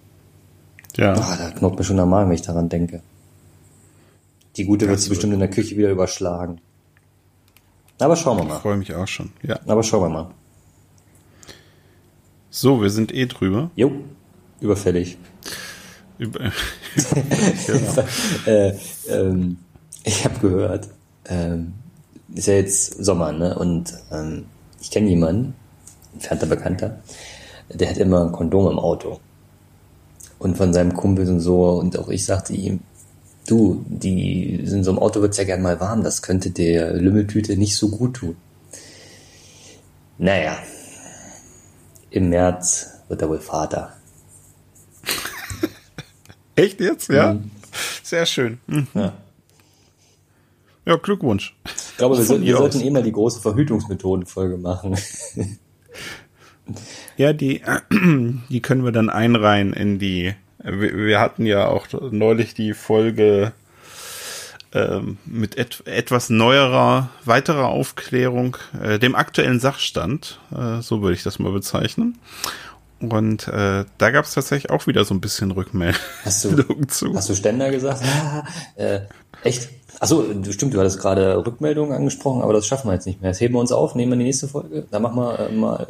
Ja. 0.96 1.14
Ah, 1.14 1.36
da 1.36 1.50
knurrt 1.50 1.78
mir 1.78 1.84
schon 1.84 1.96
der 1.96 2.06
Magen, 2.06 2.30
wenn 2.30 2.36
ich 2.36 2.42
daran 2.42 2.68
denke. 2.68 3.02
Die 4.56 4.64
gute 4.64 4.88
wird 4.88 5.00
sie 5.00 5.08
bestimmt 5.08 5.32
in 5.32 5.40
der 5.40 5.50
Küche 5.50 5.76
wieder 5.76 5.90
überschlagen. 5.90 6.60
Aber 8.00 8.16
schauen 8.16 8.38
wir 8.38 8.44
mal. 8.44 8.60
Freue 8.60 8.76
mich 8.76 8.94
auch 8.94 9.08
schon. 9.08 9.30
Ja. 9.42 9.58
Aber 9.66 9.82
schauen 9.82 10.02
wir 10.02 10.08
mal. 10.08 10.30
So, 12.50 12.82
wir 12.82 12.90
sind 12.90 13.14
eh 13.14 13.26
drüber. 13.26 13.70
Jo, 13.76 13.92
überfällig. 14.60 15.18
Über, 16.18 16.40
äh, 18.46 18.72
ähm, 19.08 19.58
ich 20.04 20.24
habe 20.24 20.38
gehört, 20.40 20.88
ähm, 21.26 21.74
ist 22.34 22.46
ja 22.46 22.54
jetzt 22.54 23.04
Sommer, 23.04 23.32
ne? 23.32 23.56
Und 23.58 23.94
ähm, 24.10 24.46
ich 24.80 24.90
kenne 24.90 25.08
jemanden, 25.08 25.54
entfernter 26.14 26.46
Bekannter, 26.46 27.00
der 27.68 27.90
hat 27.90 27.98
immer 27.98 28.24
ein 28.24 28.32
Kondom 28.32 28.70
im 28.70 28.78
Auto. 28.78 29.20
Und 30.38 30.56
von 30.56 30.72
seinem 30.72 30.94
Kumpel 30.94 31.28
und 31.28 31.40
so, 31.40 31.78
und 31.78 31.98
auch 31.98 32.08
ich 32.08 32.24
sagte 32.24 32.54
ihm, 32.54 32.80
du, 33.50 33.84
die 33.88 34.54
in 34.54 34.84
so 34.84 34.90
einem 34.90 34.98
Auto 34.98 35.20
wird's 35.20 35.36
ja 35.36 35.44
gern 35.44 35.62
mal 35.62 35.80
warm, 35.80 36.02
das 36.02 36.22
könnte 36.22 36.50
der 36.50 36.94
Lümmeltüte 36.94 37.56
nicht 37.56 37.76
so 37.76 37.88
gut 37.88 38.16
tun. 38.16 38.36
Naja, 40.18 40.58
im 42.10 42.28
März 42.28 43.02
wird 43.08 43.22
er 43.22 43.28
wohl 43.28 43.40
Vater. 43.40 43.96
Echt 46.54 46.80
jetzt? 46.80 47.08
Ja. 47.08 47.36
Sehr 48.02 48.26
schön. 48.26 48.58
Mhm. 48.66 48.88
Ja. 48.94 49.14
Ja, 50.86 50.96
Glückwunsch. 50.96 51.54
Ich 51.64 51.96
glaube, 51.98 52.16
wir, 52.16 52.24
sollten, 52.24 52.44
wir 52.44 52.56
sollten 52.56 52.80
eh 52.80 52.90
mal 52.90 53.02
die 53.02 53.12
große 53.12 53.40
Verhütungsmethodenfolge 53.40 54.56
machen. 54.56 54.96
Ja, 57.16 57.32
die, 57.32 57.62
die 58.48 58.60
können 58.60 58.84
wir 58.84 58.92
dann 58.92 59.10
einreihen 59.10 59.72
in 59.72 59.98
die. 59.98 60.34
Wir, 60.62 61.20
hatten 61.20 61.46
ja 61.46 61.68
auch 61.68 61.87
neulich 62.11 62.55
die 62.55 62.75
Folge 62.75 63.53
ähm, 64.73 65.18
mit 65.25 65.57
et, 65.59 65.83
etwas 65.87 66.31
neuerer, 66.31 67.09
weiterer 67.25 67.68
Aufklärung, 67.68 68.57
äh, 68.83 68.99
dem 68.99 69.14
aktuellen 69.14 69.59
Sachstand, 69.61 70.38
äh, 70.57 70.81
so 70.83 71.02
würde 71.02 71.15
ich 71.15 71.23
das 71.23 71.38
mal 71.38 71.52
bezeichnen. 71.52 72.19
Und 73.00 73.48
äh, 73.48 73.85
da 73.96 74.11
gab 74.11 74.27
es 74.27 74.35
tatsächlich 74.35 74.71
auch 74.71 74.87
wieder 74.87 75.04
so 75.04 75.15
ein 75.15 75.23
bisschen 75.23 75.50
Rückmeldung 75.52 75.98
Hast 76.25 76.44
du, 76.44 76.63
zu. 76.87 77.15
hast 77.17 77.31
du 77.31 77.35
Ständer 77.35 77.71
gesagt? 77.71 78.02
Äh, 78.77 79.00
echt? 79.42 79.71
Achso, 79.98 80.25
stimmt, 80.50 80.75
du 80.75 80.81
hattest 80.81 81.00
gerade 81.00 81.44
Rückmeldungen 81.46 81.94
angesprochen, 81.94 82.42
aber 82.42 82.52
das 82.52 82.67
schaffen 82.67 82.88
wir 82.88 82.94
jetzt 82.94 83.06
nicht 83.06 83.21
mehr. 83.23 83.31
Das 83.31 83.40
heben 83.40 83.54
wir 83.54 83.61
uns 83.61 83.73
auf, 83.73 83.94
nehmen 83.94 84.13
wir 84.13 84.19
die 84.19 84.25
nächste 84.25 84.48
Folge. 84.48 84.87
Da 84.90 84.98
machen 85.00 85.17
wir 85.17 85.38
äh, 85.40 85.52
mal, 85.52 85.87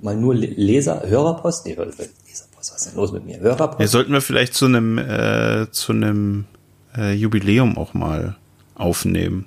mal 0.00 0.16
nur 0.16 0.34
Le- 0.34 0.46
Leser, 0.46 1.02
Hörerpost. 1.06 1.66
Nee, 1.66 1.74
Leserpost, 1.74 2.43
was 2.72 2.82
ist 2.82 2.90
denn 2.90 2.96
los 2.96 3.12
mit 3.12 3.24
mir? 3.24 3.36
Ja, 3.36 3.42
Hörerpost? 3.42 3.90
sollten 3.90 4.12
wir 4.12 4.20
vielleicht 4.20 4.54
zu 4.54 4.66
einem 4.66 4.98
äh, 4.98 5.70
zu 5.70 5.92
einem 5.92 6.46
äh, 6.96 7.12
Jubiläum 7.12 7.76
auch 7.76 7.94
mal 7.94 8.36
aufnehmen. 8.74 9.46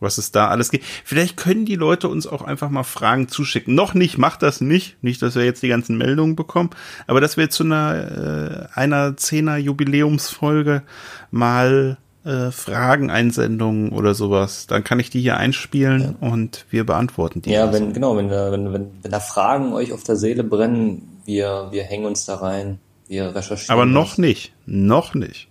was 0.00 0.18
es 0.18 0.32
da 0.32 0.48
alles 0.48 0.70
gibt. 0.70 0.84
Vielleicht 1.04 1.36
können 1.36 1.64
die 1.64 1.76
Leute 1.76 2.08
uns 2.08 2.26
auch 2.26 2.42
einfach 2.42 2.70
mal 2.70 2.82
Fragen 2.82 3.28
zuschicken. 3.28 3.74
Noch 3.74 3.94
nicht, 3.94 4.18
macht 4.18 4.42
das 4.42 4.60
nicht. 4.60 5.02
Nicht, 5.02 5.22
dass 5.22 5.36
wir 5.36 5.44
jetzt 5.44 5.62
die 5.62 5.68
ganzen 5.68 5.96
Meldungen 5.96 6.34
bekommen, 6.34 6.70
aber 7.06 7.20
dass 7.20 7.36
wir 7.36 7.50
zu 7.50 7.62
einer, 7.62 8.68
äh, 8.74 8.78
einer 8.78 9.16
Zehner 9.16 9.58
Jubiläumsfolge 9.58 10.82
mal 11.30 11.98
äh, 12.24 12.50
Frageneinsendungen 12.50 13.90
oder 13.90 14.14
sowas. 14.14 14.66
Dann 14.66 14.84
kann 14.84 14.98
ich 14.98 15.10
die 15.10 15.20
hier 15.20 15.36
einspielen 15.36 16.16
ja. 16.20 16.28
und 16.28 16.66
wir 16.70 16.84
beantworten 16.84 17.42
die. 17.42 17.50
Ja, 17.50 17.66
also. 17.66 17.78
wenn, 17.78 17.92
genau, 17.92 18.16
wenn 18.16 18.30
wenn, 18.30 18.72
wenn, 18.72 18.90
wenn 19.02 19.10
da 19.10 19.20
Fragen 19.20 19.72
euch 19.72 19.92
auf 19.92 20.02
der 20.02 20.16
Seele 20.16 20.44
brennen, 20.44 21.11
wir, 21.24 21.68
wir 21.70 21.84
hängen 21.84 22.04
uns 22.04 22.24
da 22.24 22.36
rein, 22.36 22.78
wir 23.08 23.34
recherchieren. 23.34 23.72
Aber 23.72 23.86
noch 23.86 24.10
das. 24.10 24.18
nicht, 24.18 24.52
noch 24.66 25.14
nicht. 25.14 25.48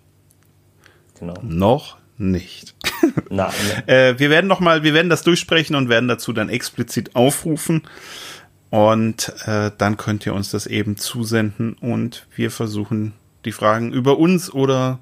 Genau. 1.20 1.36
Noch 1.42 1.98
nicht. 2.18 2.76
Nein. 3.30 3.52
äh, 3.88 4.18
wir 4.18 4.30
werden 4.30 4.48
noch 4.48 4.60
mal, 4.60 4.84
wir 4.84 4.94
werden 4.94 5.10
das 5.10 5.24
durchsprechen 5.24 5.76
und 5.76 5.90
werden 5.90 6.08
dazu 6.08 6.34
dann 6.34 6.50
explizit 6.50 7.16
aufrufen. 7.16 7.84
Und 8.70 9.34
äh, 9.46 9.72
dann 9.78 9.98
könnt 9.98 10.26
ihr 10.26 10.34
uns 10.34 10.52
das 10.52 10.66
eben 10.66 10.96
zusenden 10.96 11.74
und 11.74 12.26
wir 12.34 12.52
versuchen 12.52 13.14
die 13.44 13.52
Fragen 13.52 13.92
über 13.92 14.18
uns 14.18 14.52
oder 14.54 15.00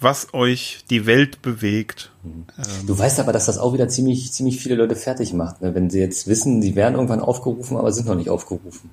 was 0.00 0.34
euch 0.34 0.84
die 0.90 1.06
Welt 1.06 1.42
bewegt. 1.42 2.10
Mhm. 2.22 2.46
Du 2.86 2.98
weißt 2.98 3.20
aber, 3.20 3.32
dass 3.32 3.46
das 3.46 3.58
auch 3.58 3.74
wieder 3.74 3.88
ziemlich, 3.88 4.32
ziemlich 4.32 4.58
viele 4.60 4.76
Leute 4.76 4.96
fertig 4.96 5.32
macht, 5.32 5.62
ne? 5.62 5.74
wenn 5.74 5.90
sie 5.90 6.00
jetzt 6.00 6.26
wissen, 6.26 6.62
sie 6.62 6.74
werden 6.74 6.94
irgendwann 6.94 7.20
aufgerufen, 7.20 7.76
aber 7.76 7.92
sind 7.92 8.06
noch 8.06 8.14
nicht 8.14 8.30
aufgerufen. 8.30 8.90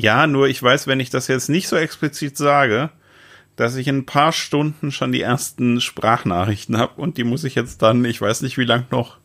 Ja, 0.00 0.28
nur 0.28 0.46
ich 0.46 0.62
weiß, 0.62 0.86
wenn 0.86 1.00
ich 1.00 1.10
das 1.10 1.26
jetzt 1.26 1.48
nicht 1.48 1.66
so 1.66 1.74
explizit 1.74 2.36
sage, 2.36 2.90
dass 3.56 3.74
ich 3.74 3.88
in 3.88 3.98
ein 3.98 4.06
paar 4.06 4.30
Stunden 4.30 4.92
schon 4.92 5.10
die 5.10 5.22
ersten 5.22 5.80
Sprachnachrichten 5.80 6.78
habe 6.78 7.00
und 7.00 7.16
die 7.16 7.24
muss 7.24 7.42
ich 7.42 7.56
jetzt 7.56 7.82
dann, 7.82 8.04
ich 8.04 8.20
weiß 8.20 8.42
nicht 8.42 8.58
wie 8.58 8.64
lang 8.64 8.84
noch, 8.92 9.16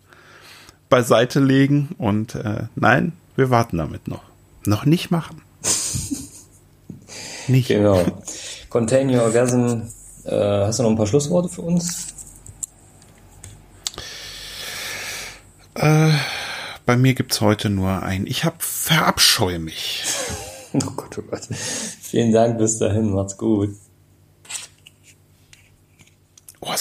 beiseite 0.89 1.39
legen. 1.39 1.89
Und 1.99 2.33
äh, 2.33 2.63
nein, 2.73 3.13
wir 3.35 3.51
warten 3.51 3.77
damit 3.77 4.07
noch. 4.07 4.23
Noch 4.65 4.85
nicht 4.85 5.11
machen. 5.11 5.43
nicht. 7.47 7.67
Genau. 7.67 8.03
Contain 8.69 9.11
Your 9.11 9.21
Orgasm. 9.21 9.83
Äh, 10.23 10.31
hast 10.31 10.79
du 10.79 10.83
noch 10.83 10.89
ein 10.89 10.97
paar 10.97 11.05
Schlussworte 11.05 11.49
für 11.49 11.61
uns? 11.61 12.15
Äh, 15.75 16.13
bei 16.87 16.97
mir 16.97 17.13
gibt 17.13 17.33
es 17.33 17.41
heute 17.41 17.69
nur 17.69 18.01
ein. 18.01 18.25
Ich 18.25 18.43
hab 18.43 18.63
verabscheue 18.63 19.59
mich. 19.59 20.03
oh 20.85 20.91
Gott, 20.95 21.17
oh 21.19 21.21
Gott. 21.21 21.45
Vielen 21.51 22.31
Dank, 22.31 22.57
bis 22.57 22.79
dahin, 22.79 23.13
macht's 23.13 23.37
gut. 23.37 23.75
Oh, 26.61 26.73